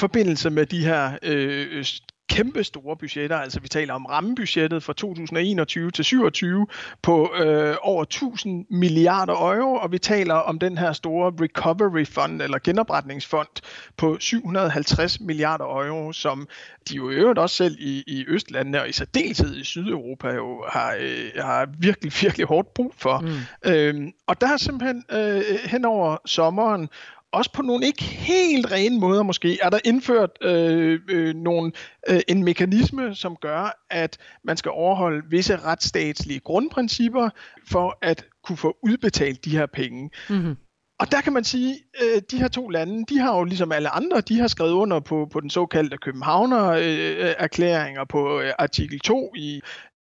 forbindelse 0.00 0.50
med 0.50 0.66
de 0.66 0.84
her 0.84 1.18
øh, 1.22 1.84
kæmpe 2.28 2.64
store 2.64 2.96
budgetter. 2.96 3.36
Altså 3.36 3.60
vi 3.60 3.68
taler 3.68 3.94
om 3.94 4.06
rammebudgettet 4.06 4.82
fra 4.82 4.92
2021 4.92 5.90
til 5.90 6.04
27 6.04 6.66
på 7.02 7.34
øh, 7.36 7.76
over 7.82 8.02
1000 8.02 8.66
milliarder 8.70 9.32
euro, 9.32 9.74
og 9.74 9.92
vi 9.92 9.98
taler 9.98 10.34
om 10.34 10.58
den 10.58 10.78
her 10.78 10.92
store 10.92 11.32
recovery 11.40 12.04
fund 12.04 12.42
eller 12.42 12.58
genopretningsfond 12.64 13.48
på 13.96 14.16
750 14.20 15.20
milliarder 15.20 15.64
euro, 15.64 16.12
som 16.12 16.48
de 16.88 16.96
jo 16.96 17.10
i 17.10 17.14
øvrigt 17.14 17.38
også 17.38 17.56
selv 17.56 17.76
i, 17.78 18.04
i 18.06 18.24
Østlandene 18.28 18.80
og 18.80 18.88
i 18.88 18.92
særdeleshed 18.92 19.56
i 19.56 19.64
Sydeuropa 19.64 20.28
jo 20.28 20.64
har, 20.68 20.96
øh, 21.00 21.30
har 21.36 21.68
virkelig, 21.78 22.12
virkelig 22.22 22.46
hårdt 22.46 22.74
brug 22.74 22.94
for. 22.96 23.18
Mm. 23.18 23.70
Øhm, 23.70 24.12
og 24.26 24.40
der 24.40 24.48
er 24.48 24.56
simpelthen 24.56 25.04
øh, 25.12 25.42
hen 25.64 25.84
over 25.84 26.16
sommeren 26.26 26.88
også 27.34 27.52
på 27.52 27.62
nogle 27.62 27.86
ikke 27.86 28.04
helt 28.04 28.72
rene 28.72 29.00
måder 29.00 29.22
måske, 29.22 29.58
er 29.62 29.70
der 29.70 29.78
indført 29.84 30.30
øh, 30.42 31.00
øh, 31.08 31.34
nogle, 31.34 31.72
øh, 32.08 32.20
en 32.28 32.44
mekanisme, 32.44 33.14
som 33.14 33.36
gør, 33.36 33.84
at 33.90 34.18
man 34.44 34.56
skal 34.56 34.70
overholde 34.70 35.22
visse 35.30 35.56
retsstatslige 35.56 36.40
grundprincipper 36.40 37.30
for 37.70 37.98
at 38.02 38.24
kunne 38.44 38.56
få 38.56 38.76
udbetalt 38.82 39.44
de 39.44 39.50
her 39.50 39.66
penge. 39.66 40.10
Mm-hmm. 40.30 40.56
Og 40.98 41.12
der 41.12 41.20
kan 41.20 41.32
man 41.32 41.44
sige, 41.44 41.74
øh, 42.02 42.22
de 42.30 42.38
her 42.38 42.48
to 42.48 42.68
lande, 42.68 43.04
de 43.08 43.18
har 43.18 43.38
jo 43.38 43.44
ligesom 43.44 43.72
alle 43.72 43.88
andre, 43.88 44.20
de 44.20 44.40
har 44.40 44.48
skrevet 44.48 44.72
under 44.72 45.00
på, 45.00 45.28
på 45.32 45.40
den 45.40 45.50
såkaldte 45.50 45.96
Københavner-erklæring 45.96 47.98
og 47.98 48.08
på 48.08 48.40
øh, 48.40 48.52
artikel 48.58 49.00
2 49.00 49.32
i 49.36 49.60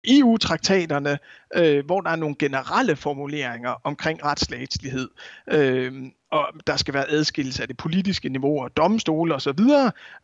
EU-traktaterne, 0.08 1.18
øh, 1.56 1.86
hvor 1.86 2.02
der 2.02 2.10
er 2.10 2.16
nogle 2.16 2.36
generelle 2.40 2.96
formuleringer 2.96 3.74
omkring 3.84 4.26
retsstatslighed. 4.26 5.10
Øh, 5.52 5.94
og 6.32 6.48
der 6.68 6.76
skal 6.76 6.94
være 6.94 7.10
adskillelse 7.10 7.62
af 7.62 7.68
det 7.68 7.78
politiske 7.78 8.30
niveau 8.30 8.64
og 8.64 8.78
domstole 8.78 9.36
osv. 9.36 9.60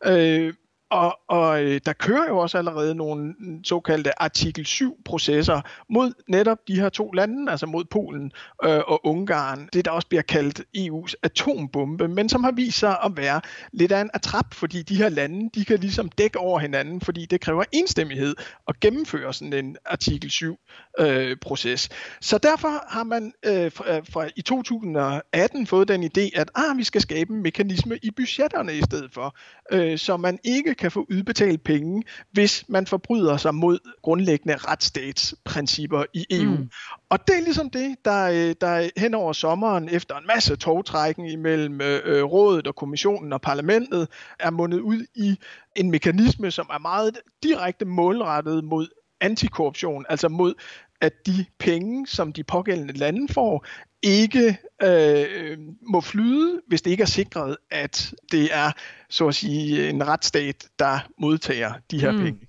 Øh, 0.04 0.54
og, 0.90 1.18
og 1.28 1.64
øh, 1.64 1.80
der 1.86 1.92
kører 1.92 2.28
jo 2.28 2.38
også 2.38 2.58
allerede 2.58 2.94
nogle 2.94 3.34
såkaldte 3.64 4.22
artikel 4.22 4.64
7-processer 4.68 5.60
mod 5.88 6.12
netop 6.28 6.58
de 6.68 6.80
her 6.80 6.88
to 6.88 7.10
lande, 7.10 7.50
altså 7.50 7.66
mod 7.66 7.84
Polen 7.84 8.32
øh, 8.64 8.80
og 8.86 9.06
Ungarn. 9.06 9.68
Det, 9.72 9.84
der 9.84 9.90
også 9.90 10.08
bliver 10.08 10.22
kaldt 10.22 10.60
EU's 10.76 11.14
atombombe, 11.22 12.08
men 12.08 12.28
som 12.28 12.44
har 12.44 12.52
vist 12.52 12.78
sig 12.78 12.96
at 13.04 13.16
være 13.16 13.40
lidt 13.72 13.92
af 13.92 14.00
en 14.00 14.10
atrap, 14.14 14.54
fordi 14.54 14.82
de 14.82 14.96
her 14.96 15.08
lande, 15.08 15.50
de 15.54 15.64
kan 15.64 15.78
ligesom 15.78 16.08
dække 16.08 16.38
over 16.38 16.58
hinanden, 16.58 17.00
fordi 17.00 17.26
det 17.26 17.40
kræver 17.40 17.64
enstemmighed 17.72 18.36
at 18.68 18.80
gennemføre 18.80 19.34
sådan 19.34 19.52
en 19.52 19.76
artikel 19.86 20.30
7-proces. 20.30 21.88
Øh, 21.90 21.96
så 22.20 22.38
derfor 22.38 22.84
har 22.88 23.04
man 23.04 23.32
øh, 23.46 23.72
fra, 23.72 23.96
øh, 23.96 24.02
fra 24.12 24.28
i 24.36 24.42
2018 24.42 25.66
fået 25.66 25.88
den 25.88 26.04
idé, 26.04 26.40
at 26.40 26.50
ah, 26.54 26.76
vi 26.76 26.84
skal 26.84 27.00
skabe 27.00 27.32
en 27.32 27.42
mekanisme 27.42 27.98
i 28.02 28.10
budgetterne 28.10 28.74
i 28.74 28.82
stedet 28.82 29.12
for, 29.12 29.36
øh, 29.72 29.98
så 29.98 30.16
man 30.16 30.38
ikke 30.44 30.74
kan 30.78 30.90
få 30.90 31.06
udbetalt 31.10 31.64
penge, 31.64 32.02
hvis 32.32 32.64
man 32.68 32.86
forbryder 32.86 33.36
sig 33.36 33.54
mod 33.54 33.78
grundlæggende 34.02 34.56
retsstatsprincipper 34.56 36.04
i 36.14 36.26
EU. 36.30 36.50
Mm. 36.50 36.70
Og 37.10 37.28
det 37.28 37.36
er 37.36 37.40
ligesom 37.40 37.70
det, 37.70 37.96
der, 38.04 38.54
der 38.54 38.90
hen 39.00 39.14
over 39.14 39.32
sommeren, 39.32 39.88
efter 39.88 40.16
en 40.16 40.26
masse 40.26 40.56
togtrækken 40.56 41.26
imellem 41.26 41.80
øh, 41.80 42.24
rådet 42.24 42.66
og 42.66 42.76
kommissionen 42.76 43.32
og 43.32 43.40
parlamentet, 43.40 44.08
er 44.38 44.50
mundet 44.50 44.80
ud 44.80 45.06
i 45.14 45.38
en 45.76 45.90
mekanisme, 45.90 46.50
som 46.50 46.66
er 46.72 46.78
meget 46.78 47.18
direkte 47.42 47.84
målrettet 47.84 48.64
mod 48.64 48.88
antikorruption, 49.20 50.06
altså 50.08 50.28
mod 50.28 50.54
at 51.00 51.26
de 51.26 51.44
penge, 51.58 52.06
som 52.06 52.32
de 52.32 52.44
pågældende 52.44 52.92
lande 52.92 53.32
får, 53.32 53.66
ikke 54.02 54.58
øh, 54.82 55.58
må 55.92 56.00
flyde, 56.00 56.60
hvis 56.66 56.82
det 56.82 56.90
ikke 56.90 57.02
er 57.02 57.06
sikret, 57.06 57.56
at 57.70 58.14
det 58.32 58.54
er, 58.54 58.72
så 59.08 59.28
at 59.28 59.34
sige, 59.34 59.88
en 59.88 60.06
retsstat, 60.06 60.68
der 60.78 61.08
modtager 61.20 61.72
de 61.90 62.00
her 62.00 62.12
mm. 62.12 62.18
penge. 62.18 62.40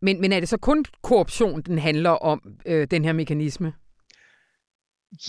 Men, 0.00 0.20
men 0.20 0.32
er 0.32 0.40
det 0.40 0.48
så 0.48 0.56
kun 0.56 0.84
korruption, 1.02 1.62
den 1.62 1.78
handler 1.78 2.10
om, 2.10 2.40
øh, 2.66 2.86
den 2.90 3.04
her 3.04 3.12
mekanisme? 3.12 3.72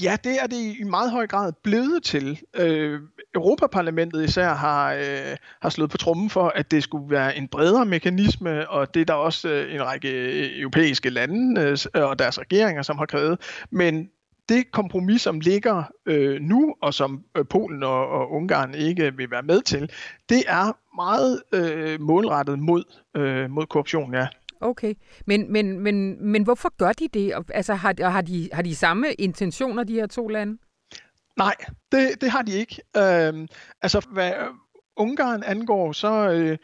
Ja, 0.01 0.17
det 0.23 0.41
er 0.41 0.47
det 0.47 0.75
i 0.79 0.83
meget 0.83 1.11
høj 1.11 1.27
grad 1.27 1.53
blevet 1.63 2.03
til. 2.03 2.39
Øh, 2.55 2.99
Europaparlamentet 3.35 4.23
især 4.23 4.53
har, 4.53 4.93
øh, 4.93 5.37
har 5.61 5.69
slået 5.69 5.91
på 5.91 5.97
trummen 5.97 6.29
for, 6.29 6.47
at 6.55 6.71
det 6.71 6.83
skulle 6.83 7.11
være 7.11 7.37
en 7.37 7.47
bredere 7.47 7.85
mekanisme, 7.85 8.69
og 8.69 8.93
det 8.93 9.01
er 9.01 9.05
der 9.05 9.13
også 9.13 9.49
øh, 9.49 9.75
en 9.75 9.83
række 9.83 10.09
øh, 10.11 10.61
europæiske 10.61 11.09
lande 11.09 11.61
øh, 11.61 11.77
og 11.93 12.19
deres 12.19 12.39
regeringer, 12.39 12.81
som 12.81 12.97
har 12.97 13.05
krævet. 13.05 13.39
Men 13.69 14.09
det 14.49 14.71
kompromis, 14.71 15.21
som 15.21 15.39
ligger 15.39 15.83
øh, 16.05 16.41
nu, 16.41 16.75
og 16.81 16.93
som 16.93 17.23
øh, 17.37 17.45
Polen 17.45 17.83
og, 17.83 18.07
og 18.07 18.31
Ungarn 18.31 18.73
ikke 18.73 19.15
vil 19.17 19.31
være 19.31 19.43
med 19.43 19.61
til, 19.61 19.91
det 20.29 20.43
er 20.47 20.77
meget 20.95 21.41
øh, 21.53 22.01
målrettet 22.01 22.59
mod, 22.59 22.83
øh, 23.15 23.49
mod 23.49 23.65
korruption, 23.65 24.13
ja. 24.13 24.27
Okay, 24.61 24.93
men, 25.25 25.51
men, 25.51 25.79
men, 25.79 26.25
men 26.31 26.43
hvorfor 26.43 26.77
gør 26.77 26.91
de 26.91 27.07
det? 27.13 27.33
Altså, 27.53 27.73
har, 27.73 28.09
har, 28.09 28.21
de, 28.21 28.49
har 28.53 28.61
de 28.61 28.75
samme 28.75 29.13
intentioner, 29.13 29.83
de 29.83 29.93
her 29.93 30.07
to 30.07 30.27
lande? 30.27 30.57
Nej, 31.37 31.55
det, 31.91 32.21
det 32.21 32.31
har 32.31 32.41
de 32.41 32.51
ikke. 32.51 32.81
Øh, 32.97 33.47
altså, 33.81 34.07
hvad 34.11 34.33
Ungarn 34.97 35.43
angår, 35.43 35.91
så 35.91 36.31
øh, 36.31 36.57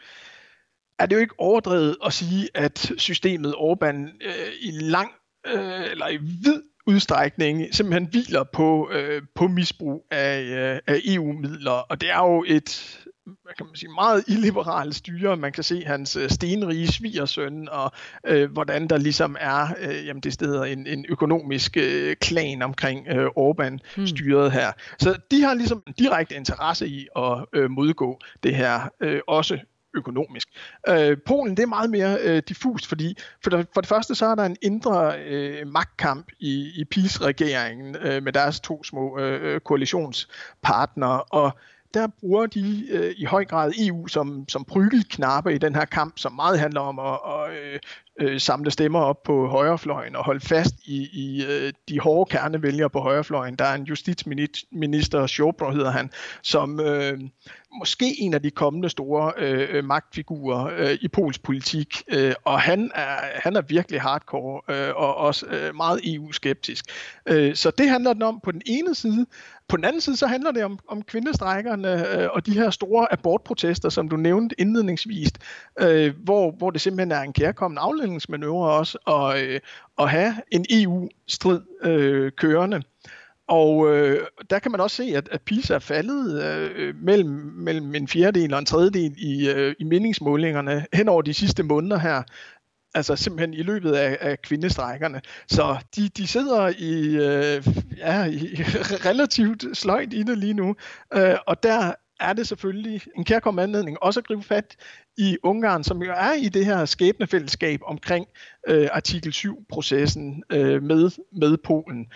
er 0.98 1.06
det 1.06 1.16
jo 1.16 1.20
ikke 1.20 1.34
overdrevet 1.38 1.96
at 2.06 2.12
sige, 2.12 2.48
at 2.54 2.92
systemet 2.98 3.54
Orbán 3.54 4.26
øh, 4.26 4.52
i 4.60 4.70
lang 4.70 5.10
øh, 5.46 5.90
eller 5.90 6.08
i 6.08 6.16
vid 6.16 6.62
udstrækning 6.86 7.74
simpelthen 7.74 8.08
hviler 8.10 8.44
på, 8.44 8.90
øh, 8.92 9.22
på 9.34 9.48
misbrug 9.48 10.06
af, 10.10 10.42
øh, 10.42 10.80
af 10.86 11.00
EU-midler. 11.04 11.70
Og 11.70 12.00
det 12.00 12.10
er 12.10 12.18
jo 12.18 12.44
et 12.48 13.00
hvad 13.26 13.54
kan 13.58 13.66
man 13.66 13.76
sige, 13.76 13.90
meget 13.94 14.24
illiberalt 14.28 14.94
styre. 14.94 15.36
Man 15.36 15.52
kan 15.52 15.64
se 15.64 15.84
hans 15.84 16.16
øh, 16.16 16.30
stenrige 16.30 16.86
svigersøn, 16.86 17.68
og 17.68 17.92
øh, 18.26 18.52
hvordan 18.52 18.88
der 18.88 18.96
ligesom 18.96 19.36
er 19.40 19.68
øh, 19.80 20.06
jamen 20.06 20.20
det 20.20 20.32
steder 20.32 20.64
en, 20.64 20.86
en 20.86 21.06
økonomisk 21.08 21.76
øh, 21.76 22.16
klan 22.16 22.62
omkring 22.62 23.08
øh, 23.08 23.26
Orbán-styret 23.26 24.50
hmm. 24.50 24.60
her. 24.60 24.72
Så 24.98 25.18
de 25.30 25.42
har 25.42 25.54
ligesom 25.54 25.82
en 25.86 25.92
direkte 25.98 26.34
interesse 26.34 26.88
i 26.88 27.06
at 27.16 27.44
øh, 27.52 27.70
modgå 27.70 28.20
det 28.42 28.54
her, 28.54 28.88
øh, 29.00 29.20
også 29.26 29.58
økonomisk. 29.96 30.48
Øh, 30.88 31.16
Polen 31.26 31.56
det 31.56 31.62
er 31.62 31.66
meget 31.66 31.90
mere 31.90 32.18
øh, 32.22 32.42
diffust, 32.48 32.86
fordi 32.86 33.16
for 33.42 33.50
det, 33.50 33.66
for 33.74 33.80
det 33.80 33.88
første 33.88 34.14
så 34.14 34.26
er 34.26 34.34
der 34.34 34.44
en 34.44 34.56
indre 34.62 35.20
øh, 35.20 35.66
magtkamp 35.66 36.26
i, 36.38 36.72
i 36.76 36.84
PiS-regeringen 36.84 37.96
øh, 37.96 38.22
med 38.22 38.32
deres 38.32 38.60
to 38.60 38.84
små 38.84 39.18
øh, 39.18 39.60
koalitionspartnere, 39.60 41.22
og 41.22 41.58
der 41.96 42.06
bruger 42.20 42.46
de 42.46 42.86
øh, 42.90 43.14
i 43.16 43.24
høj 43.24 43.44
grad 43.44 43.72
EU 43.78 44.06
som, 44.06 44.48
som 44.48 44.64
prygelknappe 44.64 45.54
i 45.54 45.58
den 45.58 45.74
her 45.74 45.84
kamp, 45.84 46.18
som 46.18 46.32
meget 46.32 46.58
handler 46.58 46.80
om 46.80 46.98
at, 46.98 47.18
at 47.28 47.50
øh, 47.50 47.78
øh, 48.20 48.40
samle 48.40 48.70
stemmer 48.70 49.00
op 49.00 49.22
på 49.22 49.48
højrefløjen 49.48 50.16
og 50.16 50.24
holde 50.24 50.40
fast 50.40 50.74
i, 50.84 51.08
i 51.12 51.44
øh, 51.44 51.72
de 51.88 52.00
hårde 52.00 52.30
kernevælgere 52.30 52.90
på 52.90 53.00
højrefløjen. 53.00 53.56
Der 53.56 53.64
er 53.64 53.74
en 53.74 53.84
justitsminister, 53.84 55.26
Sjobro 55.26 55.70
hedder 55.70 55.90
han, 55.90 56.10
som 56.42 56.80
øh, 56.80 57.20
måske 57.78 58.20
en 58.20 58.34
af 58.34 58.42
de 58.42 58.50
kommende 58.50 58.88
store 58.88 59.32
øh, 59.38 59.84
magtfigurer 59.84 60.70
øh, 60.76 60.98
i 61.00 61.08
Pols 61.08 61.38
politik, 61.38 62.02
øh, 62.08 62.34
og 62.44 62.60
han 62.60 62.90
er, 62.94 63.16
han 63.34 63.56
er 63.56 63.60
virkelig 63.60 64.00
hardcore 64.00 64.74
øh, 64.74 64.96
og 64.96 65.16
også 65.16 65.46
øh, 65.46 65.74
meget 65.74 66.00
EU-skeptisk. 66.04 66.84
Øh, 67.26 67.54
så 67.54 67.70
det 67.70 67.90
handler 67.90 68.12
den 68.12 68.22
om 68.22 68.40
på 68.44 68.52
den 68.52 68.62
ene 68.66 68.94
side. 68.94 69.26
På 69.68 69.76
den 69.76 69.84
anden 69.84 70.00
side, 70.00 70.16
så 70.16 70.26
handler 70.26 70.52
det 70.52 70.64
om, 70.64 70.78
om 70.88 71.02
kvindestrækkerne 71.02 72.20
øh, 72.22 72.28
og 72.32 72.46
de 72.46 72.52
her 72.52 72.70
store 72.70 73.12
abortprotester, 73.12 73.88
som 73.88 74.08
du 74.08 74.16
nævnte 74.16 74.60
indledningsvis, 74.60 75.28
øh, 75.80 76.14
hvor, 76.24 76.50
hvor 76.50 76.70
det 76.70 76.80
simpelthen 76.80 77.12
er 77.12 77.20
en 77.20 77.32
kærkommende 77.32 77.82
afledningsmanøvre 77.82 78.70
også 78.70 78.98
at, 79.06 79.42
øh, 79.42 79.60
at 79.98 80.10
have 80.10 80.34
en 80.50 80.64
EU-strid 80.70 81.60
øh, 81.82 82.32
kørende. 82.32 82.82
Og 83.48 83.94
øh, 83.94 84.26
der 84.50 84.58
kan 84.58 84.70
man 84.70 84.80
også 84.80 84.96
se, 84.96 85.04
at, 85.16 85.28
at 85.28 85.42
PISA 85.42 85.74
er 85.74 85.78
faldet 85.78 86.42
øh, 86.42 86.94
mellem, 87.02 87.30
mellem 87.56 87.94
en 87.94 88.08
fjerdedel 88.08 88.52
og 88.52 88.58
en 88.58 88.66
tredjedel 88.66 89.14
i, 89.18 89.48
øh, 89.50 89.74
i 89.78 89.84
meningsmålingerne 89.84 90.86
hen 90.92 91.08
over 91.08 91.22
de 91.22 91.34
sidste 91.34 91.62
måneder 91.62 91.98
her. 91.98 92.22
Altså 92.96 93.16
simpelthen 93.16 93.54
i 93.54 93.62
løbet 93.62 93.92
af, 93.92 94.18
af 94.20 94.42
kvindestrækkerne. 94.42 95.20
Så 95.46 95.76
de, 95.96 96.08
de 96.08 96.26
sidder 96.26 96.72
i, 96.78 97.06
øh, 97.06 97.66
ja, 97.96 98.24
i 98.24 98.62
relativt 99.08 99.64
sløjt 99.76 100.12
i 100.12 100.22
det 100.22 100.38
lige 100.38 100.54
nu. 100.54 100.74
Øh, 101.14 101.36
og 101.46 101.62
der 101.62 101.92
er 102.20 102.32
det 102.32 102.48
selvfølgelig 102.48 103.00
en 103.16 103.24
kærkommende 103.24 103.62
anledning 103.62 104.02
også 104.02 104.20
at 104.20 104.26
gribe 104.26 104.42
fat 104.42 104.76
i 105.18 105.36
Ungarn, 105.42 105.84
som 105.84 106.02
jo 106.02 106.12
er 106.16 106.32
i 106.32 106.48
det 106.48 106.66
her 106.66 106.84
skæbnefællesskab 106.84 107.80
omkring 107.84 108.26
øh, 108.68 108.88
artikel 108.92 109.32
7-processen 109.36 110.42
øh, 110.52 110.82
med, 110.82 111.10
med 111.32 111.56
Polen. 111.64 112.06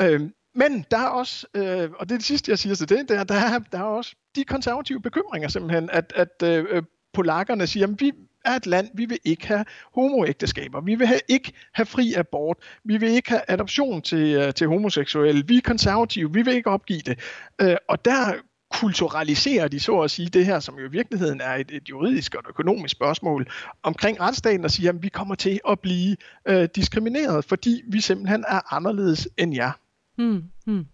Øh, 0.00 0.20
men 0.54 0.84
der 0.90 0.98
er 0.98 1.08
også, 1.08 1.46
øh, 1.54 1.90
og 1.98 2.08
det 2.08 2.14
er 2.14 2.18
det 2.18 2.24
sidste, 2.24 2.50
jeg 2.50 2.58
siger 2.58 2.74
til 2.74 2.88
det, 2.88 3.08
der, 3.08 3.24
der, 3.24 3.34
er, 3.34 3.58
der 3.72 3.78
er 3.78 3.82
også 3.82 4.16
de 4.36 4.44
konservative 4.44 5.02
bekymringer 5.02 5.48
simpelthen, 5.48 5.90
at, 5.92 6.12
at 6.16 6.42
øh, 6.44 6.66
øh 6.70 6.82
polakkerne 7.14 7.66
siger, 7.66 7.86
at 7.86 8.00
vi 8.00 8.12
er 8.44 8.50
et 8.50 8.66
land, 8.66 8.88
vi 8.94 9.04
vil 9.04 9.18
ikke 9.24 9.46
have 9.46 9.64
homoægteskaber, 9.94 10.80
vi 10.80 10.94
vil 10.94 11.06
have, 11.06 11.20
ikke 11.28 11.52
have 11.74 11.86
fri 11.86 12.14
abort, 12.16 12.56
vi 12.84 12.96
vil 12.96 13.08
ikke 13.08 13.30
have 13.30 13.42
adoption 13.48 14.02
til, 14.02 14.34
øh, 14.34 14.54
til 14.54 14.68
homoseksuelle, 14.68 15.44
vi 15.46 15.56
er 15.56 15.60
konservative, 15.60 16.32
vi 16.32 16.42
vil 16.42 16.54
ikke 16.54 16.70
opgive 16.70 17.00
det. 17.00 17.18
Øh, 17.60 17.76
og 17.88 18.04
der 18.04 18.32
kulturaliserer 18.72 19.68
de 19.68 19.80
så 19.80 19.98
at 20.00 20.10
sige 20.10 20.28
det 20.28 20.46
her, 20.46 20.60
som 20.60 20.78
jo 20.78 20.86
i 20.86 20.90
virkeligheden 20.90 21.40
er 21.40 21.54
et, 21.54 21.70
et 21.70 21.88
juridisk 21.90 22.34
og 22.34 22.40
et 22.40 22.46
økonomisk 22.48 22.92
spørgsmål 22.92 23.46
omkring 23.82 24.20
retsstaten 24.20 24.64
og 24.64 24.70
siger, 24.70 24.92
at 24.92 25.02
vi 25.02 25.08
kommer 25.08 25.34
til 25.34 25.60
at 25.68 25.80
blive 25.80 26.16
øh, 26.48 26.68
diskrimineret, 26.76 27.44
fordi 27.44 27.82
vi 27.88 28.00
simpelthen 28.00 28.44
er 28.48 28.74
anderledes 28.74 29.28
end 29.38 29.54
jer. 29.54 29.72
Hmm, 30.16 30.42
hmm. 30.66 30.86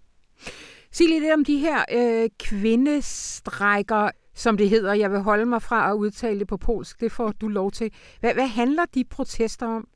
Sig 0.93 1.09
lidt 1.09 1.33
om 1.35 1.45
de 1.45 1.59
her 1.59 1.85
øh, 1.93 2.31
kvindestrækker, 2.39 4.11
som 4.39 4.57
det 4.57 4.71
hedder. 4.71 4.93
Jeg 4.93 5.11
vil 5.11 5.21
holde 5.21 5.47
mig 5.47 5.63
fra 5.63 5.91
at 5.91 5.95
udtale 5.95 6.39
det 6.39 6.49
på 6.49 6.57
polsk. 6.57 7.01
Det 7.01 7.13
får 7.13 7.33
du 7.33 7.49
lov 7.49 7.71
til. 7.71 7.93
Hvad, 8.21 8.35
hvad 8.35 8.47
handler 8.47 8.85
de 8.95 9.05
protester 9.05 9.67
om? 9.67 9.89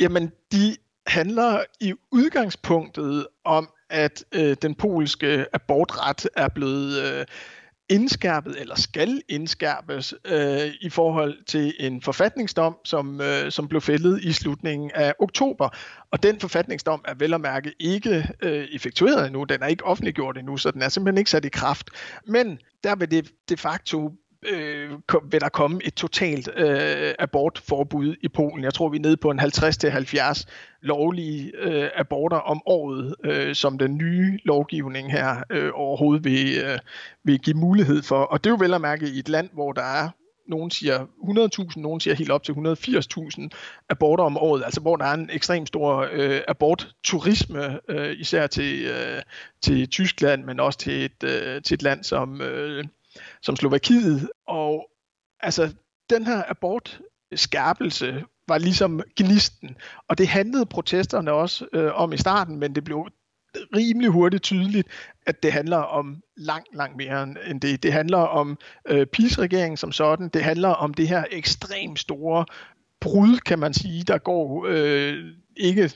Jamen, 0.00 0.32
de 0.52 0.76
handler 1.06 1.62
i 1.80 1.94
udgangspunktet 2.12 3.26
om, 3.44 3.68
at 3.90 4.24
øh, 4.34 4.56
den 4.62 4.74
polske 4.74 5.46
abortret 5.52 6.28
er 6.36 6.48
blevet 6.48 7.02
øh, 7.02 7.26
indskærpet 7.88 8.60
eller 8.60 8.74
skal 8.74 9.22
indskærpes 9.28 10.14
øh, 10.24 10.70
i 10.80 10.90
forhold 10.90 11.44
til 11.46 11.74
en 11.80 12.02
forfatningsdom, 12.02 12.76
som, 12.84 13.20
øh, 13.20 13.50
som 13.50 13.68
blev 13.68 13.80
fældet 13.80 14.20
i 14.22 14.32
slutningen 14.32 14.90
af 14.94 15.14
oktober. 15.18 15.68
Og 16.10 16.22
den 16.22 16.40
forfatningsdom 16.40 17.04
er 17.04 17.14
vel 17.14 17.34
at 17.34 17.40
mærke 17.40 17.72
ikke 17.80 18.28
øh, 18.42 18.68
effektueret 18.72 19.26
endnu, 19.26 19.44
den 19.44 19.62
er 19.62 19.66
ikke 19.66 19.84
offentliggjort 19.84 20.38
endnu, 20.38 20.56
så 20.56 20.70
den 20.70 20.82
er 20.82 20.88
simpelthen 20.88 21.18
ikke 21.18 21.30
sat 21.30 21.44
i 21.44 21.48
kraft. 21.48 21.90
Men 22.26 22.58
der 22.84 22.96
vil 22.96 23.10
det 23.10 23.30
de 23.48 23.56
facto 23.56 24.12
øh, 24.44 24.90
vil 25.30 25.40
der 25.40 25.48
komme 25.48 25.80
et 25.84 25.94
totalt 25.94 26.48
øh, 26.56 27.14
abortforbud 27.18 28.14
i 28.22 28.28
Polen. 28.28 28.64
Jeg 28.64 28.74
tror, 28.74 28.88
vi 28.88 28.96
er 28.96 29.02
nede 29.02 29.16
på 29.16 29.30
en 29.30 29.40
50-70 29.40 30.44
lovlige 30.82 31.52
øh, 31.56 31.90
aborter 31.94 32.36
om 32.36 32.62
året, 32.66 33.14
øh, 33.24 33.54
som 33.54 33.78
den 33.78 33.96
nye 33.96 34.38
lovgivning 34.44 35.12
her 35.12 35.42
øh, 35.50 35.70
overhovedet 35.74 36.24
vil, 36.24 36.58
øh, 36.64 36.78
vil 37.24 37.38
give 37.38 37.56
mulighed 37.56 38.02
for. 38.02 38.20
Og 38.22 38.44
det 38.44 38.50
er 38.50 38.54
jo 38.54 38.58
vel 38.60 38.74
at 38.74 38.80
mærke 38.80 39.08
i 39.08 39.18
et 39.18 39.28
land, 39.28 39.48
hvor 39.52 39.72
der 39.72 39.82
er 39.82 40.08
nogen 40.46 40.70
siger 40.70 41.06
100.000, 41.74 41.80
nogen 41.80 42.00
siger 42.00 42.14
helt 42.14 42.30
op 42.30 42.42
til 42.42 42.52
180.000 42.52 43.48
aborter 43.90 44.24
om 44.24 44.36
året, 44.36 44.64
altså 44.64 44.80
hvor 44.80 44.96
der 44.96 45.04
er 45.04 45.14
en 45.14 45.30
ekstrem 45.32 45.66
stor 45.66 46.08
øh, 46.12 46.40
abortturisme, 46.48 47.80
øh, 47.88 48.16
især 48.18 48.46
til, 48.46 48.84
øh, 48.84 49.22
til 49.62 49.88
Tyskland, 49.88 50.44
men 50.44 50.60
også 50.60 50.78
til 50.78 51.04
et, 51.04 51.24
øh, 51.24 51.62
til 51.62 51.74
et 51.74 51.82
land 51.82 52.04
som, 52.04 52.40
øh, 52.40 52.84
som 53.44 53.56
Slovakiet. 53.56 54.30
Og 54.46 54.90
altså, 55.40 55.74
den 56.10 56.26
her 56.26 56.42
abortskærpelse 56.48 58.24
var 58.48 58.58
ligesom 58.58 59.00
gnisten, 59.16 59.76
og 60.08 60.18
det 60.18 60.28
handlede 60.28 60.66
protesterne 60.66 61.32
også 61.32 61.66
øh, 61.72 61.94
om 61.94 62.12
i 62.12 62.16
starten, 62.16 62.58
men 62.58 62.74
det 62.74 62.84
blev 62.84 63.06
rimelig 63.76 64.10
hurtigt 64.10 64.42
tydeligt, 64.42 64.88
at 65.26 65.42
det 65.42 65.52
handler 65.52 65.76
om 65.76 66.22
langt, 66.36 66.68
langt 66.74 66.96
mere 66.96 67.22
end 67.22 67.60
det. 67.60 67.82
Det 67.82 67.92
handler 67.92 68.18
om 68.18 68.58
øh, 68.88 69.06
PiS-regeringen 69.06 69.76
som 69.76 69.92
sådan. 69.92 70.28
Det 70.28 70.44
handler 70.44 70.68
om 70.68 70.94
det 70.94 71.08
her 71.08 71.24
ekstremt 71.30 71.98
store 71.98 72.44
brud, 73.00 73.38
kan 73.38 73.58
man 73.58 73.74
sige, 73.74 74.02
der 74.02 74.18
går 74.18 74.66
øh, 74.68 75.14
ikke 75.56 75.90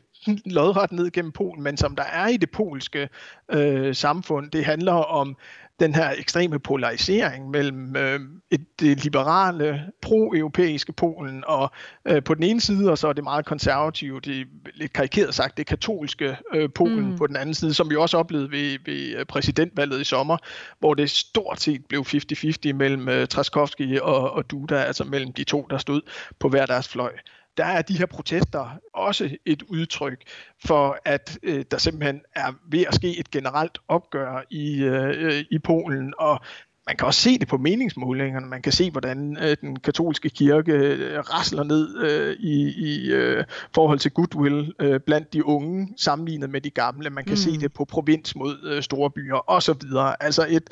lodret 0.47 0.93
ned 0.93 1.11
gennem 1.11 1.33
Polen, 1.33 1.63
men 1.63 1.77
som 1.77 1.97
der 1.97 2.03
er 2.03 2.29
i 2.29 2.37
det 2.37 2.51
polske 2.51 3.09
øh, 3.51 3.95
samfund. 3.95 4.51
Det 4.51 4.65
handler 4.65 4.93
om 4.93 5.37
den 5.81 5.95
her 5.95 6.11
ekstreme 6.19 6.59
polarisering 6.59 7.51
mellem 7.51 7.97
øh, 7.97 8.21
et, 8.51 8.81
det 8.81 9.05
liberale, 9.05 9.85
pro-europæiske 10.03 10.93
Polen 10.93 11.45
og 11.47 11.71
øh, 12.05 12.23
på 12.23 12.35
den 12.35 12.43
ene 12.43 12.61
side, 12.61 12.91
og 12.91 12.99
så 12.99 13.09
er 13.09 13.13
det 13.13 13.25
meget 13.25 13.47
konservative, 13.47 14.21
det 14.21 14.47
lidt 14.75 14.93
karikeret 14.93 15.35
sagt, 15.35 15.57
det 15.57 15.67
katolske 15.67 16.37
øh, 16.55 16.69
Polen 16.75 17.11
mm. 17.11 17.17
på 17.17 17.27
den 17.27 17.37
anden 17.37 17.55
side, 17.55 17.75
som 17.75 17.91
vi 17.91 17.97
også 17.97 18.17
oplevede 18.17 18.51
ved, 18.51 18.79
ved 18.87 19.17
øh, 19.17 19.27
præsidentvalget 19.27 20.01
i 20.01 20.05
sommer, 20.05 20.37
hvor 20.79 20.95
det 20.95 21.11
stort 21.11 21.61
set 21.61 21.87
blev 21.89 22.01
50-50 22.01 22.73
mellem 22.73 23.09
øh, 23.09 23.29
Traskowski 23.29 23.99
og, 24.03 24.31
og 24.31 24.51
Duda, 24.51 24.77
altså 24.77 25.05
mellem 25.05 25.33
de 25.33 25.45
to, 25.45 25.67
der 25.71 25.79
stod 25.79 26.01
på 26.39 26.49
hver 26.49 26.67
deres 26.67 26.89
fløj 26.89 27.13
der 27.59 27.65
er 27.65 27.83
de 27.83 27.99
her 27.99 28.07
protester 28.07 28.79
også 28.95 29.37
et 29.47 29.63
udtryk 29.63 30.23
for, 30.67 30.99
at 31.05 31.39
øh, 31.43 31.65
der 31.71 31.79
simpelthen 31.79 32.21
er 32.35 32.53
ved 32.71 32.85
at 32.89 32.95
ske 32.95 33.19
et 33.19 33.31
generelt 33.31 33.79
opgør 33.89 34.45
i, 34.51 34.83
øh, 34.83 35.45
i 35.51 35.59
Polen, 35.59 36.15
og 36.19 36.41
man 36.89 36.97
kan 36.97 37.07
også 37.07 37.21
se 37.21 37.39
det 37.39 37.49
på 37.49 37.57
meningsmålingerne. 37.57 38.47
Man 38.47 38.63
kan 38.63 38.73
se, 38.73 38.91
hvordan 38.91 39.37
øh, 39.43 39.57
den 39.61 39.79
katolske 39.79 40.29
kirke 40.29 40.73
øh, 40.73 41.19
rasler 41.19 41.65
ned 41.65 41.99
øh, 42.05 42.37
i, 42.41 42.73
i 42.77 43.13
øh, 43.13 43.45
forhold 43.75 43.99
til 43.99 44.11
goodwill 44.11 44.73
øh, 44.79 45.01
blandt 45.01 45.33
de 45.33 45.47
unge, 45.47 45.89
sammenlignet 45.97 46.51
med 46.51 46.61
de 46.61 46.71
gamle. 46.71 47.11
Man 47.11 47.25
kan 47.25 47.33
mm. 47.33 47.37
se 47.37 47.51
det 47.51 47.73
på 47.73 47.85
provins 47.85 48.37
mod 48.37 48.57
øh, 48.65 48.83
store 48.83 49.11
byer 49.11 49.51
osv. 49.51 49.81
Altså 50.21 50.47
et, 50.49 50.71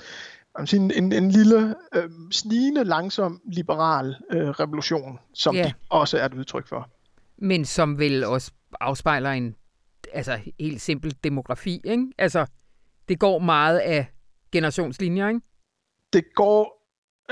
en, 0.58 0.90
en, 0.90 1.12
en 1.12 1.30
lille, 1.30 1.74
øh, 1.94 2.10
snigende, 2.30 2.84
langsom, 2.84 3.40
liberal 3.52 4.16
øh, 4.32 4.48
revolution, 4.48 5.18
som 5.34 5.54
yeah. 5.54 5.64
det 5.64 5.74
også 5.90 6.18
er 6.18 6.24
et 6.24 6.34
udtryk 6.34 6.68
for. 6.68 6.90
Men 7.38 7.64
som 7.64 7.98
vel 7.98 8.24
også 8.24 8.52
afspejler 8.80 9.30
en 9.30 9.56
altså 10.12 10.38
helt 10.60 10.80
simpel 10.80 11.14
demografi, 11.24 11.80
ikke? 11.84 12.06
Altså, 12.18 12.46
det 13.08 13.18
går 13.18 13.38
meget 13.38 13.78
af 13.78 14.06
generationslinjer, 14.52 15.28
ikke? 15.28 15.40
Det 16.12 16.24
går 16.34 16.76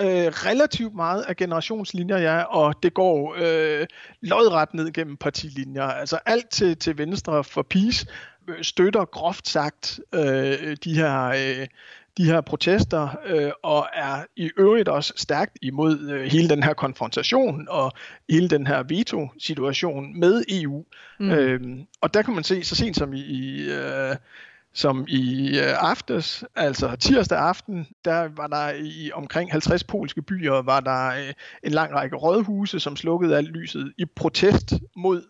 øh, 0.00 0.06
relativt 0.06 0.94
meget 0.94 1.22
af 1.22 1.36
generationslinjer, 1.36 2.18
ja, 2.18 2.42
og 2.42 2.82
det 2.82 2.94
går 2.94 3.36
øh, 3.38 3.86
lodret 4.20 4.74
ned 4.74 4.92
gennem 4.92 5.16
partilinjer. 5.16 5.84
Altså 5.84 6.18
alt 6.26 6.50
til, 6.50 6.76
til 6.76 6.98
venstre 6.98 7.44
for 7.44 7.62
PiS 7.62 8.06
øh, 8.48 8.64
støtter 8.64 9.04
groft 9.04 9.48
sagt 9.48 10.00
øh, 10.14 10.76
de 10.84 10.94
her 10.94 11.24
øh, 11.26 11.66
de 12.18 12.24
her 12.24 12.40
protester, 12.40 13.08
øh, 13.26 13.52
og 13.62 13.88
er 13.94 14.24
i 14.36 14.50
øvrigt 14.56 14.88
også 14.88 15.12
stærkt 15.16 15.58
imod 15.62 16.10
øh, 16.10 16.24
hele 16.24 16.48
den 16.48 16.62
her 16.62 16.74
konfrontation 16.74 17.66
og 17.70 17.92
hele 18.30 18.48
den 18.48 18.66
her 18.66 18.82
veto-situation 18.82 20.20
med 20.20 20.44
EU. 20.48 20.84
Mm. 21.20 21.30
Øhm, 21.30 21.86
og 22.00 22.14
der 22.14 22.22
kan 22.22 22.34
man 22.34 22.44
se, 22.44 22.64
så 22.64 22.74
sent 22.74 22.96
som 22.96 23.12
i, 23.12 23.20
i 23.20 23.70
øh, 23.70 24.16
som 24.76 25.04
i 25.08 25.58
øh, 25.58 25.74
aftes, 25.90 26.44
altså 26.56 26.96
tirsdag 26.96 27.38
aften, 27.38 27.86
der 28.04 28.28
var 28.36 28.46
der 28.46 28.70
i 28.70 29.10
omkring 29.14 29.50
50 29.52 29.84
polske 29.84 30.22
byer, 30.22 30.62
var 30.62 30.80
der 30.80 31.08
øh, 31.08 31.32
en 31.62 31.72
lang 31.72 31.94
række 31.94 32.16
rådhuse, 32.16 32.80
som 32.80 32.96
slukkede 32.96 33.36
alt 33.36 33.48
lyset 33.48 33.92
i 33.98 34.04
protest 34.04 34.74
mod 34.96 35.22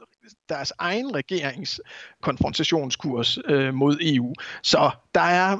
deres 0.48 0.72
egen 0.78 1.14
regerings 1.14 1.80
konfrontationskurs 2.20 3.38
øh, 3.44 3.74
mod 3.74 3.96
EU. 4.00 4.34
Så 4.62 4.90
der 5.14 5.20
er 5.20 5.58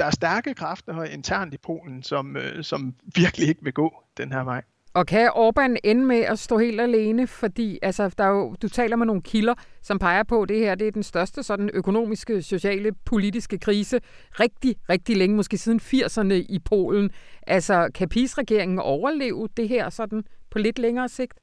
der 0.00 0.06
er 0.06 0.10
stærke 0.10 0.54
kræfter 0.54 1.04
internt 1.04 1.54
i 1.54 1.58
Polen, 1.58 2.02
som, 2.02 2.36
øh, 2.36 2.64
som 2.64 2.94
virkelig 3.16 3.48
ikke 3.48 3.64
vil 3.64 3.72
gå 3.72 3.92
den 4.16 4.32
her 4.32 4.44
vej. 4.44 4.62
Og 4.94 5.06
kan 5.06 5.28
Orbán 5.28 5.76
ende 5.84 6.04
med 6.04 6.20
at 6.20 6.38
stå 6.38 6.58
helt 6.58 6.80
alene? 6.80 7.26
Fordi 7.26 7.78
altså, 7.82 8.14
der 8.18 8.24
er 8.24 8.28
jo, 8.28 8.54
du 8.62 8.68
taler 8.68 8.96
med 8.96 9.06
nogle 9.06 9.22
kilder, 9.22 9.54
som 9.82 9.98
peger 9.98 10.22
på, 10.22 10.42
at 10.42 10.48
det 10.48 10.58
her 10.58 10.74
det 10.74 10.86
er 10.86 10.92
den 10.92 11.02
største 11.02 11.42
sådan, 11.42 11.70
økonomiske, 11.74 12.42
sociale, 12.42 12.92
politiske 13.04 13.58
krise 13.58 14.00
rigtig, 14.30 14.76
rigtig 14.88 15.16
længe, 15.16 15.36
måske 15.36 15.58
siden 15.58 15.80
80'erne 15.80 16.34
i 16.34 16.58
Polen. 16.64 17.10
Altså, 17.46 17.90
kan 17.94 18.08
PiS-regeringen 18.08 18.78
overleve 18.78 19.48
det 19.56 19.68
her 19.68 19.90
sådan 19.90 20.24
på 20.50 20.58
lidt 20.58 20.78
længere 20.78 21.08
sigt? 21.08 21.34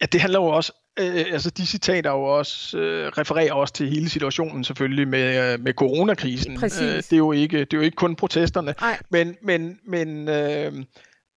Ja, 0.00 0.06
det 0.06 0.20
handler 0.20 0.40
jo 0.40 0.46
også 0.46 0.72
Øh, 1.00 1.24
altså 1.32 1.50
de 1.50 1.66
citater 1.66 2.10
jo 2.10 2.22
også 2.22 2.78
øh, 2.78 3.08
refererer 3.08 3.52
også 3.52 3.74
til 3.74 3.88
hele 3.88 4.08
situationen 4.08 4.64
selvfølgelig 4.64 5.08
med 5.08 5.52
øh, 5.52 5.60
med 5.60 5.72
coronakrisen. 5.72 6.58
Præcis. 6.58 6.82
Øh, 6.82 6.96
det 6.96 7.12
er 7.12 7.16
jo 7.16 7.32
ikke 7.32 7.58
det 7.58 7.72
er 7.72 7.76
jo 7.76 7.82
ikke 7.82 7.96
kun 7.96 8.16
protesterne, 8.16 8.74
Ej. 8.80 8.98
men 9.10 9.36
men 9.42 9.78
men 9.86 10.28
øh, 10.28 10.72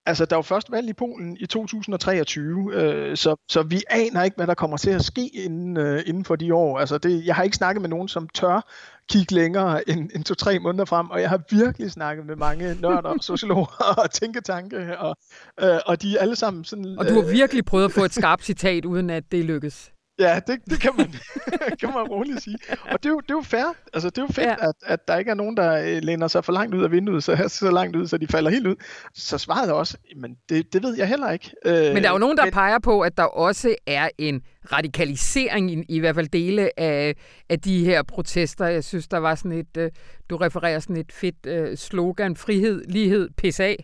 altså 0.06 0.24
der 0.24 0.36
er 0.36 0.38
jo 0.38 0.42
først 0.42 0.70
valg 0.70 0.88
i 0.88 0.92
Polen 0.92 1.36
i 1.40 1.46
2023, 1.46 2.74
øh, 2.74 3.16
så 3.16 3.36
så 3.48 3.62
vi 3.62 3.82
aner 3.90 4.22
ikke 4.22 4.36
hvad 4.36 4.46
der 4.46 4.54
kommer 4.54 4.76
til 4.76 4.90
at 4.90 5.04
ske 5.04 5.28
inden 5.34 5.76
øh, 5.76 6.02
inden 6.06 6.24
for 6.24 6.36
de 6.36 6.54
år. 6.54 6.78
Altså 6.78 6.98
det 6.98 7.26
jeg 7.26 7.34
har 7.34 7.42
ikke 7.42 7.56
snakket 7.56 7.80
med 7.80 7.88
nogen 7.88 8.08
som 8.08 8.28
tør 8.28 8.70
kigge 9.08 9.34
længere 9.34 9.88
end, 9.88 10.10
end 10.14 10.24
to-tre 10.24 10.58
måneder 10.58 10.84
frem, 10.84 11.10
og 11.10 11.20
jeg 11.20 11.28
har 11.28 11.40
virkelig 11.50 11.90
snakket 11.90 12.26
med 12.26 12.36
mange 12.36 12.76
nørder, 12.80 13.14
sociologer 13.30 13.94
og 13.98 14.10
tænketanke, 14.10 14.98
og, 14.98 15.16
øh, 15.60 15.78
og 15.86 16.02
de 16.02 16.16
er 16.16 16.20
alle 16.20 16.36
sammen 16.36 16.64
sådan... 16.64 16.98
Og 16.98 17.08
du 17.08 17.14
har 17.14 17.22
øh, 17.22 17.30
virkelig 17.30 17.64
prøvet 17.64 17.84
at 17.84 17.92
få 17.92 18.04
et 18.04 18.14
skarpt 18.20 18.44
citat, 18.44 18.84
uden 18.84 19.10
at 19.10 19.32
det 19.32 19.44
lykkes. 19.44 19.92
Ja, 20.18 20.40
det, 20.46 20.58
det 20.70 20.80
kan, 20.80 20.90
man, 20.96 21.14
kan 21.80 21.88
man 21.88 22.02
roligt 22.02 22.42
sige. 22.42 22.58
Og 22.70 23.02
det 23.02 23.06
er 23.06 23.10
jo, 23.10 23.20
det 23.20 23.30
er 23.30 23.34
jo 23.34 23.42
fair. 23.42 23.74
Altså, 23.92 24.10
det 24.10 24.18
er 24.18 24.22
jo 24.22 24.32
fedt, 24.32 24.46
ja. 24.46 24.68
at, 24.68 24.74
at 24.86 25.08
der 25.08 25.16
ikke 25.16 25.30
er 25.30 25.34
nogen, 25.34 25.56
der 25.56 25.72
øh, 25.72 26.02
læner 26.02 26.28
sig 26.28 26.44
for 26.44 26.52
langt 26.52 26.74
ud 26.74 26.84
af 26.84 26.90
vinduet, 26.90 27.24
så, 27.24 27.44
så 27.48 27.70
langt 27.70 27.96
ud, 27.96 28.06
så 28.06 28.18
de 28.18 28.26
falder 28.26 28.50
helt 28.50 28.66
ud. 28.66 28.74
Så 29.14 29.38
svaret 29.38 29.68
er 29.68 29.72
også, 29.72 29.96
men 30.16 30.36
det, 30.48 30.72
det 30.72 30.82
ved 30.82 30.96
jeg 30.96 31.08
heller 31.08 31.30
ikke. 31.30 31.50
Øh, 31.64 31.94
men 31.94 32.02
der 32.02 32.08
er 32.08 32.12
jo 32.12 32.18
nogen, 32.18 32.36
der 32.36 32.44
men... 32.44 32.52
peger 32.52 32.78
på, 32.78 33.00
at 33.00 33.16
der 33.16 33.22
også 33.24 33.74
er 33.86 34.08
en 34.18 34.42
radikalisering 34.72 35.70
i, 35.70 35.84
i 35.88 35.98
hvert 35.98 36.14
fald 36.14 36.28
dele 36.28 36.80
af, 36.80 37.14
af 37.48 37.60
de 37.60 37.84
her 37.84 38.02
protester. 38.02 38.66
Jeg 38.66 38.84
synes, 38.84 39.08
der 39.08 39.18
var 39.18 39.34
sådan 39.34 39.52
et, 39.52 39.76
øh, 39.76 39.90
du 40.30 40.36
refererer 40.36 40.78
sådan 40.78 40.96
et 40.96 41.12
fedt 41.12 41.78
slogan, 41.78 42.36
frihed, 42.36 42.84
lighed, 42.88 43.28
PSA. 43.36 43.74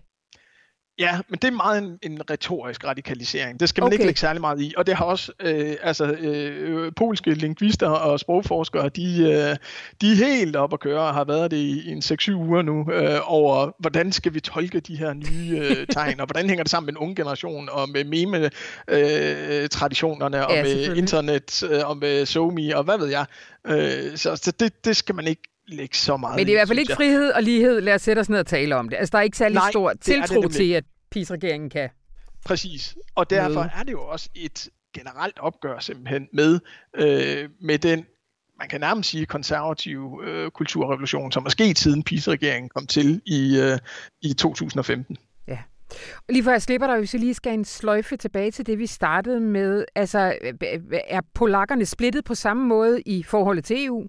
Ja, 0.99 1.21
men 1.29 1.39
det 1.43 1.49
er 1.49 1.53
meget 1.53 1.83
en, 1.83 1.99
en 2.03 2.31
retorisk 2.31 2.85
radikalisering. 2.85 3.61
Det 3.61 3.69
skal 3.69 3.83
man 3.83 3.87
okay. 3.87 3.95
ikke 3.95 4.05
lægge 4.05 4.21
særlig 4.21 4.41
meget 4.41 4.61
i. 4.61 4.75
Og 4.77 4.87
det 4.87 4.95
har 4.95 5.05
også, 5.05 5.33
øh, 5.41 5.77
altså, 5.83 6.13
øh, 6.13 6.93
polske 6.97 7.35
lingvister 7.35 7.89
og 7.89 8.21
sprogforskere, 8.21 8.89
de, 8.89 9.23
øh, 9.23 9.57
de 10.01 10.13
er 10.13 10.17
helt 10.27 10.57
op 10.57 10.73
at 10.73 10.81
køre 10.81 11.01
og 11.01 11.15
har 11.15 11.25
været 11.25 11.51
det 11.51 11.57
i, 11.57 11.91
en 11.91 11.99
6-7 11.99 12.35
uger 12.35 12.63
nu, 12.63 12.93
øh, 12.93 13.21
over 13.25 13.71
hvordan 13.79 14.13
skal 14.13 14.35
vi 14.35 14.41
tolke 14.41 14.81
de 14.81 14.97
her 14.97 15.13
nye 15.13 15.61
øh, 15.61 15.87
tegn, 15.97 16.21
og 16.21 16.27
hvordan 16.27 16.49
hænger 16.49 16.65
det 16.65 16.71
sammen 16.71 16.87
med 16.87 16.93
en 16.93 16.99
ung 16.99 17.17
generation, 17.17 17.69
og 17.73 17.89
med 17.89 18.05
meme-traditionerne, 18.05 20.39
øh, 20.39 20.47
og 20.47 20.55
ja, 20.55 20.63
med 20.63 20.97
internet, 20.97 21.63
øh, 21.71 21.89
og 21.89 21.97
med 21.97 22.27
SoMe, 22.27 22.77
og 22.77 22.85
hvad 22.85 22.99
ved 22.99 23.09
jeg. 23.09 23.27
Øh, 23.67 24.17
så 24.17 24.37
så 24.37 24.53
det, 24.61 24.85
det 24.85 24.97
skal 24.97 25.15
man 25.15 25.27
ikke 25.27 25.54
lægge 25.67 25.97
så 25.97 26.17
meget 26.17 26.37
Men 26.37 26.47
det 26.47 26.53
er 26.53 26.57
i 26.57 26.59
hvert 26.59 26.69
fald 26.69 26.79
ikke 26.79 26.95
frihed 26.95 27.33
og 27.33 27.43
lighed. 27.43 27.81
Lad 27.81 27.95
os 27.95 28.03
sætte 28.03 28.21
os 28.21 28.29
ned 28.29 28.39
og 28.39 28.47
tale 28.47 28.77
om 28.77 28.89
det. 28.89 28.97
Altså, 28.97 29.13
der 29.13 29.19
er 29.19 29.23
ikke 29.23 29.37
særlig 29.37 29.55
Nej, 29.55 29.71
stor 29.71 29.93
tiltro 30.01 30.43
det 30.43 30.53
til, 30.53 30.73
at 30.73 30.85
PiS-regeringen 31.11 31.71
kan. 31.71 31.89
Præcis. 32.45 32.97
Og 33.15 33.31
derfor 33.31 33.61
er 33.61 33.83
det 33.83 33.93
jo 33.93 34.03
også 34.03 34.29
et 34.35 34.69
generelt 34.95 35.39
opgør 35.39 35.79
simpelthen 35.79 36.29
med, 36.33 36.61
øh, 36.97 37.49
med 37.61 37.79
den 37.79 38.07
man 38.59 38.69
kan 38.69 38.81
nærmest 38.81 39.11
sige 39.11 39.27
konservativ 39.27 40.23
øh, 40.25 40.51
kulturrevolution, 40.51 41.33
som 41.33 41.45
er 41.47 41.51
sket 41.51 41.79
siden 41.79 42.03
PiS-regeringen 42.03 42.69
kom 42.69 42.87
til 42.87 43.23
i, 43.27 43.59
øh, 43.61 43.79
i 44.23 44.35
2015. 44.35 45.17
Ja. 45.49 45.59
Lige 46.29 46.45
før 46.45 46.51
jeg 46.51 46.63
slipper 46.63 46.87
dig, 46.87 46.99
hvis 46.99 47.13
vi 47.15 47.19
lige 47.19 47.35
skal 47.35 47.55
en 47.55 47.65
sløjfe 47.65 48.17
tilbage 48.17 48.51
til 48.51 48.67
det, 48.67 48.79
vi 48.79 48.87
startede 48.87 49.41
med. 49.41 49.85
Altså, 49.95 50.39
er 51.09 51.21
polakkerne 51.35 51.87
splittet 51.87 52.25
på 52.25 52.35
samme 52.35 52.67
måde 52.67 53.03
i 53.07 53.23
forholdet 53.23 53.65
til 53.65 53.85
EU? 53.85 54.07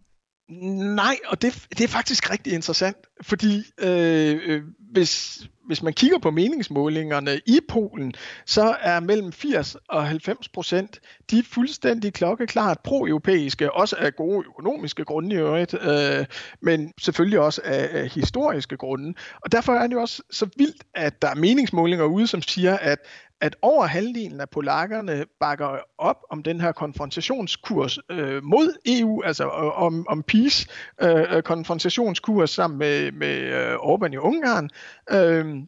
Nej, 0.49 1.17
og 1.27 1.41
det, 1.41 1.67
det 1.69 1.83
er 1.83 1.87
faktisk 1.87 2.31
rigtig 2.31 2.53
interessant, 2.53 2.97
fordi 3.21 3.63
øh, 3.77 4.39
øh, 4.45 4.63
hvis, 4.91 5.41
hvis 5.67 5.83
man 5.83 5.93
kigger 5.93 6.19
på 6.19 6.31
meningsmålingerne 6.31 7.41
i 7.45 7.59
Polen, 7.69 8.13
så 8.45 8.75
er 8.81 8.99
mellem 8.99 9.31
80 9.31 9.75
og 9.89 10.07
90 10.07 10.49
procent 10.49 10.99
de 11.31 11.39
er 11.39 11.43
fuldstændig 11.43 12.13
klokkeklart 12.13 12.79
pro-europæiske, 12.79 13.73
også 13.73 13.95
af 13.99 14.15
gode 14.15 14.45
økonomiske 14.47 15.05
grunde 15.05 15.35
i 15.35 15.37
øvrigt, 15.37 15.73
øh, 15.73 16.25
men 16.61 16.93
selvfølgelig 16.99 17.39
også 17.39 17.61
af, 17.63 17.89
af 17.91 18.09
historiske 18.09 18.77
grunde. 18.77 19.13
Og 19.41 19.51
derfor 19.51 19.73
er 19.73 19.87
det 19.87 19.93
jo 19.93 20.01
også 20.01 20.23
så 20.31 20.47
vildt, 20.57 20.83
at 20.95 21.21
der 21.21 21.27
er 21.27 21.35
meningsmålinger 21.35 22.05
ude, 22.05 22.27
som 22.27 22.41
siger, 22.41 22.77
at 22.77 22.99
at 23.41 23.55
over 23.61 23.85
halvdelen 23.85 24.41
af 24.41 24.49
polakkerne 24.49 25.25
bakker 25.39 25.77
op 25.97 26.17
om 26.29 26.43
den 26.43 26.61
her 26.61 26.71
konfrontationskurs 26.71 27.99
øh, 28.09 28.43
mod 28.43 28.77
EU, 28.85 29.21
altså 29.23 29.43
øh, 29.43 29.81
om, 29.83 30.07
om 30.09 30.23
peace 30.23 30.67
øh, 31.01 31.43
konfrontationskurs 31.43 32.49
sammen 32.49 32.79
med, 32.79 33.11
med 33.11 33.37
øh, 33.37 33.75
Orbán 33.75 34.13
i 34.13 34.17
Ungarn, 34.17 34.69
øh, 35.11 35.63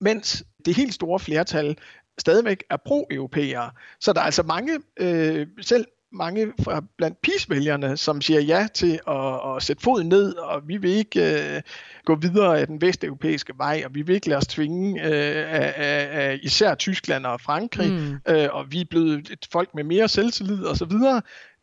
mens 0.00 0.44
det 0.64 0.76
helt 0.76 0.94
store 0.94 1.18
flertal 1.18 1.78
stadigvæk 2.18 2.64
er 2.70 2.76
pro-europæere. 2.76 3.70
Så 4.00 4.12
der 4.12 4.20
er 4.20 4.24
altså 4.24 4.42
mange, 4.42 4.78
øh, 5.00 5.46
selv 5.60 5.86
mange 6.12 6.52
fra 6.64 6.82
blandt 6.96 7.18
peace 7.22 7.96
som 7.96 8.20
siger 8.20 8.40
ja 8.40 8.66
til 8.74 9.00
at, 9.08 9.56
at 9.56 9.62
sætte 9.62 9.82
foden 9.82 10.08
ned, 10.08 10.34
og 10.34 10.68
vi 10.68 10.76
vil 10.76 10.90
ikke 10.90 11.54
øh, 11.54 11.62
gå 12.04 12.14
videre 12.14 12.60
af 12.60 12.66
den 12.66 12.80
vesteuropæiske 12.80 13.52
vej, 13.56 13.82
og 13.84 13.94
vi 13.94 14.02
vil 14.02 14.14
ikke 14.14 14.28
lade 14.28 14.38
os 14.38 14.46
tvinge 14.46 15.02
øh, 15.02 15.52
af, 15.52 15.74
af, 15.76 16.08
af 16.10 16.38
især 16.42 16.74
Tyskland 16.74 17.26
og 17.26 17.40
Frankrig, 17.40 17.90
mm. 17.92 18.18
øh, 18.28 18.48
og 18.52 18.72
vi 18.72 18.80
er 18.80 18.84
blevet 18.90 19.30
et 19.30 19.48
folk 19.52 19.74
med 19.74 19.84
mere 19.84 20.08
selvtillid 20.08 20.66
osv., 20.66 20.92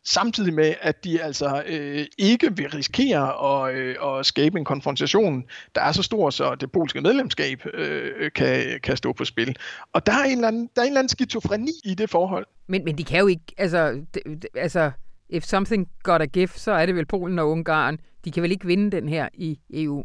samtidig 0.06 0.54
med, 0.54 0.74
at 0.80 1.04
de 1.04 1.22
altså 1.22 1.62
øh, 1.66 2.06
ikke 2.18 2.56
vil 2.56 2.70
risikere 2.70 3.66
at, 3.68 3.74
øh, 3.74 3.96
at 4.04 4.26
skabe 4.26 4.58
en 4.58 4.64
konfrontation, 4.64 5.44
der 5.74 5.80
er 5.80 5.92
så 5.92 6.02
stor, 6.02 6.30
så 6.30 6.54
det 6.54 6.72
polske 6.72 7.00
medlemskab 7.00 7.66
øh, 7.74 8.30
kan, 8.34 8.80
kan 8.82 8.96
stå 8.96 9.12
på 9.12 9.24
spil. 9.24 9.56
Og 9.92 10.06
der 10.06 10.12
er 10.12 10.24
en 10.24 10.32
eller 10.32 10.48
anden, 10.48 10.70
der 10.76 10.82
er 10.82 10.86
en 10.86 10.90
eller 10.90 11.00
anden 11.00 11.08
skizofreni 11.08 11.72
i 11.84 11.94
det 11.94 12.10
forhold. 12.10 12.46
Men, 12.66 12.84
men 12.84 12.98
de 12.98 13.04
kan 13.04 13.20
jo 13.20 13.26
ikke, 13.26 13.44
altså, 13.58 14.02
de, 14.14 14.20
altså, 14.54 14.90
if 15.28 15.44
something 15.44 15.88
got 16.02 16.22
a 16.22 16.24
gift, 16.24 16.60
så 16.60 16.72
er 16.72 16.86
det 16.86 16.94
vel 16.94 17.06
Polen 17.06 17.38
og 17.38 17.50
Ungarn. 17.50 17.98
De 18.24 18.30
kan 18.30 18.42
vel 18.42 18.52
ikke 18.52 18.66
vinde 18.66 18.96
den 18.96 19.08
her 19.08 19.28
i 19.34 19.58
EU? 19.70 20.04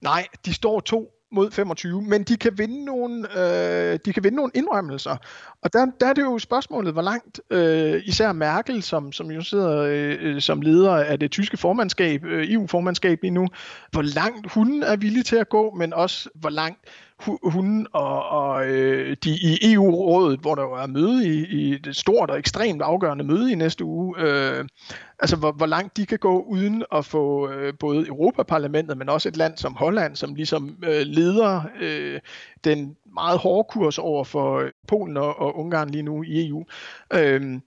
Nej, 0.00 0.26
de 0.46 0.54
står 0.54 0.80
to 0.80 1.15
mod 1.32 1.50
25, 1.50 2.02
men 2.02 2.22
de 2.22 2.36
kan 2.36 2.58
vinde 2.58 2.84
nogle, 2.84 3.38
øh, 3.38 3.98
de 4.04 4.12
kan 4.12 4.24
vinde 4.24 4.36
nogle 4.36 4.52
indrømmelser. 4.54 5.16
Og 5.62 5.72
der, 5.72 5.86
der 6.00 6.06
er 6.06 6.12
det 6.12 6.22
jo 6.22 6.38
spørgsmålet, 6.38 6.92
hvor 6.92 7.02
langt 7.02 7.40
øh, 7.50 8.02
især 8.04 8.32
Merkel, 8.32 8.82
som, 8.82 9.12
som 9.12 9.30
jo 9.30 9.40
sidder 9.40 9.86
øh, 9.90 10.40
som 10.40 10.60
leder 10.60 10.94
af 10.94 11.20
det 11.20 11.30
tyske 11.30 11.56
formandskab, 11.56 12.24
øh, 12.24 12.52
EU-formandskab 12.52 13.22
lige 13.22 13.30
nu, 13.30 13.48
hvor 13.90 14.02
langt 14.02 14.52
hun 14.52 14.82
er 14.82 14.96
villig 14.96 15.24
til 15.24 15.36
at 15.36 15.48
gå, 15.48 15.74
men 15.74 15.92
også 15.92 16.28
hvor 16.34 16.50
langt 16.50 16.78
hun 17.24 17.86
og, 17.92 18.28
og 18.28 18.66
øh, 18.66 19.16
de 19.24 19.30
i 19.30 19.72
EU-rådet, 19.72 20.40
hvor 20.40 20.54
der 20.54 20.62
jo 20.62 20.72
er 20.72 20.86
møde 20.86 21.28
i, 21.28 21.46
i 21.46 21.72
et 21.74 21.96
stort 21.96 22.30
og 22.30 22.38
ekstremt 22.38 22.82
afgørende 22.82 23.24
møde 23.24 23.52
i 23.52 23.54
næste 23.54 23.84
uge, 23.84 24.14
øh, 24.18 24.64
altså 25.18 25.36
hvor, 25.36 25.52
hvor 25.52 25.66
langt 25.66 25.96
de 25.96 26.06
kan 26.06 26.18
gå 26.18 26.42
uden 26.42 26.84
at 26.92 27.04
få 27.04 27.50
øh, 27.50 27.74
både 27.80 28.08
Europaparlamentet, 28.08 28.98
men 28.98 29.08
også 29.08 29.28
et 29.28 29.36
land 29.36 29.56
som 29.56 29.74
Holland, 29.74 30.16
som 30.16 30.34
ligesom 30.34 30.76
øh, 30.84 31.00
leder 31.00 31.62
øh, 31.80 32.20
den 32.64 32.96
meget 33.14 33.38
hårde 33.38 33.68
kurs 33.70 33.98
over 33.98 34.24
for 34.24 34.64
Polen 34.88 35.16
og, 35.16 35.40
og 35.40 35.58
Ungarn 35.58 35.90
lige 35.90 36.02
nu 36.02 36.22
i 36.22 36.48
EU. 36.48 36.64
Øh, 37.14 37.60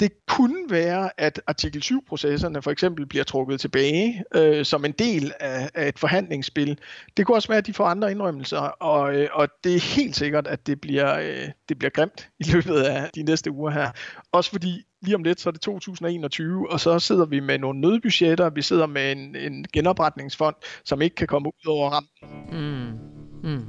det 0.00 0.12
kunne 0.28 0.70
være, 0.70 1.10
at 1.18 1.40
artikel 1.46 1.82
7-processerne 1.84 2.62
for 2.62 2.70
eksempel 2.70 3.06
bliver 3.06 3.24
trukket 3.24 3.60
tilbage 3.60 4.24
øh, 4.34 4.64
som 4.64 4.84
en 4.84 4.92
del 4.92 5.32
af, 5.40 5.70
af 5.74 5.88
et 5.88 5.98
forhandlingsspil. 5.98 6.78
Det 7.16 7.26
kunne 7.26 7.36
også 7.36 7.48
være, 7.48 7.58
at 7.58 7.66
de 7.66 7.72
får 7.72 7.84
andre 7.84 8.10
indrømmelser, 8.10 8.58
og, 8.60 9.14
øh, 9.14 9.28
og 9.32 9.48
det 9.64 9.74
er 9.74 9.96
helt 9.96 10.16
sikkert, 10.16 10.46
at 10.46 10.66
det 10.66 10.80
bliver, 10.80 11.18
øh, 11.18 11.48
det 11.68 11.78
bliver 11.78 11.90
grimt 11.90 12.28
i 12.40 12.44
løbet 12.52 12.74
af 12.74 13.10
de 13.14 13.22
næste 13.22 13.50
uger 13.50 13.70
her. 13.70 13.90
Også 14.32 14.50
fordi 14.50 14.82
lige 15.02 15.14
om 15.14 15.22
lidt, 15.22 15.40
så 15.40 15.48
er 15.48 15.52
det 15.52 15.60
2021, 15.60 16.72
og 16.72 16.80
så 16.80 16.98
sidder 16.98 17.26
vi 17.26 17.40
med 17.40 17.58
nogle 17.58 17.80
nødbudgetter, 17.80 18.50
vi 18.50 18.62
sidder 18.62 18.86
med 18.86 19.12
en, 19.12 19.36
en 19.36 19.66
genopretningsfond, 19.72 20.54
som 20.84 21.02
ikke 21.02 21.16
kan 21.16 21.26
komme 21.26 21.48
ud 21.48 21.68
over 21.68 21.90
rammen. 21.90 22.10
Mm. 22.52 23.50
Mm. 23.50 23.64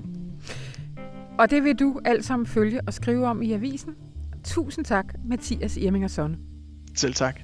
Og 1.40 1.50
det 1.50 1.64
vil 1.64 1.80
du 1.80 2.00
alt 2.06 2.26
sammen 2.26 2.46
følge 2.46 2.82
og 2.88 2.94
skrive 2.94 3.28
om 3.28 3.42
i 3.42 3.54
avisen? 3.54 3.96
Tusind 4.46 4.86
tak, 4.86 5.06
Mathias 5.26 5.78
Irmingersson. 5.78 6.38
Selv 6.96 7.14
tak. 7.14 7.40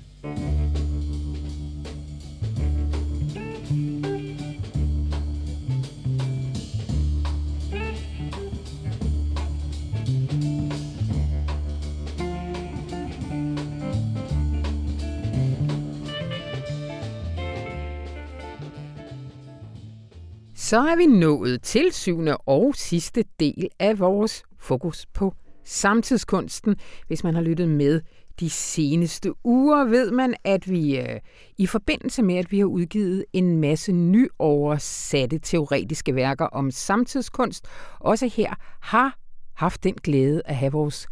Så 20.55 20.77
er 20.77 20.95
vi 20.95 21.05
nået 21.05 21.61
til 21.61 21.91
syvende 21.91 22.37
og 22.37 22.75
sidste 22.75 23.23
del 23.39 23.67
af 23.79 23.99
vores 23.99 24.43
fokus 24.59 25.05
på 25.05 25.33
samtidskunsten. 25.63 26.75
Hvis 27.07 27.23
man 27.23 27.35
har 27.35 27.41
lyttet 27.41 27.69
med 27.69 28.01
de 28.39 28.49
seneste 28.49 29.33
uger, 29.43 29.83
ved 29.83 30.11
man, 30.11 30.35
at 30.43 30.69
vi 30.69 30.99
øh, 30.99 31.19
i 31.57 31.67
forbindelse 31.67 32.23
med, 32.23 32.35
at 32.35 32.51
vi 32.51 32.59
har 32.59 32.65
udgivet 32.65 33.25
en 33.33 33.57
masse 33.57 33.91
nyoversatte 33.91 35.39
teoretiske 35.39 36.15
værker 36.15 36.45
om 36.45 36.71
samtidskunst, 36.71 37.65
også 37.99 38.27
her 38.27 38.53
har 38.81 39.17
haft 39.53 39.83
den 39.83 39.93
glæde 39.93 40.41
at 40.45 40.55
have 40.55 40.71
vores 40.71 41.07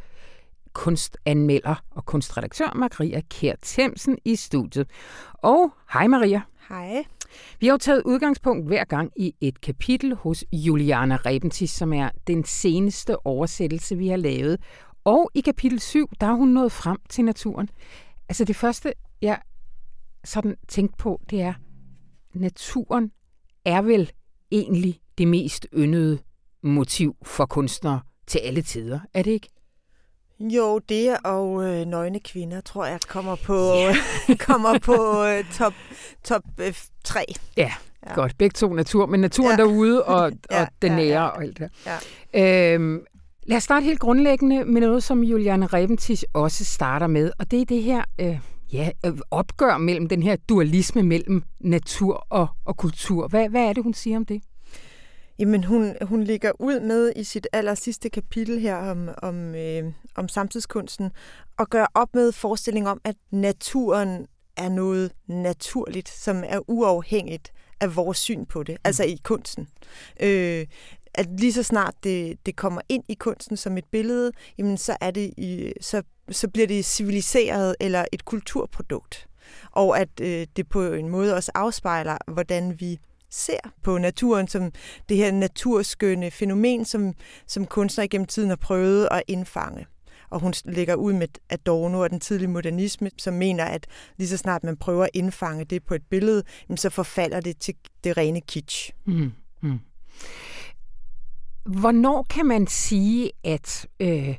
kunstanmelder 0.74 1.76
og 1.91 2.06
kunstredaktør 2.06 2.74
Maria 2.76 3.22
Kjær 3.30 3.56
Themsen 3.64 4.18
i 4.26 4.36
studiet. 4.36 4.88
Og 5.34 5.72
hej 5.93 6.08
Maria. 6.08 6.41
Hej. 6.70 7.04
Vi 7.59 7.67
har 7.67 7.73
jo 7.73 7.77
taget 7.77 8.01
udgangspunkt 8.05 8.67
hver 8.67 8.84
gang 8.84 9.11
i 9.15 9.36
et 9.41 9.61
kapitel 9.61 10.15
hos 10.15 10.43
Juliana 10.53 11.15
Rebentis, 11.15 11.71
som 11.71 11.93
er 11.93 12.09
den 12.27 12.43
seneste 12.43 13.25
oversættelse, 13.25 13.97
vi 13.97 14.07
har 14.07 14.17
lavet. 14.17 14.61
Og 15.03 15.32
i 15.36 15.41
kapitel 15.41 15.80
7, 15.80 16.09
der 16.21 16.27
er 16.27 16.34
hun 16.34 16.47
nået 16.47 16.71
frem 16.71 16.97
til 17.09 17.25
naturen. 17.25 17.69
Altså 18.30 18.45
det 18.45 18.55
første, 18.55 18.93
jeg 19.21 19.41
sådan 20.25 20.55
tænkte 20.67 20.97
på, 20.97 21.21
det 21.30 21.41
er, 21.41 21.53
naturen 22.34 23.11
er 23.65 23.82
vel 23.82 24.11
egentlig 24.51 24.99
det 25.17 25.27
mest 25.27 25.67
yndede 25.73 26.19
motiv 26.63 27.15
for 27.23 27.45
kunstnere 27.45 27.99
til 28.27 28.39
alle 28.39 28.61
tider, 28.61 28.99
er 29.13 29.21
det 29.23 29.32
ikke? 29.32 29.49
Jo, 30.40 30.80
det 30.90 31.18
og 31.24 31.64
øh, 31.64 31.86
nøgne 31.86 32.20
kvinder, 32.20 32.62
tror 32.62 32.86
jeg, 32.86 33.00
kommer 33.08 33.36
på, 33.36 33.76
yeah. 33.76 34.38
kommer 34.48 34.80
på 34.80 35.26
øh, 35.26 35.44
top, 35.54 35.74
top 36.24 36.44
øh, 36.60 36.74
3. 37.04 37.26
Ja, 37.58 37.72
ja, 38.08 38.14
godt. 38.14 38.38
Begge 38.38 38.54
to 38.54 38.74
natur, 38.74 39.06
men 39.06 39.20
naturen 39.20 39.60
ja. 39.60 39.64
derude 39.64 40.04
og, 40.04 40.32
ja, 40.52 40.62
og 40.62 40.68
den 40.82 40.92
nære 40.92 41.06
ja, 41.06 41.14
ja. 41.14 41.28
og 41.28 41.44
alt 41.44 41.60
det 41.60 41.70
ja. 42.34 42.74
øhm, 42.74 43.06
Lad 43.44 43.58
os 43.58 43.64
starte 43.64 43.84
helt 43.84 44.00
grundlæggende 44.00 44.66
med 44.66 44.82
noget, 44.82 45.04
som 45.04 45.24
Juliane 45.24 45.66
Rebentich 45.66 46.24
også 46.34 46.66
starter 46.66 47.08
med, 47.08 47.32
og 47.40 47.52
det 47.52 47.62
er 47.62 47.66
det 47.66 47.84
her 47.84 48.04
øh, 48.20 48.40
ja, 48.74 48.90
øh, 49.06 49.14
opgør 49.32 49.78
mellem 49.78 50.08
den 50.08 50.24
her 50.24 50.36
dualisme 50.36 51.04
mellem 51.04 51.44
natur 51.60 52.26
og, 52.30 52.48
og 52.66 52.78
kultur. 52.78 53.28
Hvad, 53.28 53.50
hvad 53.50 53.62
er 53.62 53.74
det, 53.74 53.84
hun 53.84 53.94
siger 53.94 54.18
om 54.18 54.26
det? 54.26 54.42
Jamen, 55.40 55.64
hun, 55.64 55.96
hun 56.02 56.24
ligger 56.24 56.52
ud 56.60 56.80
med 56.80 57.14
i 57.16 57.24
sit 57.24 57.48
aller 57.54 57.76
sidste 57.76 58.10
kapitel 58.10 58.60
her 58.60 58.76
om, 58.76 59.10
om, 59.18 59.56
øh, 59.56 59.92
om 60.16 60.28
samtidskunsten, 60.28 61.12
og 61.58 61.70
gør 61.70 61.86
op 61.94 62.16
med 62.16 62.32
forestilling 62.32 62.90
om, 62.90 63.02
at 63.04 63.16
naturen 63.32 64.28
er 64.58 64.70
noget 64.70 65.12
naturligt, 65.28 66.10
som 66.10 66.44
er 66.48 66.60
uafhængigt 66.68 67.52
af 67.80 67.96
vores 67.96 68.18
syn 68.18 68.46
på 68.46 68.64
det, 68.64 68.74
mm. 68.74 68.82
altså 68.84 69.04
i 69.04 69.18
kunsten. 69.24 69.68
Øh, 70.22 70.68
at 71.14 71.28
lige 71.40 71.54
så 71.54 71.64
snart 71.64 71.94
det, 72.04 72.46
det 72.46 72.56
kommer 72.56 72.82
ind 72.90 73.04
i 73.08 73.14
kunsten 73.14 73.58
som 73.58 73.78
et 73.78 73.86
billede, 73.92 74.32
jamen 74.58 74.78
så, 74.78 74.98
er 75.02 75.12
det 75.12 75.34
i, 75.38 75.74
så, 75.82 76.04
så 76.32 76.48
bliver 76.48 76.68
det 76.68 76.86
civiliseret 76.86 77.76
eller 77.80 78.06
et 78.12 78.26
kulturprodukt. 78.26 79.28
Og 79.72 80.00
at 80.00 80.10
øh, 80.22 80.48
det 80.56 80.70
på 80.70 80.94
en 80.94 81.10
måde 81.10 81.36
også 81.36 81.52
afspejler, 81.56 82.18
hvordan 82.28 82.80
vi 82.80 83.00
ser 83.30 83.59
på 83.84 83.97
naturen 83.97 84.47
som 84.47 84.71
det 85.09 85.17
her 85.17 85.32
naturskønne 85.32 86.32
fænomen, 86.32 86.86
som, 86.86 87.13
som 87.47 87.65
kunstnere 87.65 88.07
gennem 88.07 88.27
tiden 88.27 88.49
har 88.49 88.55
prøvet 88.55 89.07
at 89.11 89.23
indfange. 89.27 89.86
Og 90.30 90.39
hun 90.39 90.53
lægger 90.65 90.95
ud 90.95 91.13
med 91.13 91.27
Adorno 91.49 91.99
og 91.99 92.09
den 92.09 92.19
tidlige 92.19 92.47
modernisme, 92.47 93.11
som 93.17 93.34
mener, 93.34 93.65
at 93.65 93.88
lige 94.17 94.27
så 94.27 94.38
snart 94.38 94.63
man 94.63 94.77
prøver 94.77 95.03
at 95.03 95.09
indfange 95.13 95.65
det 95.65 95.84
på 95.84 95.93
et 95.93 96.03
billede, 96.09 96.43
så 96.75 96.89
forfalder 96.89 97.39
det 97.39 97.57
til 97.57 97.75
det 98.03 98.17
rene 98.17 98.41
kitsch. 98.41 98.91
Mm. 99.05 99.32
Mm. 99.61 99.80
Hvornår 101.65 102.25
kan 102.30 102.45
man 102.45 102.67
sige, 102.67 103.32
at 103.43 103.88
øh, 103.99 104.36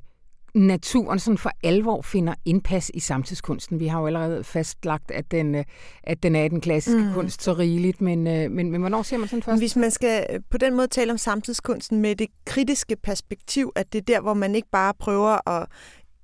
naturen 0.54 1.18
sådan 1.18 1.38
for 1.38 1.50
alvor 1.62 2.02
finder 2.02 2.34
indpas 2.44 2.90
i 2.94 3.00
samtidskunsten. 3.00 3.80
Vi 3.80 3.86
har 3.86 4.00
jo 4.00 4.06
allerede 4.06 4.44
fastlagt, 4.44 5.10
at 5.10 5.30
den, 5.30 5.54
øh, 5.54 5.64
at 6.02 6.22
den 6.22 6.36
er 6.36 6.48
den 6.48 6.60
klassiske 6.60 7.00
mm. 7.00 7.12
kunst 7.14 7.42
så 7.42 7.52
rigeligt, 7.52 8.00
men, 8.00 8.26
øh, 8.26 8.50
men, 8.50 8.70
men 8.70 8.80
hvornår 8.80 9.02
ser 9.02 9.18
man 9.18 9.28
sådan 9.28 9.42
først? 9.42 9.60
Hvis 9.60 9.76
man 9.76 9.90
skal 9.90 10.26
øh, 10.32 10.40
på 10.50 10.58
den 10.58 10.74
måde 10.74 10.86
tale 10.86 11.12
om 11.12 11.18
samtidskunsten 11.18 11.98
med 11.98 12.16
det 12.16 12.28
kritiske 12.44 12.96
perspektiv, 12.96 13.72
at 13.76 13.92
det 13.92 13.98
er 13.98 14.02
der, 14.02 14.20
hvor 14.20 14.34
man 14.34 14.54
ikke 14.54 14.68
bare 14.72 14.94
prøver 14.94 15.48
at 15.48 15.66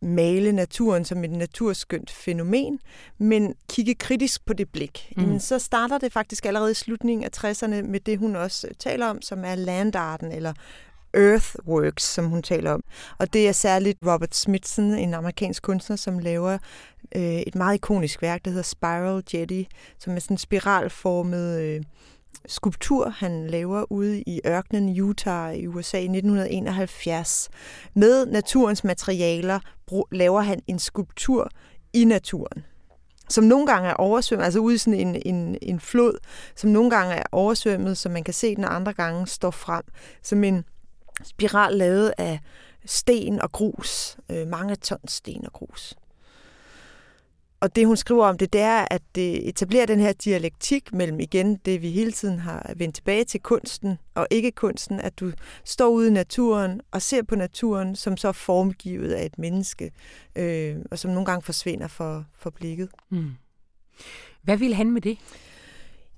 male 0.03 0.53
naturen 0.53 1.05
som 1.05 1.25
et 1.25 1.31
naturskønt 1.31 2.11
fænomen, 2.11 2.79
men 3.19 3.55
kigge 3.69 3.95
kritisk 3.95 4.47
på 4.47 4.53
det 4.53 4.69
blik, 4.69 5.13
mm. 5.17 5.23
jamen, 5.23 5.41
så 5.41 5.59
starter 5.59 5.99
det 5.99 6.13
faktisk 6.13 6.47
allerede 6.47 6.71
i 6.71 6.75
slutningen 6.75 7.25
af 7.25 7.45
60'erne 7.45 7.83
med 7.83 8.01
det, 8.01 8.19
hun 8.19 8.37
også 8.37 8.69
taler 8.79 9.07
om, 9.07 9.23
som 9.23 9.45
er 9.45 9.55
landarten 9.55 10.33
eller 10.33 10.53
Earthworks, 11.17 12.05
som 12.05 12.25
hun 12.25 12.43
taler 12.43 12.73
om. 12.73 12.83
Og 13.19 13.33
det 13.33 13.49
er 13.49 13.53
særligt 13.53 13.99
Robert 14.07 14.35
Smithson, 14.35 14.95
en 14.95 15.15
amerikansk 15.15 15.63
kunstner, 15.63 15.97
som 15.97 16.19
laver 16.19 16.59
øh, 17.17 17.23
et 17.23 17.55
meget 17.55 17.75
ikonisk 17.75 18.23
værk, 18.23 18.45
der 18.45 18.51
hedder 18.51 18.63
Spiral 18.63 19.23
Jetty, 19.35 19.63
som 19.99 20.17
er 20.17 20.21
sådan 20.21 20.35
en 20.35 20.39
spiralformet 20.39 21.61
øh, 21.61 21.83
skulptur, 22.47 23.09
han 23.09 23.47
laver 23.47 23.93
ude 23.93 24.23
i 24.23 24.41
ørkenen 24.47 25.01
Utah 25.01 25.57
i 25.57 25.67
USA 25.67 25.99
i 25.99 26.05
1971. 26.05 27.49
Med 27.95 28.27
naturens 28.27 28.85
materialer 28.85 29.61
laver 30.13 30.41
han 30.41 30.61
en 30.67 30.79
skulptur 30.79 31.51
i 31.93 32.05
naturen, 32.05 32.65
som 33.29 33.45
nogle 33.45 33.67
gange 33.67 33.89
er 33.89 33.95
oversvømmet, 33.95 34.45
altså 34.45 34.61
ude 34.61 34.75
i 34.75 34.79
sådan 34.79 35.01
en, 35.01 35.23
en, 35.35 35.59
en 35.63 35.81
flod, 35.81 36.19
som 36.57 36.71
nogle 36.71 36.91
gange 36.91 37.15
er 37.15 37.25
oversvømmet, 37.33 37.99
som 37.99 38.13
man 38.13 38.25
kan 38.25 38.35
se 38.35 38.57
den 38.57 38.65
andre 38.65 38.93
gange 38.93 39.27
står 39.27 39.51
frem, 39.51 39.83
som 40.23 40.45
en 40.45 40.65
spiral 41.25 41.75
lavet 41.75 42.13
af 42.19 42.41
sten 42.85 43.41
og 43.41 43.53
grus, 43.53 44.17
øh, 44.31 44.49
mange 44.49 44.77
tons 44.77 45.13
sten 45.13 45.47
og 45.47 45.53
grus. 45.53 45.95
Og 47.61 47.77
det, 47.77 47.87
hun 47.87 47.97
skriver 47.97 48.27
om 48.27 48.39
det, 48.39 48.53
det 48.53 48.61
er, 48.61 48.87
at 48.91 49.03
det 49.15 49.49
etablerer 49.49 49.87
den 49.87 50.01
her 50.01 50.13
dialektik 50.13 50.93
mellem 50.93 51.21
igen 51.21 51.57
det, 51.57 51.83
vi 51.83 51.91
hele 51.91 52.13
tiden 52.13 52.39
har 52.39 52.73
vendt 52.77 52.95
tilbage 52.95 53.25
til 53.25 53.41
kunsten 53.41 53.99
og 54.15 54.27
ikke 54.31 54.51
kunsten, 54.51 55.01
at 55.01 55.21
du 55.21 55.33
står 55.65 55.89
ude 55.89 56.09
i 56.09 56.11
naturen 56.11 56.81
og 56.91 57.03
ser 57.03 57.23
på 57.23 57.37
naturen, 57.37 57.97
som 57.97 58.17
så 58.17 58.29
er 58.29 58.33
formgivet 58.33 59.13
af 59.13 59.27
et 59.27 59.39
menneske, 59.39 59.91
øh, 60.37 60.77
og 60.91 60.99
som 60.99 61.11
nogle 61.11 61.27
gange 61.27 61.43
forsvinder 61.43 61.89
for, 61.89 62.25
for 62.35 62.51
blikket. 62.51 62.89
Mm. 63.11 63.31
Hvad 64.43 64.57
ville 64.57 64.77
han 64.77 64.91
med 64.91 65.01
det? 65.01 65.19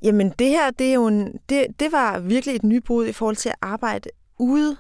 Jamen 0.02 0.32
det 0.38 0.48
her, 0.48 0.70
det, 0.70 0.88
er 0.88 0.94
jo 0.94 1.06
en, 1.06 1.38
det, 1.48 1.66
det 1.80 1.92
var 1.92 2.18
virkelig 2.18 2.56
et 2.56 2.64
nybrud 2.64 3.06
i 3.06 3.12
forhold 3.12 3.36
til 3.36 3.48
at 3.48 3.56
arbejde 3.62 4.10
ude 4.38 4.76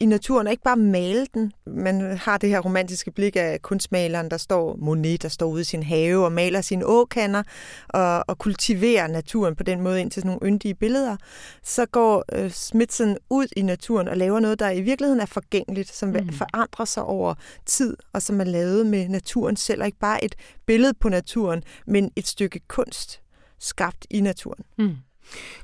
i 0.00 0.06
naturen, 0.06 0.46
og 0.46 0.50
ikke 0.50 0.62
bare 0.62 0.76
male 0.76 1.26
den. 1.34 1.52
Man 1.66 2.16
har 2.16 2.38
det 2.38 2.50
her 2.50 2.60
romantiske 2.60 3.10
blik 3.10 3.36
af 3.36 3.62
kunstmaleren, 3.62 4.30
der 4.30 4.36
står 4.36 4.76
Monet, 4.78 5.22
der 5.22 5.28
står 5.28 5.46
ude 5.46 5.60
i 5.60 5.64
sin 5.64 5.82
have 5.82 6.24
og 6.24 6.32
maler 6.32 6.60
sine 6.60 6.86
åkander 6.86 7.42
og, 7.88 8.24
og 8.28 8.38
kultiverer 8.38 9.06
naturen 9.06 9.56
på 9.56 9.62
den 9.62 9.80
måde 9.80 10.00
ind 10.00 10.10
til 10.10 10.22
sådan 10.22 10.36
nogle 10.36 10.52
yndige 10.52 10.74
billeder. 10.74 11.16
Så 11.62 11.86
går 11.86 12.24
øh, 12.32 12.50
Smithson 12.50 13.16
ud 13.30 13.46
i 13.56 13.62
naturen 13.62 14.08
og 14.08 14.16
laver 14.16 14.40
noget, 14.40 14.58
der 14.58 14.70
i 14.70 14.80
virkeligheden 14.80 15.20
er 15.20 15.26
forgængeligt, 15.26 15.94
som 15.94 16.08
mm. 16.08 16.32
forandrer 16.32 16.84
sig 16.84 17.02
over 17.02 17.34
tid, 17.66 17.96
og 18.12 18.22
som 18.22 18.40
er 18.40 18.44
lavet 18.44 18.86
med 18.86 19.08
naturen 19.08 19.56
selv, 19.56 19.80
og 19.80 19.86
ikke 19.86 19.98
bare 19.98 20.24
et 20.24 20.34
billede 20.66 20.94
på 20.94 21.08
naturen, 21.08 21.62
men 21.86 22.10
et 22.16 22.26
stykke 22.26 22.60
kunst 22.68 23.20
skabt 23.58 24.06
i 24.10 24.20
naturen. 24.20 24.64
Mm. 24.78 24.96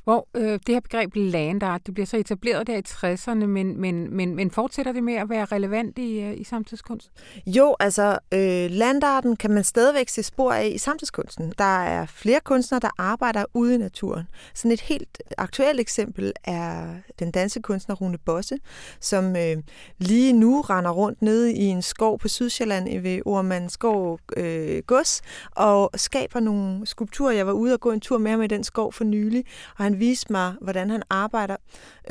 Hvor 0.04 0.28
øh, 0.34 0.52
det 0.66 0.68
her 0.68 0.80
begreb 0.80 1.10
land 1.14 1.62
art, 1.62 1.86
det 1.86 1.94
bliver 1.94 2.06
så 2.06 2.16
etableret 2.16 2.66
der 2.66 2.76
i 2.76 2.82
60'erne, 2.88 3.46
men, 3.46 3.80
men, 3.80 4.16
men, 4.16 4.36
men 4.36 4.50
fortsætter 4.50 4.92
det 4.92 5.04
med 5.04 5.14
at 5.14 5.28
være 5.28 5.44
relevant 5.44 5.98
i, 5.98 6.20
øh, 6.20 6.40
i 6.40 6.44
samtidskunst? 6.44 7.10
Jo, 7.46 7.76
altså 7.80 8.18
øh, 8.34 8.70
landarten 8.70 9.36
kan 9.36 9.50
man 9.50 9.64
stadigvæk 9.64 10.08
se 10.08 10.22
spor 10.22 10.52
af 10.52 10.72
i 10.74 10.78
samtidskunsten. 10.78 11.52
Der 11.58 11.84
er 11.84 12.06
flere 12.06 12.40
kunstnere, 12.44 12.80
der 12.80 12.90
arbejder 12.98 13.44
ude 13.54 13.74
i 13.74 13.78
naturen. 13.78 14.24
Sådan 14.54 14.70
et 14.70 14.80
helt 14.80 15.22
aktuelt 15.38 15.80
eksempel 15.80 16.32
er 16.44 16.94
den 17.18 17.30
danske 17.30 17.62
kunstner 17.62 17.94
Rune 17.94 18.18
Bosse, 18.18 18.58
som 19.00 19.36
øh, 19.36 19.56
lige 19.98 20.32
nu 20.32 20.60
render 20.60 20.90
rundt 20.90 21.22
nede 21.22 21.54
i 21.54 21.64
en 21.64 21.82
skov 21.82 22.18
på 22.18 22.28
Sydsjælland 22.28 23.00
ved 23.02 23.20
Ormandskov 23.26 24.18
øh, 24.36 24.82
Gods 24.86 25.22
og 25.50 25.90
skaber 25.94 26.40
nogle 26.40 26.86
skulpturer. 26.86 27.32
Jeg 27.32 27.46
var 27.46 27.52
ude 27.52 27.72
og 27.72 27.80
gå 27.80 27.90
en 27.90 28.00
tur 28.00 28.18
med 28.18 28.30
ham 28.30 28.42
i 28.42 28.46
den 28.46 28.64
skov 28.64 28.92
for 28.92 29.04
nylig, 29.04 29.44
og 29.78 29.84
han 29.84 30.00
viste 30.00 30.32
mig, 30.32 30.54
hvordan 30.60 30.90
han 30.90 31.02
arbejder 31.10 31.56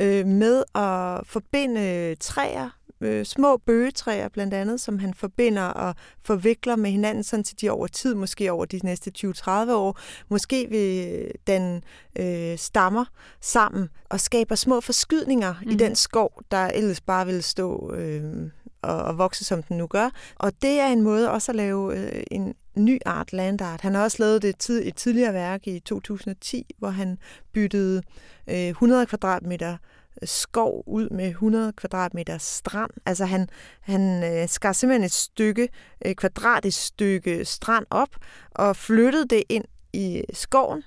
øh, 0.00 0.26
med 0.26 0.62
at 0.74 1.26
forbinde 1.26 2.14
træer, 2.14 2.70
øh, 3.02 3.24
små 3.24 3.56
bøgetræer 3.56 4.28
blandt 4.28 4.54
andet, 4.54 4.80
som 4.80 4.98
han 4.98 5.14
forbinder 5.14 5.62
og 5.62 5.94
forvikler 6.24 6.76
med 6.76 6.90
hinanden, 6.90 7.24
sådan 7.24 7.44
til 7.44 7.60
de 7.60 7.70
over 7.70 7.86
tid, 7.86 8.14
måske 8.14 8.52
over 8.52 8.64
de 8.64 8.80
næste 8.84 9.12
20-30 9.18 9.50
år, 9.72 9.98
måske 10.28 10.66
vil 10.70 11.30
den 11.46 11.84
øh, 12.18 12.58
stammer 12.58 13.04
sammen 13.40 13.88
og 14.10 14.20
skaber 14.20 14.54
små 14.54 14.80
forskydninger 14.80 15.54
mm. 15.62 15.70
i 15.70 15.74
den 15.74 15.96
skov, 15.96 16.42
der 16.50 16.66
ellers 16.66 17.00
bare 17.00 17.26
vil 17.26 17.42
stå 17.42 17.94
øh, 17.94 18.50
og, 18.82 19.02
og 19.02 19.18
vokse, 19.18 19.44
som 19.44 19.62
den 19.62 19.76
nu 19.76 19.86
gør. 19.86 20.10
Og 20.36 20.52
det 20.62 20.80
er 20.80 20.86
en 20.86 21.02
måde 21.02 21.30
også 21.30 21.52
at 21.52 21.56
lave 21.56 21.96
øh, 21.96 22.22
en 22.30 22.54
ny 22.76 22.98
art, 23.06 23.32
landart. 23.32 23.80
Han 23.80 23.94
har 23.94 24.02
også 24.02 24.16
lavet 24.20 24.42
det 24.42 24.58
tid, 24.58 24.86
et 24.86 24.96
tidligere 24.96 25.34
værk 25.34 25.66
i 25.66 25.80
2010, 25.80 26.74
hvor 26.78 26.88
han 26.88 27.18
byttede 27.52 28.02
øh, 28.46 28.68
100 28.68 29.06
kvadratmeter 29.06 29.72
øh, 30.22 30.28
skov 30.28 30.84
ud 30.86 31.08
med 31.10 31.28
100 31.28 31.72
kvadratmeter 31.72 32.38
strand. 32.38 32.90
Altså 33.06 33.24
han, 33.24 33.48
han 33.80 34.24
øh, 34.24 34.48
skar 34.48 34.72
simpelthen 34.72 35.04
et 35.04 35.12
stykke, 35.12 35.68
øh, 36.04 36.10
et 36.10 36.16
kvadratisk 36.16 36.86
stykke 36.86 37.44
strand 37.44 37.86
op 37.90 38.16
og 38.50 38.76
flyttede 38.76 39.28
det 39.28 39.42
ind 39.48 39.64
i 39.92 40.22
skoven, 40.32 40.82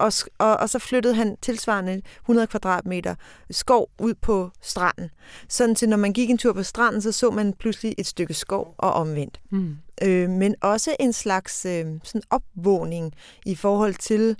og, 0.00 0.12
og, 0.38 0.56
og 0.56 0.70
så 0.70 0.78
flyttede 0.78 1.14
han 1.14 1.36
tilsvarende 1.42 2.02
100 2.20 2.46
kvadratmeter 2.46 3.14
skov 3.50 3.90
ud 3.98 4.14
på 4.14 4.50
stranden. 4.60 5.10
Sådan 5.48 5.74
til, 5.74 5.88
når 5.88 5.96
man 5.96 6.12
gik 6.12 6.30
en 6.30 6.38
tur 6.38 6.52
på 6.52 6.62
stranden, 6.62 7.02
så 7.02 7.12
så 7.12 7.30
man 7.30 7.52
pludselig 7.52 7.94
et 7.98 8.06
stykke 8.06 8.34
skov 8.34 8.74
og 8.78 8.92
omvendt. 8.92 9.40
Mm. 9.50 9.76
Øh, 10.02 10.30
men 10.30 10.54
også 10.60 10.96
en 11.00 11.12
slags 11.12 11.64
øh, 11.64 11.86
sådan 12.02 12.22
opvågning 12.30 13.14
i 13.46 13.54
forhold 13.54 13.94
til, 13.94 14.36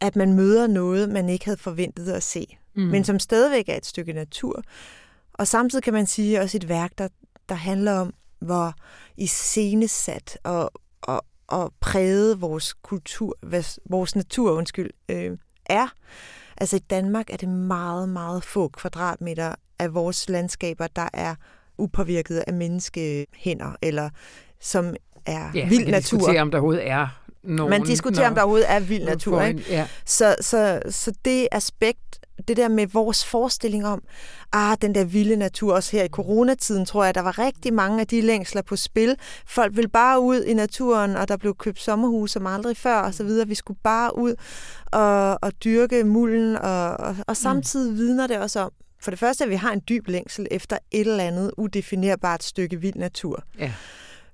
at 0.00 0.16
man 0.16 0.32
møder 0.32 0.66
noget, 0.66 1.08
man 1.08 1.28
ikke 1.28 1.44
havde 1.44 1.58
forventet 1.58 2.12
at 2.12 2.22
se, 2.22 2.58
mm. 2.76 2.82
men 2.82 3.04
som 3.04 3.18
stadigvæk 3.18 3.68
er 3.68 3.76
et 3.76 3.86
stykke 3.86 4.12
natur. 4.12 4.62
Og 5.34 5.46
samtidig 5.46 5.82
kan 5.82 5.92
man 5.92 6.06
sige 6.06 6.40
også 6.40 6.56
et 6.56 6.68
værk, 6.68 6.98
der, 6.98 7.08
der 7.48 7.54
handler 7.54 7.92
om, 7.92 8.14
hvor 8.38 8.74
iscenesat 9.16 10.38
og, 10.42 10.70
og, 11.02 11.24
og 11.48 11.72
præget 11.80 12.40
vores 12.40 12.74
kultur, 12.74 13.34
vores 13.90 14.16
natur, 14.16 14.52
undskyld, 14.52 14.90
øh, 15.08 15.30
er. 15.66 15.86
Altså 16.56 16.76
i 16.76 16.78
Danmark 16.78 17.30
er 17.30 17.36
det 17.36 17.48
meget, 17.48 18.08
meget 18.08 18.44
få 18.44 18.68
kvadratmeter 18.68 19.54
af 19.78 19.94
vores 19.94 20.28
landskaber, 20.28 20.86
der 20.86 21.08
er 21.12 21.34
upåvirket 21.78 22.44
af 22.46 22.52
menneskehænder, 22.52 23.76
eller 23.82 24.10
som 24.60 24.94
er 25.26 25.50
ja, 25.54 25.68
vild 25.68 25.86
natur. 25.86 26.18
diskuterer, 26.18 26.42
om 26.42 26.50
der 26.50 26.58
overhovedet 26.58 26.88
er 26.88 27.08
nogen. 27.42 27.70
Man 27.70 27.82
diskuterer, 27.82 28.28
om 28.28 28.34
der 28.34 28.42
overhovedet 28.42 28.70
er 28.70 28.80
vild 28.80 29.04
natur. 29.04 29.40
En, 29.40 29.58
ja. 29.58 29.88
så, 30.06 30.36
så, 30.40 30.82
så 30.90 31.12
det 31.24 31.48
aspekt, 31.52 32.23
det 32.48 32.56
der 32.56 32.68
med 32.68 32.86
vores 32.86 33.24
forestilling 33.24 33.86
om, 33.86 34.02
ah, 34.52 34.76
den 34.82 34.94
der 34.94 35.04
vilde 35.04 35.36
natur, 35.36 35.74
også 35.74 35.96
her 35.96 36.04
i 36.04 36.08
coronatiden, 36.08 36.86
tror 36.86 37.04
jeg, 37.04 37.14
der 37.14 37.20
var 37.20 37.38
rigtig 37.38 37.74
mange 37.74 38.00
af 38.00 38.06
de 38.06 38.20
længsler 38.20 38.62
på 38.62 38.76
spil. 38.76 39.16
Folk 39.46 39.76
ville 39.76 39.88
bare 39.88 40.20
ud 40.20 40.42
i 40.42 40.54
naturen, 40.54 41.16
og 41.16 41.28
der 41.28 41.36
blev 41.36 41.54
købt 41.54 41.80
sommerhus 41.80 42.30
som 42.30 42.46
aldrig 42.46 42.76
før, 42.76 42.96
og 42.96 43.14
så 43.14 43.24
videre. 43.24 43.48
Vi 43.48 43.54
skulle 43.54 43.80
bare 43.82 44.18
ud 44.18 44.34
og, 44.86 45.38
og 45.42 45.52
dyrke 45.64 46.04
mulden, 46.04 46.56
og, 46.56 46.96
og, 46.96 47.16
og 47.26 47.36
samtidig 47.36 47.92
mm. 47.92 47.98
vidner 47.98 48.26
det 48.26 48.38
også 48.38 48.60
om, 48.60 48.70
for 49.00 49.10
det 49.10 49.20
første, 49.20 49.44
at 49.44 49.50
vi 49.50 49.54
har 49.54 49.72
en 49.72 49.82
dyb 49.88 50.08
længsel 50.08 50.46
efter 50.50 50.78
et 50.90 51.00
eller 51.00 51.24
andet 51.24 51.50
udefinerbart 51.56 52.42
stykke 52.42 52.80
vild 52.80 52.96
natur. 52.96 53.44
Ja. 53.58 53.72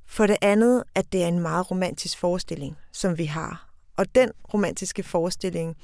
For 0.06 0.26
det 0.26 0.36
andet, 0.42 0.84
at 0.94 1.12
det 1.12 1.22
er 1.22 1.28
en 1.28 1.40
meget 1.40 1.70
romantisk 1.70 2.18
forestilling, 2.18 2.76
som 2.92 3.18
vi 3.18 3.24
har. 3.24 3.68
Og 3.96 4.14
den 4.14 4.30
romantiske 4.54 5.02
forestilling, 5.02 5.76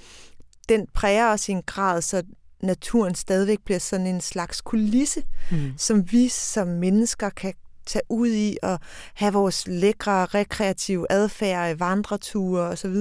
den 0.69 0.87
præger 0.95 1.33
os 1.33 1.49
i 1.49 1.53
en 1.53 1.63
grad, 1.63 2.03
så 2.03 2.23
naturen 2.63 3.15
stadigvæk 3.15 3.59
bliver 3.65 3.79
sådan 3.79 4.07
en 4.07 4.21
slags 4.21 4.61
kulisse, 4.61 5.23
mm. 5.51 5.73
som 5.77 6.13
vi 6.13 6.29
som 6.29 6.69
mennesker 6.69 7.31
kan 7.31 7.55
tage 7.87 8.03
ud 8.09 8.29
i 8.29 8.57
og 8.63 8.79
have 9.15 9.33
vores 9.33 9.65
lækre, 9.69 10.25
rekreative 10.25 11.07
adfærd, 11.11 11.77
vandreture 11.77 12.63
osv. 12.63 12.95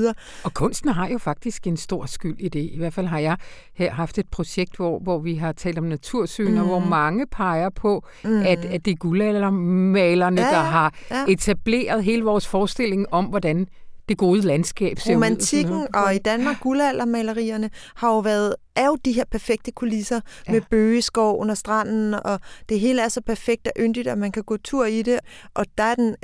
Og 0.43 0.53
kunsten 0.53 0.89
har 0.89 1.07
jo 1.07 1.17
faktisk 1.17 1.67
en 1.67 1.77
stor 1.77 2.05
skyld 2.05 2.35
i 2.39 2.49
det. 2.49 2.59
I 2.59 2.77
hvert 2.77 2.93
fald 2.93 3.07
har 3.07 3.19
jeg 3.19 3.37
her 3.73 3.91
haft 3.91 4.17
et 4.17 4.27
projekt, 4.31 4.75
hvor, 4.75 4.99
hvor 4.99 5.19
vi 5.19 5.35
har 5.35 5.51
talt 5.51 5.77
om 5.77 5.83
natursyn, 5.83 6.51
mm. 6.51 6.57
og 6.57 6.65
hvor 6.65 6.79
mange 6.79 7.27
peger 7.27 7.69
på, 7.69 8.05
mm. 8.23 8.41
at, 8.41 8.65
at 8.65 8.85
det 8.85 8.91
er 8.91 8.95
guldaldermalerne, 8.95 10.41
ja, 10.41 10.47
der 10.47 10.61
har 10.61 10.93
ja. 11.11 11.25
etableret 11.27 12.03
hele 12.03 12.23
vores 12.23 12.47
forestilling 12.47 13.05
om, 13.13 13.25
hvordan 13.25 13.67
det 14.09 14.17
gode 14.17 14.41
landskab 14.41 14.99
ser 14.99 15.13
Romantikken 15.13 15.73
ud. 15.73 15.87
og 15.93 16.15
i 16.15 16.17
Danmark 16.17 16.59
guldaldermalerierne 16.59 17.69
har 17.95 18.09
jo 18.09 18.19
været, 18.19 18.55
er 18.75 18.85
jo 18.85 18.97
de 19.05 19.11
her 19.11 19.23
perfekte 19.31 19.71
kulisser 19.71 20.19
ja. 20.47 20.51
med 20.51 20.61
bøgeskov 20.69 21.39
under 21.39 21.55
stranden, 21.55 22.13
og 22.13 22.39
det 22.69 22.79
hele 22.79 23.01
er 23.01 23.09
så 23.09 23.21
perfekt 23.21 23.67
og 23.67 23.73
yndigt, 23.79 24.07
at 24.07 24.17
man 24.17 24.31
kan 24.31 24.43
gå 24.43 24.57
tur 24.57 24.85
i 24.85 25.01
det. 25.01 25.19
Og 25.53 25.65
der 25.77 25.83
er 25.83 25.95
den 25.95 26.15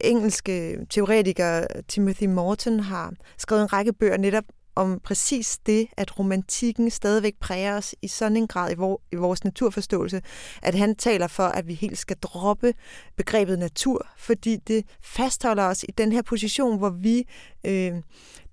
engelske 0.00 0.78
teoretiker 0.90 1.66
Timothy 1.88 2.24
Morton 2.24 2.80
har 2.80 3.12
skrevet 3.38 3.62
en 3.62 3.72
række 3.72 3.92
bøger 3.92 4.16
netop 4.16 4.44
om 4.76 5.00
præcis 5.04 5.58
det, 5.66 5.86
at 5.96 6.18
romantikken 6.18 6.90
stadigvæk 6.90 7.34
præger 7.40 7.76
os 7.76 7.94
i 8.02 8.08
sådan 8.08 8.36
en 8.36 8.46
grad 8.46 8.72
i, 8.72 8.74
vor, 8.74 9.00
i 9.12 9.16
vores 9.16 9.44
naturforståelse, 9.44 10.22
at 10.62 10.74
han 10.74 10.96
taler 10.96 11.26
for, 11.26 11.42
at 11.42 11.66
vi 11.66 11.74
helt 11.74 11.98
skal 11.98 12.16
droppe 12.16 12.74
begrebet 13.16 13.58
natur, 13.58 14.08
fordi 14.16 14.56
det 14.56 14.84
fastholder 15.02 15.62
os 15.62 15.82
i 15.82 15.92
den 15.98 16.12
her 16.12 16.22
position, 16.22 16.78
hvor 16.78 16.90
vi 16.90 17.26
øh, 17.64 17.94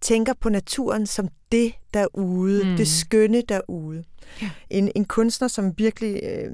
tænker 0.02 0.34
på 0.34 0.50
naturen 0.50 1.08
som 1.08 1.28
det 1.52 1.74
derude, 1.94 2.70
mm. 2.70 2.78
det 2.78 2.88
skønne 2.88 3.42
derude. 3.42 4.04
Ja. 4.42 4.50
En, 4.70 4.92
en 4.96 5.06
kunstner, 5.06 5.48
som 5.48 5.78
virkelig 5.78 6.20
øh, 6.24 6.52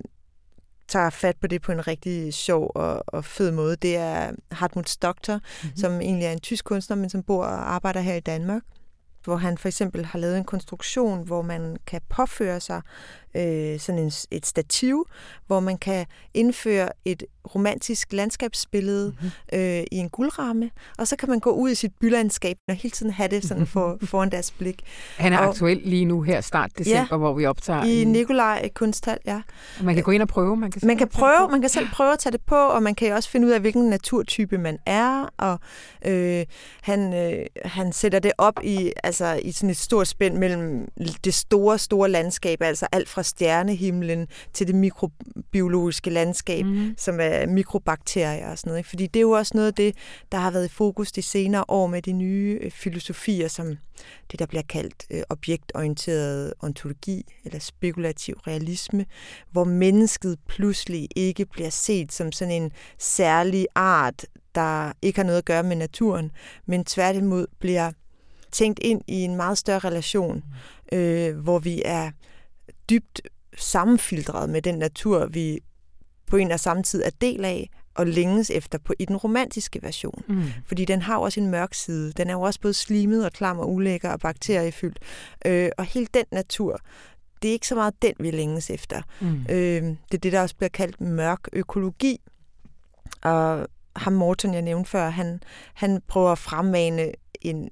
tager 0.88 1.10
fat 1.10 1.36
på 1.42 1.48
det 1.48 1.62
på 1.62 1.72
en 1.72 1.88
rigtig 1.88 2.34
sjov 2.34 2.72
og, 2.76 3.04
og 3.08 3.26
fed 3.26 3.52
måde, 3.52 3.76
det 3.76 3.96
er 3.96 4.32
Hartmut 4.52 4.90
Stockter, 4.90 5.40
mm-hmm. 5.40 5.78
som 5.78 6.02
egentlig 6.02 6.26
er 6.26 6.32
en 6.32 6.40
tysk 6.40 6.66
kunstner, 6.66 6.98
men 6.98 7.10
som 7.10 7.24
bor 7.24 7.44
og 7.44 7.74
arbejder 7.74 8.02
her 8.02 8.16
i 8.16 8.20
Danmark 8.20 8.62
hvor 9.24 9.36
han 9.36 9.58
for 9.58 9.68
eksempel 9.68 10.06
har 10.06 10.20
lavet 10.20 10.38
en 10.38 10.44
konstruktion, 10.44 11.24
hvor 11.24 11.42
man 11.42 11.78
kan 11.88 12.02
påføre 12.10 12.60
sig 12.60 12.82
øh, 13.36 13.80
sådan 13.80 14.02
en, 14.02 14.12
et 14.32 14.46
stativ, 14.46 15.06
hvor 15.48 15.60
man 15.60 15.78
kan 15.78 16.06
indføre 16.34 16.90
et 17.06 17.24
romantisk 17.56 18.14
landskabsbillede 18.14 19.10
mm-hmm. 19.22 19.60
øh, 19.60 19.84
i 19.92 19.96
en 19.98 20.10
guldramme, 20.10 20.70
og 20.98 21.08
så 21.08 21.16
kan 21.16 21.30
man 21.30 21.40
gå 21.40 21.52
ud 21.52 21.70
i 21.70 21.76
sit 21.76 21.92
bylandskab 22.02 22.58
og 22.70 22.76
hele 22.76 22.92
tiden 22.92 23.12
have 23.12 23.28
det 23.30 23.44
sådan 23.44 23.68
for, 23.68 23.98
foran 24.12 24.30
deres 24.32 24.52
blik. 24.52 24.82
Han 25.18 25.34
er 25.34 25.38
Og- 25.38 25.46
aktuel 25.50 25.82
lige 25.84 26.06
nu 26.06 26.22
her 26.22 26.42
start 26.42 26.72
december, 26.78 27.08
Ja, 27.12 27.18
hvor 27.18 27.34
vi 27.34 27.46
optager. 27.46 27.84
I 27.84 28.04
Nikolaj 28.04 28.70
Kunsthal, 28.76 29.18
ja. 29.26 29.42
Og 29.80 29.86
man 29.86 29.96
kan 29.96 30.04
gå 30.04 30.12
ind 30.12 30.22
og 30.22 30.28
prøve. 30.28 30.58
Man 30.58 30.72
kan, 30.72 30.82
Man 30.88 30.98
kan 30.98 31.08
prøve, 31.08 31.50
man 31.52 31.62
kan 31.62 31.70
selv 31.70 31.88
prøve 31.94 32.14
at 32.14 32.20
tage 32.20 32.32
det 32.34 32.42
på, 32.48 32.56
og 32.56 32.84
man 32.84 32.96
kan 32.96 33.14
også 33.14 33.30
finde 33.30 33.48
ud 33.48 33.52
af, 33.52 33.60
hvilken 33.60 33.90
naturtype 33.90 34.58
man 34.58 34.78
er, 34.86 35.26
og 35.38 35.60
øh, 36.06 36.46
han, 36.82 37.14
øh, 37.14 37.46
han 37.66 37.94
sætter 37.94 38.20
det 38.20 38.32
op 38.38 38.60
i, 38.64 38.92
altså, 39.04 39.40
i 39.44 39.52
sådan 39.52 39.70
et 39.70 39.78
stort 39.78 40.08
spænd 40.08 40.38
mellem 40.38 40.88
det 41.24 41.34
store, 41.34 41.78
store 41.78 42.10
landskab, 42.10 42.62
altså 42.62 42.88
alt 42.92 43.10
fra 43.10 43.19
stjernehimlen 43.22 44.28
til 44.54 44.68
det 44.68 44.76
mikrobiologiske 44.76 46.10
landskab, 46.10 46.66
mm. 46.66 46.94
som 46.98 47.20
er 47.22 47.46
mikrobakterier 47.46 48.52
og 48.52 48.58
sådan 48.58 48.70
noget. 48.70 48.80
Ikke? 48.80 48.90
Fordi 48.90 49.08
det 49.08 49.20
er 49.20 49.22
jo 49.22 49.32
også 49.32 49.52
noget 49.56 49.68
af 49.68 49.74
det, 49.74 49.96
der 50.32 50.38
har 50.38 50.52
været 50.52 50.66
i 50.66 50.70
fokus 50.70 51.12
de 51.12 51.22
senere 51.22 51.66
år 51.68 51.88
med 51.88 52.02
de 52.02 52.12
nye 52.12 52.60
øh, 52.62 52.72
filosofier, 52.72 53.48
som 53.48 53.78
det, 54.32 54.40
der 54.40 54.46
bliver 54.46 54.64
kaldt 54.70 55.06
øh, 55.12 55.22
objektorienteret 55.30 56.54
ontologi 56.60 57.26
eller 57.46 57.60
spekulativ 57.60 58.36
realisme, 58.48 59.06
hvor 59.52 59.64
mennesket 59.64 60.38
pludselig 60.48 61.08
ikke 61.16 61.46
bliver 61.46 61.70
set 61.70 62.14
som 62.14 62.32
sådan 62.32 62.62
en 62.62 62.72
særlig 62.98 63.68
art, 63.76 64.26
der 64.56 64.92
ikke 65.02 65.20
har 65.20 65.24
noget 65.24 65.38
at 65.38 65.46
gøre 65.46 65.64
med 65.64 65.76
naturen, 65.76 66.32
men 66.66 66.86
tværtimod 66.86 67.48
bliver 67.60 67.92
tænkt 68.52 68.80
ind 68.84 69.02
i 69.08 69.22
en 69.22 69.36
meget 69.36 69.58
større 69.58 69.80
relation, 69.80 70.44
øh, 70.92 71.38
hvor 71.38 71.60
vi 71.60 71.82
er 71.86 72.12
dybt 72.90 73.22
sammenfiltret 73.58 74.50
med 74.50 74.62
den 74.62 74.76
natur, 74.76 75.26
vi 75.26 75.60
på 76.28 76.38
en 76.38 76.52
og 76.52 76.60
samme 76.60 76.84
tid 76.84 77.04
er 77.04 77.10
del 77.22 77.46
af, 77.46 77.70
og 77.96 78.08
længes 78.08 78.50
efter 78.50 78.78
på, 78.78 78.94
i 79.00 79.06
den 79.06 79.18
romantiske 79.18 79.80
version. 79.84 80.24
Mm. 80.28 80.44
Fordi 80.66 80.86
den 80.86 81.02
har 81.02 81.16
jo 81.16 81.22
også 81.22 81.40
en 81.40 81.52
mørk 81.52 81.74
side. 81.74 82.12
Den 82.12 82.30
er 82.30 82.34
jo 82.34 82.42
også 82.42 82.62
både 82.62 82.74
slimet 82.74 83.26
og 83.26 83.32
klam 83.32 83.60
og 83.60 83.74
ulækker 83.74 84.10
og 84.10 84.20
bakteriefyldt. 84.20 85.00
Øh, 85.46 85.70
og 85.78 85.86
hele 85.86 86.08
den 86.14 86.26
natur, 86.32 86.80
det 87.42 87.50
er 87.50 87.52
ikke 87.52 87.68
så 87.68 87.76
meget 87.76 88.02
den, 88.02 88.14
vi 88.20 88.32
længes 88.32 88.70
efter. 88.70 89.02
Mm. 89.22 89.46
Øh, 89.50 89.84
det 89.84 90.14
er 90.14 90.18
det, 90.18 90.32
der 90.32 90.42
også 90.42 90.56
bliver 90.56 90.70
kaldt 90.70 91.02
mørk 91.02 91.48
økologi. 91.54 92.22
Og 93.22 93.68
ham 93.96 94.14
Morton, 94.14 94.54
jeg 94.54 94.62
nævnte 94.62 94.90
før, 94.90 95.10
han, 95.10 95.40
han 95.74 96.02
prøver 96.08 96.32
at 96.32 96.38
fremmane 96.38 97.12
en, 97.42 97.70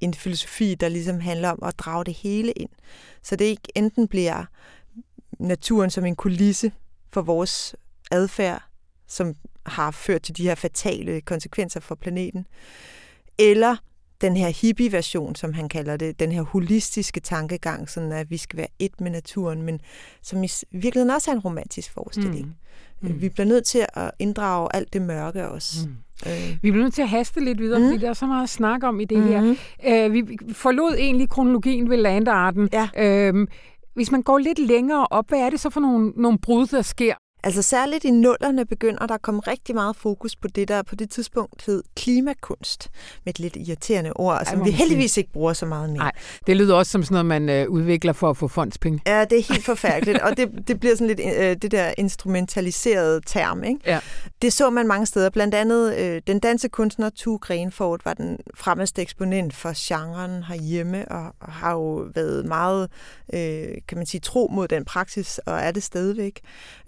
en 0.00 0.14
filosofi, 0.14 0.74
der 0.74 0.88
ligesom 0.88 1.20
handler 1.20 1.48
om 1.48 1.58
at 1.62 1.78
drage 1.78 2.04
det 2.04 2.14
hele 2.14 2.52
ind. 2.52 2.70
Så 3.22 3.36
det 3.36 3.44
ikke 3.44 3.68
enten 3.74 4.08
bliver 4.08 4.44
naturen 5.38 5.90
som 5.90 6.04
en 6.04 6.16
kulisse 6.16 6.72
for 7.12 7.22
vores 7.22 7.76
adfærd, 8.10 8.62
som 9.06 9.34
har 9.66 9.90
ført 9.90 10.22
til 10.22 10.36
de 10.36 10.42
her 10.42 10.54
fatale 10.54 11.20
konsekvenser 11.20 11.80
for 11.80 11.94
planeten, 11.94 12.46
eller 13.38 13.76
den 14.20 14.36
her 14.36 14.48
hippie-version, 14.48 15.34
som 15.34 15.52
han 15.52 15.68
kalder 15.68 15.96
det, 15.96 16.20
den 16.20 16.32
her 16.32 16.42
holistiske 16.42 17.20
tankegang, 17.20 17.90
sådan 17.90 18.12
at 18.12 18.30
vi 18.30 18.36
skal 18.36 18.56
være 18.56 18.66
et 18.78 19.00
med 19.00 19.10
naturen, 19.10 19.62
men 19.62 19.80
som 20.22 20.44
i 20.44 20.48
virkeligheden 20.72 21.10
også 21.10 21.30
er 21.30 21.34
en 21.34 21.40
romantisk 21.40 21.92
forestilling. 21.92 22.46
Mm. 22.46 23.08
Mm. 23.08 23.20
Vi 23.20 23.28
bliver 23.28 23.46
nødt 23.46 23.64
til 23.66 23.86
at 23.94 24.10
inddrage 24.18 24.68
alt 24.74 24.92
det 24.92 25.02
mørke 25.02 25.48
også. 25.48 25.88
Mm. 25.88 26.30
Øh. 26.30 26.58
Vi 26.62 26.70
bliver 26.70 26.84
nødt 26.84 26.94
til 26.94 27.02
at 27.02 27.08
haste 27.08 27.40
lidt 27.44 27.58
videre, 27.58 27.80
Mm. 27.80 27.86
fordi 27.86 28.00
der 28.00 28.08
er 28.08 28.12
så 28.12 28.26
meget 28.26 28.42
at 28.42 28.48
snakke 28.48 28.86
om 28.88 29.00
i 29.00 29.04
det 29.04 29.18
mm. 29.18 29.26
her. 29.26 29.40
Mhm. 29.40 29.56
Øh, 29.86 30.12
vi 30.12 30.38
forlod 30.52 30.94
egentlig 30.98 31.28
kronologien 31.28 31.90
ved 31.90 31.96
landarten. 31.96 32.68
Ja. 32.72 32.88
Øhm, 32.96 33.46
hvis 33.94 34.10
man 34.10 34.22
går 34.22 34.38
lidt 34.38 34.58
længere 34.58 35.06
op, 35.10 35.28
hvad 35.28 35.38
er 35.38 35.50
det 35.50 35.60
så 35.60 35.70
for 35.70 35.80
nogle, 35.80 36.12
nogle 36.16 36.38
brud, 36.38 36.66
der 36.66 36.82
sker? 36.82 37.14
Altså 37.46 37.62
særligt 37.62 38.04
i 38.04 38.10
nullerne 38.10 38.64
begynder 38.66 39.06
der 39.06 39.14
at 39.14 39.22
komme 39.22 39.40
rigtig 39.40 39.74
meget 39.74 39.96
fokus 39.96 40.36
på 40.36 40.48
det, 40.48 40.68
der 40.68 40.82
på 40.82 40.94
det 40.94 41.10
tidspunkt 41.10 41.66
hed 41.66 41.82
klimakunst, 41.96 42.90
med 43.24 43.34
et 43.34 43.38
lidt 43.38 43.56
irriterende 43.56 44.12
ord, 44.12 44.44
som 44.46 44.60
vi 44.60 44.64
sige. 44.64 44.76
heldigvis 44.76 45.16
ikke 45.16 45.32
bruger 45.32 45.52
så 45.52 45.66
meget 45.66 45.90
mere. 45.90 45.98
Nej. 45.98 46.12
Det 46.46 46.56
lyder 46.56 46.74
også 46.74 46.92
som 46.92 47.02
sådan 47.02 47.14
noget, 47.14 47.26
man 47.26 47.48
øh, 47.48 47.68
udvikler 47.68 48.12
for 48.12 48.30
at 48.30 48.36
få 48.36 48.48
fondspenge. 48.48 49.00
Ja, 49.06 49.24
det 49.24 49.38
er 49.38 49.52
helt 49.52 49.64
forfærdeligt, 49.64 50.18
og 50.18 50.36
det, 50.36 50.68
det 50.68 50.80
bliver 50.80 50.94
sådan 50.94 51.06
lidt 51.06 51.20
øh, 51.38 51.56
det 51.62 51.70
der 51.70 51.94
instrumentaliserede 51.98 53.20
term. 53.26 53.64
Ikke? 53.64 53.80
Ja. 53.86 54.00
Det 54.42 54.52
så 54.52 54.70
man 54.70 54.86
mange 54.86 55.06
steder. 55.06 55.30
Blandt 55.30 55.54
andet 55.54 55.96
øh, 55.96 56.22
den 56.26 56.38
danske 56.38 56.68
kunstner 56.68 57.10
Tue 57.10 57.38
Grenfort 57.38 58.04
var 58.04 58.14
den 58.14 58.38
fremmeste 58.54 59.02
eksponent 59.02 59.54
for 59.54 59.72
genren 59.76 60.42
herhjemme, 60.42 61.08
og, 61.08 61.34
og 61.40 61.52
har 61.52 61.72
jo 61.72 62.08
været 62.14 62.46
meget, 62.46 62.90
øh, 63.34 63.68
kan 63.88 63.98
man 63.98 64.06
sige, 64.06 64.20
tro 64.20 64.48
mod 64.52 64.68
den 64.68 64.84
praksis, 64.84 65.38
og 65.38 65.58
er 65.58 65.70
det 65.70 65.82
stadigvæk. 65.82 66.40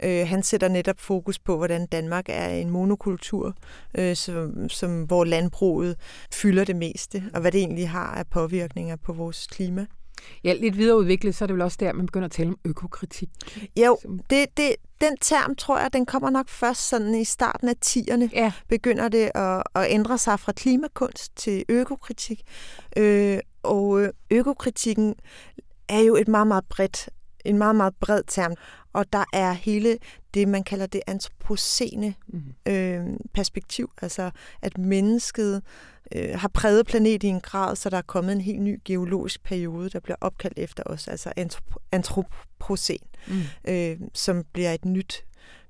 Øh, 0.04 0.28
han 0.28 0.42
sætter 0.48 0.68
netop 0.68 1.00
fokus 1.00 1.38
på, 1.38 1.56
hvordan 1.56 1.86
Danmark 1.86 2.24
er 2.28 2.48
en 2.48 2.70
monokultur, 2.70 3.54
øh, 3.98 4.16
som, 4.16 4.68
som, 4.68 5.02
hvor 5.02 5.24
landbruget 5.24 5.96
fylder 6.32 6.64
det 6.64 6.76
meste, 6.76 7.24
og 7.34 7.40
hvad 7.40 7.52
det 7.52 7.58
egentlig 7.58 7.88
har 7.88 8.14
af 8.14 8.26
påvirkninger 8.26 8.96
på 8.96 9.12
vores 9.12 9.46
klima. 9.46 9.86
Ja, 10.44 10.52
lidt 10.52 10.78
videreudviklet, 10.78 11.34
så 11.34 11.44
er 11.44 11.46
det 11.46 11.54
vel 11.54 11.62
også 11.62 11.76
der, 11.80 11.92
man 11.92 12.06
begynder 12.06 12.26
at 12.26 12.32
tale 12.32 12.48
om 12.48 12.58
økokritik. 12.64 13.28
Jo, 13.76 13.98
det, 14.30 14.46
det, 14.56 14.76
den 15.00 15.16
term, 15.20 15.56
tror 15.56 15.78
jeg, 15.78 15.92
den 15.92 16.06
kommer 16.06 16.30
nok 16.30 16.48
først 16.48 16.88
sådan 16.88 17.14
i 17.14 17.24
starten 17.24 17.68
af 17.68 17.74
10'erne. 17.86 18.28
Ja. 18.32 18.52
Begynder 18.68 19.08
det 19.08 19.30
at, 19.34 19.62
at 19.74 19.86
ændre 19.88 20.18
sig 20.18 20.40
fra 20.40 20.52
klimakunst 20.52 21.36
til 21.36 21.64
økokritik. 21.68 22.42
Øh, 22.96 23.38
og 23.62 24.00
øh, 24.00 24.12
økokritikken 24.30 25.14
er 25.88 26.00
jo 26.00 26.16
et 26.16 26.28
meget, 26.28 26.46
meget 26.46 26.64
bredt, 26.68 27.08
en 27.48 27.58
meget, 27.58 27.76
meget 27.76 27.94
bred 28.00 28.22
term. 28.26 28.54
Og 28.92 29.12
der 29.12 29.24
er 29.32 29.52
hele 29.52 29.98
det, 30.34 30.48
man 30.48 30.64
kalder 30.64 30.86
det 30.86 31.00
antropocene 31.06 32.14
Mm. 32.26 32.42
øh, 32.72 33.06
perspektiv. 33.34 33.90
Altså, 34.02 34.30
at 34.62 34.78
mennesket 34.78 35.62
øh, 36.16 36.30
har 36.34 36.48
præget 36.48 36.86
planet 36.86 37.22
i 37.22 37.26
en 37.26 37.40
grad, 37.40 37.76
så 37.76 37.90
der 37.90 37.96
er 37.96 38.02
kommet 38.02 38.32
en 38.32 38.40
helt 38.40 38.62
ny 38.62 38.80
geologisk 38.84 39.42
periode, 39.42 39.90
der 39.90 40.00
bliver 40.00 40.16
opkaldt 40.20 40.58
efter 40.58 40.82
os, 40.86 41.08
altså 41.08 41.32
antrop- 41.40 41.76
antropocen 41.92 42.98
Mm. 43.28 43.40
øh, 43.68 43.96
som 44.14 44.44
bliver 44.52 44.72
et 44.72 44.84
nyt 44.84 45.24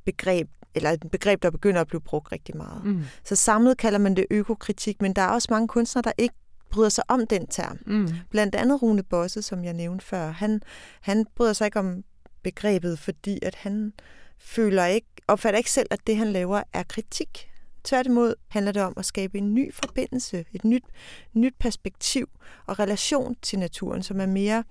begreb, 0.05 0.49
eller 0.75 0.91
et 0.91 1.05
begreb, 1.13 1.43
der 1.43 1.51
begynder 1.51 1.81
at 1.81 1.87
blive 1.87 2.01
brugt 2.01 2.33
rigtig 2.33 2.57
meget. 2.57 2.85
Mm. 2.85 3.03
Så 3.25 3.37
samlet 3.37 3.79
kalder 3.79 3.99
man 3.99 4.17
det 4.17 4.27
økokritik, 4.31 5.03
men 5.03 5.13
der 5.13 5.23
er 5.23 5.29
også 5.29 5.49
mange 5.51 5.69
kunstnere, 5.69 6.03
der 6.03 6.13
ikke 6.19 6.35
bryder 6.71 6.89
sig 6.89 7.05
om 7.09 7.27
den 7.27 7.47
term. 7.47 7.79
Mm. 7.87 8.09
Blandt 8.31 8.55
andet 8.55 8.83
Rune 8.83 9.03
Bosse, 9.03 9.43
som 9.43 9.65
jeg 9.65 9.73
nævnte 9.73 10.07
før. 10.07 10.31
Han, 10.31 10.61
han 11.01 11.27
bryder 11.35 11.53
sig 11.53 11.65
ikke 11.65 11.79
om 11.79 12.05
begrebet, 12.43 12.99
fordi 12.99 13.39
at 13.43 13.55
han 13.55 13.93
føler 14.39 14.87
ikke, 14.87 15.07
opfatter 15.29 15.59
ikke 15.59 15.71
selv, 15.71 15.89
at 15.91 16.01
det, 16.07 16.17
han 16.17 16.33
laver, 16.33 16.63
er 16.73 16.83
kritik. 16.83 17.51
Tværtimod 17.85 18.35
handler 18.49 18.73
det 18.73 18.83
om 18.83 18.95
at 18.97 19.05
skabe 19.05 19.39
en 19.39 19.55
ny 19.55 19.75
forbindelse, 19.75 20.45
et 20.53 20.65
nyt, 20.65 20.85
nyt 21.33 21.55
perspektiv 21.59 22.29
og 22.67 22.79
relation 22.79 23.37
til 23.43 23.59
naturen, 23.59 24.03
som 24.03 24.21
er 24.21 24.27
mere 24.27 24.65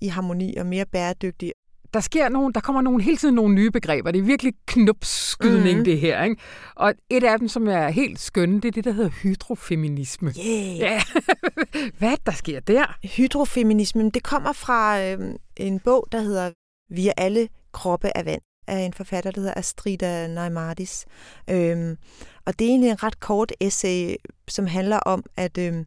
i 0.00 0.06
harmoni 0.06 0.56
og 0.56 0.66
mere 0.66 0.86
bæredygtig 0.86 1.52
der 1.94 2.00
sker 2.00 2.28
nogle, 2.28 2.52
der 2.52 2.60
kommer 2.60 2.82
nogle, 2.82 3.02
hele 3.02 3.16
tiden 3.16 3.34
nogle 3.34 3.54
nye 3.54 3.70
begreber. 3.70 4.10
Det 4.10 4.18
er 4.18 4.22
virkelig 4.22 4.52
knupskydning, 4.66 5.78
mm. 5.78 5.84
det 5.84 6.00
her. 6.00 6.22
Ikke? 6.22 6.36
Og 6.74 6.94
et 7.10 7.24
af 7.24 7.38
dem, 7.38 7.48
som 7.48 7.68
er 7.68 7.88
helt 7.88 8.20
skønne, 8.20 8.60
det 8.60 8.68
er 8.68 8.72
det, 8.72 8.84
der 8.84 8.92
hedder 8.92 9.10
hydrofeminisme. 9.10 10.32
Yeah. 10.38 10.78
Ja. 10.78 11.02
Hvad 11.98 12.12
er 12.12 12.16
der 12.26 12.32
sker 12.32 12.60
der? 12.60 12.98
Hydrofeminismen, 13.16 14.10
det 14.10 14.22
kommer 14.22 14.52
fra 14.52 15.02
øh, 15.02 15.34
en 15.56 15.80
bog, 15.80 16.08
der 16.12 16.20
hedder 16.20 16.50
Vi 16.90 17.08
er 17.08 17.12
alle 17.16 17.48
kroppe 17.72 18.16
af 18.16 18.24
vand, 18.26 18.42
af 18.66 18.78
en 18.78 18.92
forfatter, 18.92 19.30
der 19.30 19.40
hedder 19.40 19.54
Astrida 19.56 20.26
Naimadis. 20.26 21.06
Øhm, 21.50 21.96
og 22.46 22.58
det 22.58 22.64
er 22.64 22.68
egentlig 22.68 22.90
en 22.90 23.02
ret 23.02 23.20
kort 23.20 23.52
essay, 23.60 24.14
som 24.48 24.66
handler 24.66 24.98
om, 24.98 25.24
at, 25.36 25.58
øhm, 25.58 25.84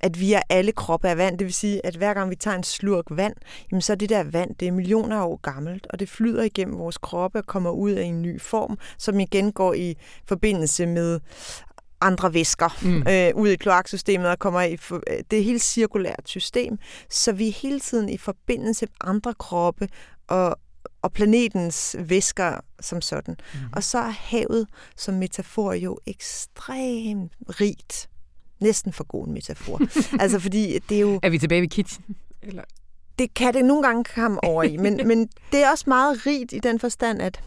at 0.00 0.20
vi 0.20 0.32
er 0.32 0.42
alle 0.48 0.72
kroppe 0.72 1.08
af 1.08 1.16
vand. 1.16 1.38
Det 1.38 1.44
vil 1.44 1.54
sige, 1.54 1.86
at 1.86 1.96
hver 1.96 2.14
gang 2.14 2.30
vi 2.30 2.36
tager 2.36 2.56
en 2.56 2.62
slurk 2.64 3.04
vand, 3.10 3.34
jamen 3.72 3.82
så 3.82 3.92
er 3.92 3.96
det 3.96 4.08
der 4.08 4.24
vand, 4.24 4.54
det 4.54 4.68
er 4.68 4.72
millioner 4.72 5.16
af 5.16 5.26
år 5.26 5.40
gammelt, 5.42 5.86
og 5.90 6.00
det 6.00 6.08
flyder 6.08 6.42
igennem 6.42 6.78
vores 6.78 6.98
kroppe 6.98 7.38
og 7.38 7.46
kommer 7.46 7.70
ud 7.70 7.90
af 7.90 8.02
en 8.02 8.22
ny 8.22 8.40
form, 8.40 8.78
som 8.98 9.20
igen 9.20 9.52
går 9.52 9.74
i 9.74 9.96
forbindelse 10.28 10.86
med 10.86 11.20
andre 12.00 12.34
væsker 12.34 12.78
Mm. 12.82 13.04
øh, 13.08 13.30
ud 13.34 13.48
i 13.48 13.56
kloaksystemet 13.56 14.28
og 14.28 14.38
kommer 14.38 14.62
i... 14.62 14.76
For, 14.76 14.96
øh, 14.96 15.16
det 15.30 15.36
er 15.36 15.40
et 15.40 15.44
helt 15.44 15.62
cirkulært 15.62 16.22
system, 16.24 16.78
så 17.10 17.32
vi 17.32 17.48
er 17.48 17.52
hele 17.52 17.80
tiden 17.80 18.08
i 18.08 18.16
forbindelse 18.18 18.86
med 18.86 19.08
andre 19.10 19.34
kroppe 19.34 19.88
og, 20.28 20.56
og 21.02 21.12
planetens 21.12 21.96
væsker 21.98 22.60
som 22.80 23.00
sådan. 23.00 23.36
Mm. 23.54 23.60
Og 23.72 23.82
så 23.82 23.98
er 23.98 24.12
havet 24.18 24.66
som 24.96 25.14
metafor 25.14 25.72
jo 25.72 25.98
ekstremt 26.06 27.32
rigt. 27.60 28.08
Næsten 28.60 28.92
for 28.92 29.04
god 29.04 29.26
en 29.26 29.32
metafor. 29.32 29.80
altså 30.22 30.38
fordi 30.38 30.78
det 30.88 30.96
er 30.96 31.00
jo... 31.00 31.20
Er 31.22 31.30
vi 31.30 31.38
tilbage 31.38 31.60
ved 31.60 31.68
kitchen? 31.68 32.04
Eller? 32.42 32.62
Det 33.18 33.34
kan 33.34 33.54
det 33.54 33.64
nogle 33.64 33.82
gange 33.82 34.04
komme 34.04 34.44
over 34.44 34.62
i, 34.62 34.76
men, 34.76 35.00
men 35.08 35.28
det 35.52 35.62
er 35.62 35.70
også 35.70 35.84
meget 35.86 36.26
rigt 36.26 36.52
i 36.52 36.58
den 36.58 36.78
forstand, 36.78 37.22
at 37.22 37.40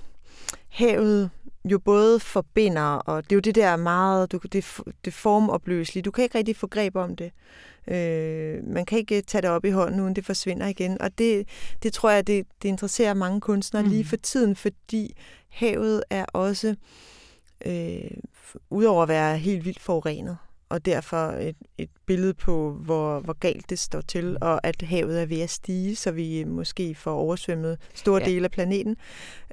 havet 0.70 1.30
jo 1.66 1.80
både 1.80 2.20
forbinder, 2.20 2.82
og 2.82 3.24
det 3.24 3.32
er 3.32 3.36
jo 3.36 3.39
det 3.39 3.55
der 3.55 3.76
meget, 3.76 4.32
du, 4.32 4.39
det, 4.51 4.80
det 5.05 5.14
formopløselige. 5.14 6.03
Du 6.03 6.12
kan 6.12 6.24
ikke 6.24 6.38
rigtig 6.38 6.55
få 6.55 6.68
greb 6.68 6.95
om 6.95 7.16
det. 7.16 7.32
Øh, 7.88 8.68
man 8.68 8.86
kan 8.86 8.97
ikke 8.97 9.22
tage 9.22 9.41
det 9.41 9.49
op 9.49 9.66
i 9.66 9.70
hånden, 9.70 9.99
uden 9.99 10.16
det 10.16 10.26
forsvinder 10.26 10.68
igen. 10.68 11.01
Og 11.01 11.18
det, 11.18 11.47
det 11.84 11.93
tror 11.93 12.09
jeg, 12.09 12.28
det, 12.28 12.45
det 12.62 12.70
interesserer 12.70 13.14
mange 13.14 13.41
kunstnere 13.41 13.84
mm. 13.84 13.89
lige 13.89 14.05
for 14.05 14.16
tiden, 14.16 14.55
fordi 14.55 15.16
havet 15.49 16.03
er 16.09 16.26
også, 16.26 16.76
øh, 17.66 18.12
udover 18.70 19.03
at 19.03 19.09
være 19.09 19.38
helt 19.38 19.66
vildt 19.66 19.80
forurenet, 19.80 20.38
og 20.72 20.86
derfor 20.86 21.17
et, 21.17 21.55
et 21.78 21.89
billede 22.05 22.34
på, 22.34 22.72
hvor, 22.72 23.19
hvor 23.19 23.34
galt 23.34 23.69
det 23.69 23.80
står 23.80 24.01
til, 24.01 24.26
mm. 24.26 24.38
og 24.41 24.67
at 24.67 24.82
havet 24.82 25.22
er 25.22 25.26
ved 25.26 25.41
at 25.41 25.49
stige, 25.49 25.95
så 25.95 26.11
vi 26.11 26.43
måske 26.43 26.95
får 26.95 27.11
oversvømmet 27.11 27.78
store 27.93 28.22
ja. 28.22 28.30
dele 28.30 28.45
af 28.45 28.51
planeten. 28.51 28.95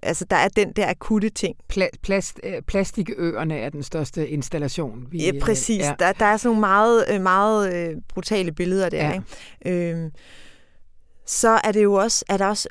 Altså, 0.02 0.24
der 0.24 0.36
er 0.36 0.48
den 0.48 0.72
der 0.72 0.90
akutte 0.90 1.28
ting. 1.28 1.56
Pla- 1.72 1.98
plast, 2.02 2.40
øh, 2.42 2.62
plastikøerne 2.62 3.58
er 3.58 3.68
den 3.68 3.82
største 3.82 4.28
installation. 4.28 5.06
Vi, 5.10 5.24
ja, 5.24 5.32
præcis. 5.42 5.80
Ja. 5.80 5.94
Der, 5.98 6.12
der 6.12 6.24
er 6.24 6.36
sådan 6.36 6.48
nogle 6.48 6.60
meget, 6.60 7.04
øh, 7.10 7.20
meget 7.20 7.74
øh, 7.74 7.96
brutale 8.08 8.52
billeder 8.52 8.88
der. 8.88 9.08
Ja. 9.08 9.12
Ikke? 9.64 9.90
Øhm, 9.90 10.10
så 11.26 11.60
er 11.64 11.72
det 11.72 11.82
jo 11.82 11.94
også, 11.94 12.24
er 12.28 12.36
der 12.36 12.46
også, 12.46 12.68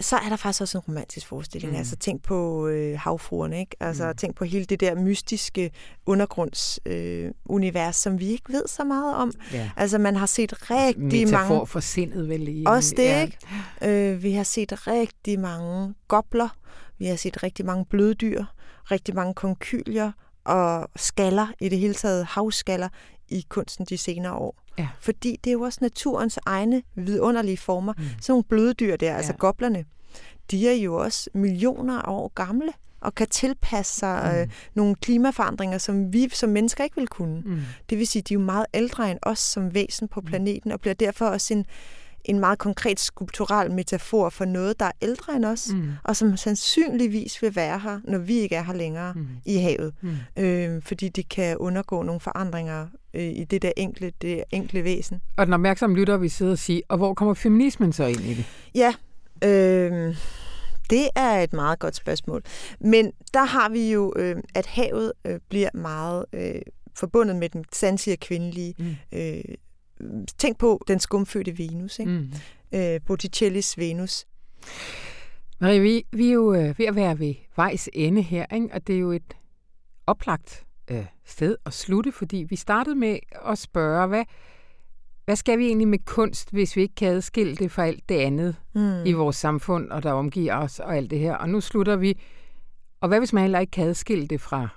så 0.00 0.16
er 0.16 0.28
der 0.28 0.36
faktisk 0.36 0.60
også 0.60 0.78
en 0.78 0.82
romantisk 0.88 1.26
forestilling. 1.26 1.72
Mm. 1.72 1.78
Altså 1.78 1.96
tænk 1.96 2.22
på 2.22 2.66
øh, 2.66 2.98
havfruerne, 2.98 3.60
ikke? 3.60 3.76
Altså 3.80 4.06
mm. 4.06 4.16
tænk 4.16 4.36
på 4.36 4.44
hele 4.44 4.64
det 4.64 4.80
der 4.80 4.94
mystiske 4.94 5.70
undergrundsunivers, 6.06 7.96
øh, 7.96 8.02
som 8.02 8.20
vi 8.20 8.26
ikke 8.26 8.52
ved 8.52 8.68
så 8.68 8.84
meget 8.84 9.16
om. 9.16 9.32
Ja. 9.52 9.70
Altså 9.76 9.98
man 9.98 10.16
har 10.16 10.26
set 10.26 10.70
rigtig 10.70 11.26
Metafor 11.26 11.54
mange... 11.54 11.66
for 11.66 11.80
sindet 11.80 12.28
vel 12.28 12.48
i... 12.48 12.64
Også 12.66 12.94
det, 12.96 13.04
ja. 13.04 13.22
ikke? 13.22 13.38
Øh, 13.82 14.22
vi 14.22 14.32
har 14.32 14.44
set 14.44 14.86
rigtig 14.86 15.40
mange 15.40 15.94
gobler, 16.08 16.48
vi 16.98 17.06
har 17.06 17.16
set 17.16 17.42
rigtig 17.42 17.66
mange 17.66 17.84
bløddyr, 17.84 18.44
rigtig 18.90 19.14
mange 19.14 19.34
konkylier 19.34 20.12
og 20.44 20.88
skaller, 20.96 21.46
i 21.60 21.68
det 21.68 21.78
hele 21.78 21.94
taget 21.94 22.24
havskaller, 22.24 22.88
i 23.28 23.46
kunsten 23.48 23.84
de 23.84 23.98
senere 23.98 24.32
år. 24.32 24.65
Ja. 24.78 24.88
Fordi 25.00 25.40
det 25.44 25.50
er 25.50 25.52
jo 25.52 25.60
også 25.60 25.78
naturens 25.82 26.38
egne 26.46 26.82
vidunderlige 26.94 27.56
former. 27.56 27.92
Mm. 27.98 28.04
Sådan 28.04 28.32
nogle 28.32 28.44
bløde 28.44 28.74
dyr 28.74 28.96
der, 28.96 29.06
altså 29.06 29.12
ja. 29.12 29.16
altså 29.16 29.32
goblerne, 29.32 29.84
de 30.50 30.68
er 30.68 30.74
jo 30.74 30.94
også 30.94 31.30
millioner 31.34 32.02
af 32.02 32.12
år 32.12 32.32
gamle 32.34 32.72
og 33.00 33.14
kan 33.14 33.26
tilpasse 33.26 33.98
sig 33.98 34.30
mm. 34.32 34.40
øh, 34.40 34.48
nogle 34.74 34.94
klimaforandringer, 34.94 35.78
som 35.78 36.12
vi 36.12 36.28
som 36.32 36.50
mennesker 36.50 36.84
ikke 36.84 36.96
vil 36.96 37.08
kunne. 37.08 37.42
Mm. 37.44 37.60
Det 37.90 37.98
vil 37.98 38.06
sige, 38.06 38.20
at 38.20 38.28
de 38.28 38.34
er 38.34 38.38
jo 38.38 38.44
meget 38.44 38.66
ældre 38.74 39.10
end 39.10 39.18
os 39.22 39.38
som 39.38 39.74
væsen 39.74 40.08
på 40.08 40.20
mm. 40.20 40.26
planeten, 40.26 40.72
og 40.72 40.80
bliver 40.80 40.94
derfor 40.94 41.26
også 41.26 41.54
en, 41.54 41.66
en 42.24 42.40
meget 42.40 42.58
konkret 42.58 43.00
skulptural 43.00 43.70
metafor 43.70 44.28
for 44.28 44.44
noget, 44.44 44.80
der 44.80 44.86
er 44.86 44.92
ældre 45.02 45.36
end 45.36 45.44
os, 45.44 45.68
mm. 45.72 45.90
og 46.04 46.16
som 46.16 46.36
sandsynligvis 46.36 47.42
vil 47.42 47.56
være 47.56 47.78
her, 47.78 48.00
når 48.04 48.18
vi 48.18 48.34
ikke 48.34 48.54
er 48.54 48.62
her 48.62 48.74
længere 48.74 49.12
mm. 49.12 49.28
i 49.44 49.56
havet. 49.56 49.94
Mm. 50.00 50.16
Øh, 50.36 50.82
fordi 50.82 51.08
det 51.08 51.28
kan 51.28 51.56
undergå 51.56 52.02
nogle 52.02 52.20
forandringer 52.20 52.86
øh, 53.16 53.22
i 53.22 53.44
det 53.44 53.62
der 53.62 53.72
enkle, 53.76 54.12
det 54.22 54.44
enkle 54.50 54.84
væsen. 54.84 55.20
Og 55.36 55.46
den 55.46 55.54
opmærksomme 55.54 55.96
lytter 55.96 56.16
vi 56.16 56.28
sidder 56.28 56.52
og 56.52 56.58
sige, 56.58 56.82
og 56.88 56.96
hvor 56.96 57.14
kommer 57.14 57.34
feminismen 57.34 57.92
så 57.92 58.04
ind 58.04 58.20
i 58.20 58.34
det? 58.34 58.44
Ja, 58.74 58.94
øh, 59.44 60.16
det 60.90 61.08
er 61.16 61.42
et 61.42 61.52
meget 61.52 61.78
godt 61.78 61.96
spørgsmål. 61.96 62.42
Men 62.80 63.12
der 63.34 63.44
har 63.44 63.68
vi 63.68 63.92
jo, 63.92 64.12
øh, 64.16 64.36
at 64.54 64.66
havet 64.66 65.12
øh, 65.26 65.40
bliver 65.48 65.68
meget 65.74 66.24
øh, 66.32 66.60
forbundet 66.94 67.36
med 67.36 67.48
den 67.48 67.64
sandsiger 67.72 68.16
kvindelige 68.20 68.74
mm. 68.78 68.96
øh, 69.12 69.44
tænk 70.38 70.58
på 70.58 70.84
den 70.88 71.00
skumfødte 71.00 71.58
Venus, 71.58 71.98
ikke? 71.98 72.12
Mm. 72.12 72.32
Øh, 72.78 73.00
Botticellis 73.06 73.78
Venus. 73.78 74.26
Marie, 75.60 75.80
vi, 75.80 76.06
vi 76.12 76.28
er 76.28 76.32
jo 76.32 76.54
øh, 76.54 76.78
ved 76.78 76.86
at 76.86 76.96
være 76.96 77.18
ved 77.18 77.34
vejs 77.56 77.88
ende 77.92 78.22
her, 78.22 78.46
ikke? 78.54 78.68
og 78.72 78.86
det 78.86 78.94
er 78.94 79.00
jo 79.00 79.12
et 79.12 79.36
oplagt 80.06 80.65
øh, 80.90 81.06
sted 81.24 81.56
at 81.66 81.72
slutte, 81.72 82.12
fordi 82.12 82.46
vi 82.48 82.56
startede 82.56 82.96
med 82.96 83.18
at 83.46 83.58
spørge, 83.58 84.06
hvad, 84.06 84.24
hvad 85.24 85.36
skal 85.36 85.58
vi 85.58 85.66
egentlig 85.66 85.88
med 85.88 85.98
kunst, 86.04 86.50
hvis 86.50 86.76
vi 86.76 86.82
ikke 86.82 86.94
kan 86.94 87.08
adskille 87.08 87.56
det 87.56 87.72
fra 87.72 87.86
alt 87.86 88.08
det 88.08 88.14
andet 88.14 88.56
mm. 88.74 89.04
i 89.04 89.12
vores 89.12 89.36
samfund, 89.36 89.90
og 89.90 90.02
der 90.02 90.12
omgiver 90.12 90.56
os 90.56 90.80
og 90.80 90.96
alt 90.96 91.10
det 91.10 91.18
her. 91.18 91.34
Og 91.34 91.48
nu 91.48 91.60
slutter 91.60 91.96
vi, 91.96 92.20
og 93.00 93.08
hvad 93.08 93.18
hvis 93.18 93.32
man 93.32 93.42
heller 93.42 93.58
ikke 93.58 93.70
kan 93.70 93.88
adskille 93.88 94.26
det 94.26 94.40
fra 94.40 94.68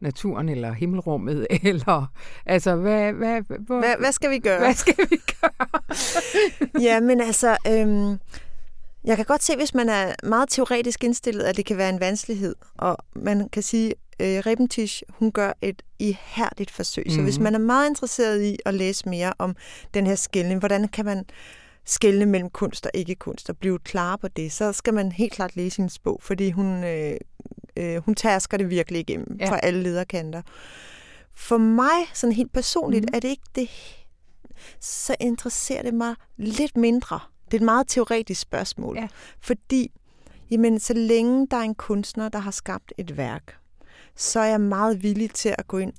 naturen 0.00 0.48
eller 0.48 0.72
himmelrummet, 0.72 1.46
eller 1.62 2.12
altså, 2.46 2.76
hvad, 2.76 3.12
hvad, 3.12 3.42
hvor, 3.58 3.78
hvad, 3.78 3.94
hvad 3.98 4.12
skal 4.12 4.30
vi 4.30 4.38
gøre? 4.38 4.58
Hvad 4.58 4.74
skal 4.74 5.06
vi 5.10 5.16
gøre? 5.40 6.80
ja, 6.86 7.00
men 7.00 7.20
altså, 7.20 7.56
øhm, 7.66 8.18
jeg 9.04 9.16
kan 9.16 9.24
godt 9.24 9.42
se, 9.42 9.56
hvis 9.56 9.74
man 9.74 9.88
er 9.88 10.14
meget 10.22 10.48
teoretisk 10.48 11.04
indstillet, 11.04 11.42
at 11.42 11.56
det 11.56 11.66
kan 11.66 11.76
være 11.76 11.88
en 11.88 12.00
vanskelighed, 12.00 12.54
og 12.78 12.96
man 13.16 13.48
kan 13.48 13.62
sige, 13.62 13.94
øh, 14.20 14.38
Rebentisch, 14.46 15.02
hun 15.08 15.32
gør 15.32 15.52
et 15.62 15.82
ihærdigt 15.98 16.70
forsøg. 16.70 17.04
Mm-hmm. 17.06 17.16
Så 17.16 17.22
hvis 17.22 17.38
mhm. 17.38 17.44
man 17.44 17.54
er 17.54 17.58
meget 17.58 17.88
interesseret 17.88 18.42
i 18.42 18.56
at 18.64 18.74
læse 18.74 19.08
mere 19.08 19.32
om 19.38 19.56
den 19.94 20.06
her 20.06 20.14
skældning, 20.14 20.58
hvordan 20.58 20.88
kan 20.88 21.04
man 21.04 21.24
skælne 21.84 22.26
mellem 22.26 22.50
kunst 22.50 22.86
og 22.86 22.90
ikke-kunst 22.94 23.50
og 23.50 23.56
blive 23.56 23.78
klar 23.78 24.16
på 24.16 24.28
det, 24.28 24.52
så 24.52 24.72
skal 24.72 24.94
man 24.94 25.12
helt 25.12 25.32
klart 25.32 25.56
læse 25.56 25.76
hendes 25.76 25.98
bog, 25.98 26.20
fordi 26.22 26.50
hun 26.50 26.84
øh, 26.84 27.16
øh, 27.76 27.96
hun 27.96 28.14
tærsker 28.14 28.56
det 28.56 28.70
virkelig 28.70 29.00
igennem 29.00 29.36
ja. 29.40 29.50
fra 29.50 29.60
alle 29.62 29.82
lederkanter. 29.82 30.42
For 31.36 31.56
mig, 31.56 32.06
sådan 32.14 32.34
helt 32.34 32.52
personligt, 32.52 33.04
mm. 33.04 33.14
er 33.14 33.20
det 33.20 33.28
ikke 33.28 33.42
det, 33.54 33.68
så 34.80 35.16
interesserer 35.20 35.82
det 35.82 35.94
mig 35.94 36.14
lidt 36.36 36.76
mindre. 36.76 37.20
Det 37.44 37.54
er 37.54 37.58
et 37.58 37.64
meget 37.64 37.88
teoretisk 37.88 38.40
spørgsmål. 38.40 38.96
Ja. 38.96 39.08
Fordi, 39.40 39.90
jamen, 40.50 40.80
så 40.80 40.94
længe 40.94 41.46
der 41.50 41.56
er 41.56 41.60
en 41.60 41.74
kunstner, 41.74 42.28
der 42.28 42.38
har 42.38 42.50
skabt 42.50 42.92
et 42.98 43.16
værk, 43.16 43.56
så 44.16 44.40
er 44.40 44.44
jeg 44.44 44.60
meget 44.60 45.02
villig 45.02 45.30
til 45.30 45.54
at 45.58 45.68
gå 45.68 45.78
ind 45.78 45.92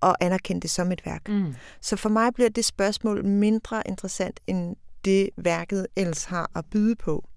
og 0.00 0.16
anerkende 0.20 0.60
det 0.60 0.70
som 0.70 0.92
et 0.92 1.06
værk. 1.06 1.28
Mm. 1.28 1.54
Så 1.80 1.96
for 1.96 2.08
mig 2.08 2.34
bliver 2.34 2.50
det 2.50 2.64
spørgsmål 2.64 3.24
mindre 3.24 3.82
interessant, 3.86 4.40
end 4.46 4.76
det 5.04 5.30
værket 5.36 5.86
ellers 5.96 6.24
har 6.24 6.50
at 6.54 6.64
byde 6.70 6.96
på. 6.96 7.28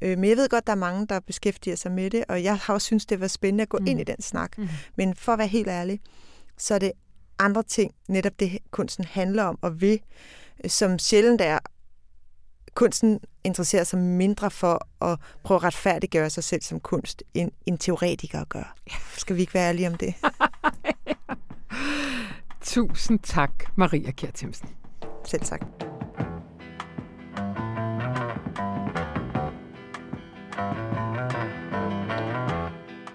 Øh, 0.00 0.18
men 0.18 0.30
jeg 0.30 0.36
ved 0.36 0.48
godt, 0.48 0.66
der 0.66 0.72
er 0.72 0.76
mange, 0.76 1.06
der 1.06 1.20
beskæftiger 1.20 1.76
sig 1.76 1.92
med 1.92 2.10
det, 2.10 2.24
og 2.28 2.42
jeg 2.42 2.58
har 2.58 2.74
også 2.74 2.84
synes, 2.84 3.06
det 3.06 3.20
var 3.20 3.26
spændende 3.26 3.62
at 3.62 3.68
gå 3.68 3.78
mm. 3.78 3.86
ind 3.86 4.00
i 4.00 4.04
den 4.04 4.22
snak. 4.22 4.58
Mm. 4.58 4.68
Men 4.96 5.14
for 5.14 5.32
at 5.32 5.38
være 5.38 5.48
helt 5.48 5.68
ærlig, 5.68 6.00
så 6.58 6.74
er 6.74 6.78
det 6.78 6.92
andre 7.38 7.62
ting, 7.62 7.94
netop 8.08 8.40
det 8.40 8.58
kunsten 8.70 9.04
handler 9.04 9.42
om 9.42 9.58
og 9.62 9.80
vil, 9.80 10.00
som 10.66 10.98
sjældent 10.98 11.40
er 11.40 11.58
kunsten 12.74 13.20
interesserer 13.44 13.84
sig 13.84 13.98
mindre 13.98 14.50
for 14.50 15.04
at 15.04 15.18
prøve 15.44 15.56
at 15.56 15.64
retfærdiggøre 15.64 16.30
sig 16.30 16.44
selv 16.44 16.62
som 16.62 16.80
kunst, 16.80 17.22
end 17.34 17.50
en 17.66 17.78
teoretiker 17.78 18.44
gør. 18.44 18.74
Skal 19.16 19.36
vi 19.36 19.40
ikke 19.40 19.54
være 19.54 19.68
ærlige 19.68 19.88
om 19.88 19.94
det? 19.94 20.14
Tusind 22.62 23.18
tak, 23.18 23.52
Maria 23.76 24.10
Kjertimsen. 24.10 24.68
Selv 25.24 25.42
tak. 25.42 25.60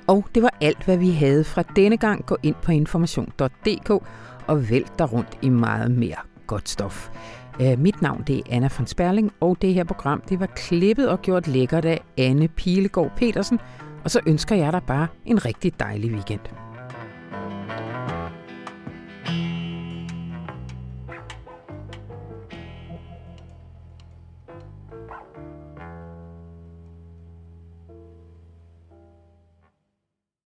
Og 0.07 0.25
det 0.35 0.43
var 0.43 0.57
alt, 0.61 0.83
hvad 0.85 0.97
vi 0.97 1.11
havde 1.11 1.43
fra 1.43 1.63
denne 1.75 1.97
gang. 1.97 2.25
Gå 2.25 2.37
ind 2.43 2.55
på 2.63 2.71
information.dk 2.71 3.89
og 4.47 4.69
vælg 4.69 4.87
dig 4.99 5.13
rundt 5.13 5.37
i 5.41 5.49
meget 5.49 5.91
mere 5.91 6.17
godt 6.47 6.69
stof. 6.69 7.09
Øh, 7.61 7.79
mit 7.79 8.01
navn 8.01 8.23
det 8.27 8.37
er 8.37 8.41
Anna 8.49 8.69
von 8.77 8.87
Sperling, 8.87 9.31
og 9.39 9.57
det 9.61 9.73
her 9.73 9.83
program 9.83 10.21
det 10.29 10.39
var 10.39 10.45
klippet 10.45 11.09
og 11.09 11.21
gjort 11.21 11.47
lækkert 11.47 11.85
af 11.85 12.01
Anne 12.17 12.47
Pilegaard 12.47 13.11
Petersen. 13.17 13.59
Og 14.03 14.11
så 14.11 14.19
ønsker 14.27 14.55
jeg 14.55 14.73
dig 14.73 14.83
bare 14.87 15.07
en 15.25 15.45
rigtig 15.45 15.79
dejlig 15.79 16.11
weekend. 16.11 16.64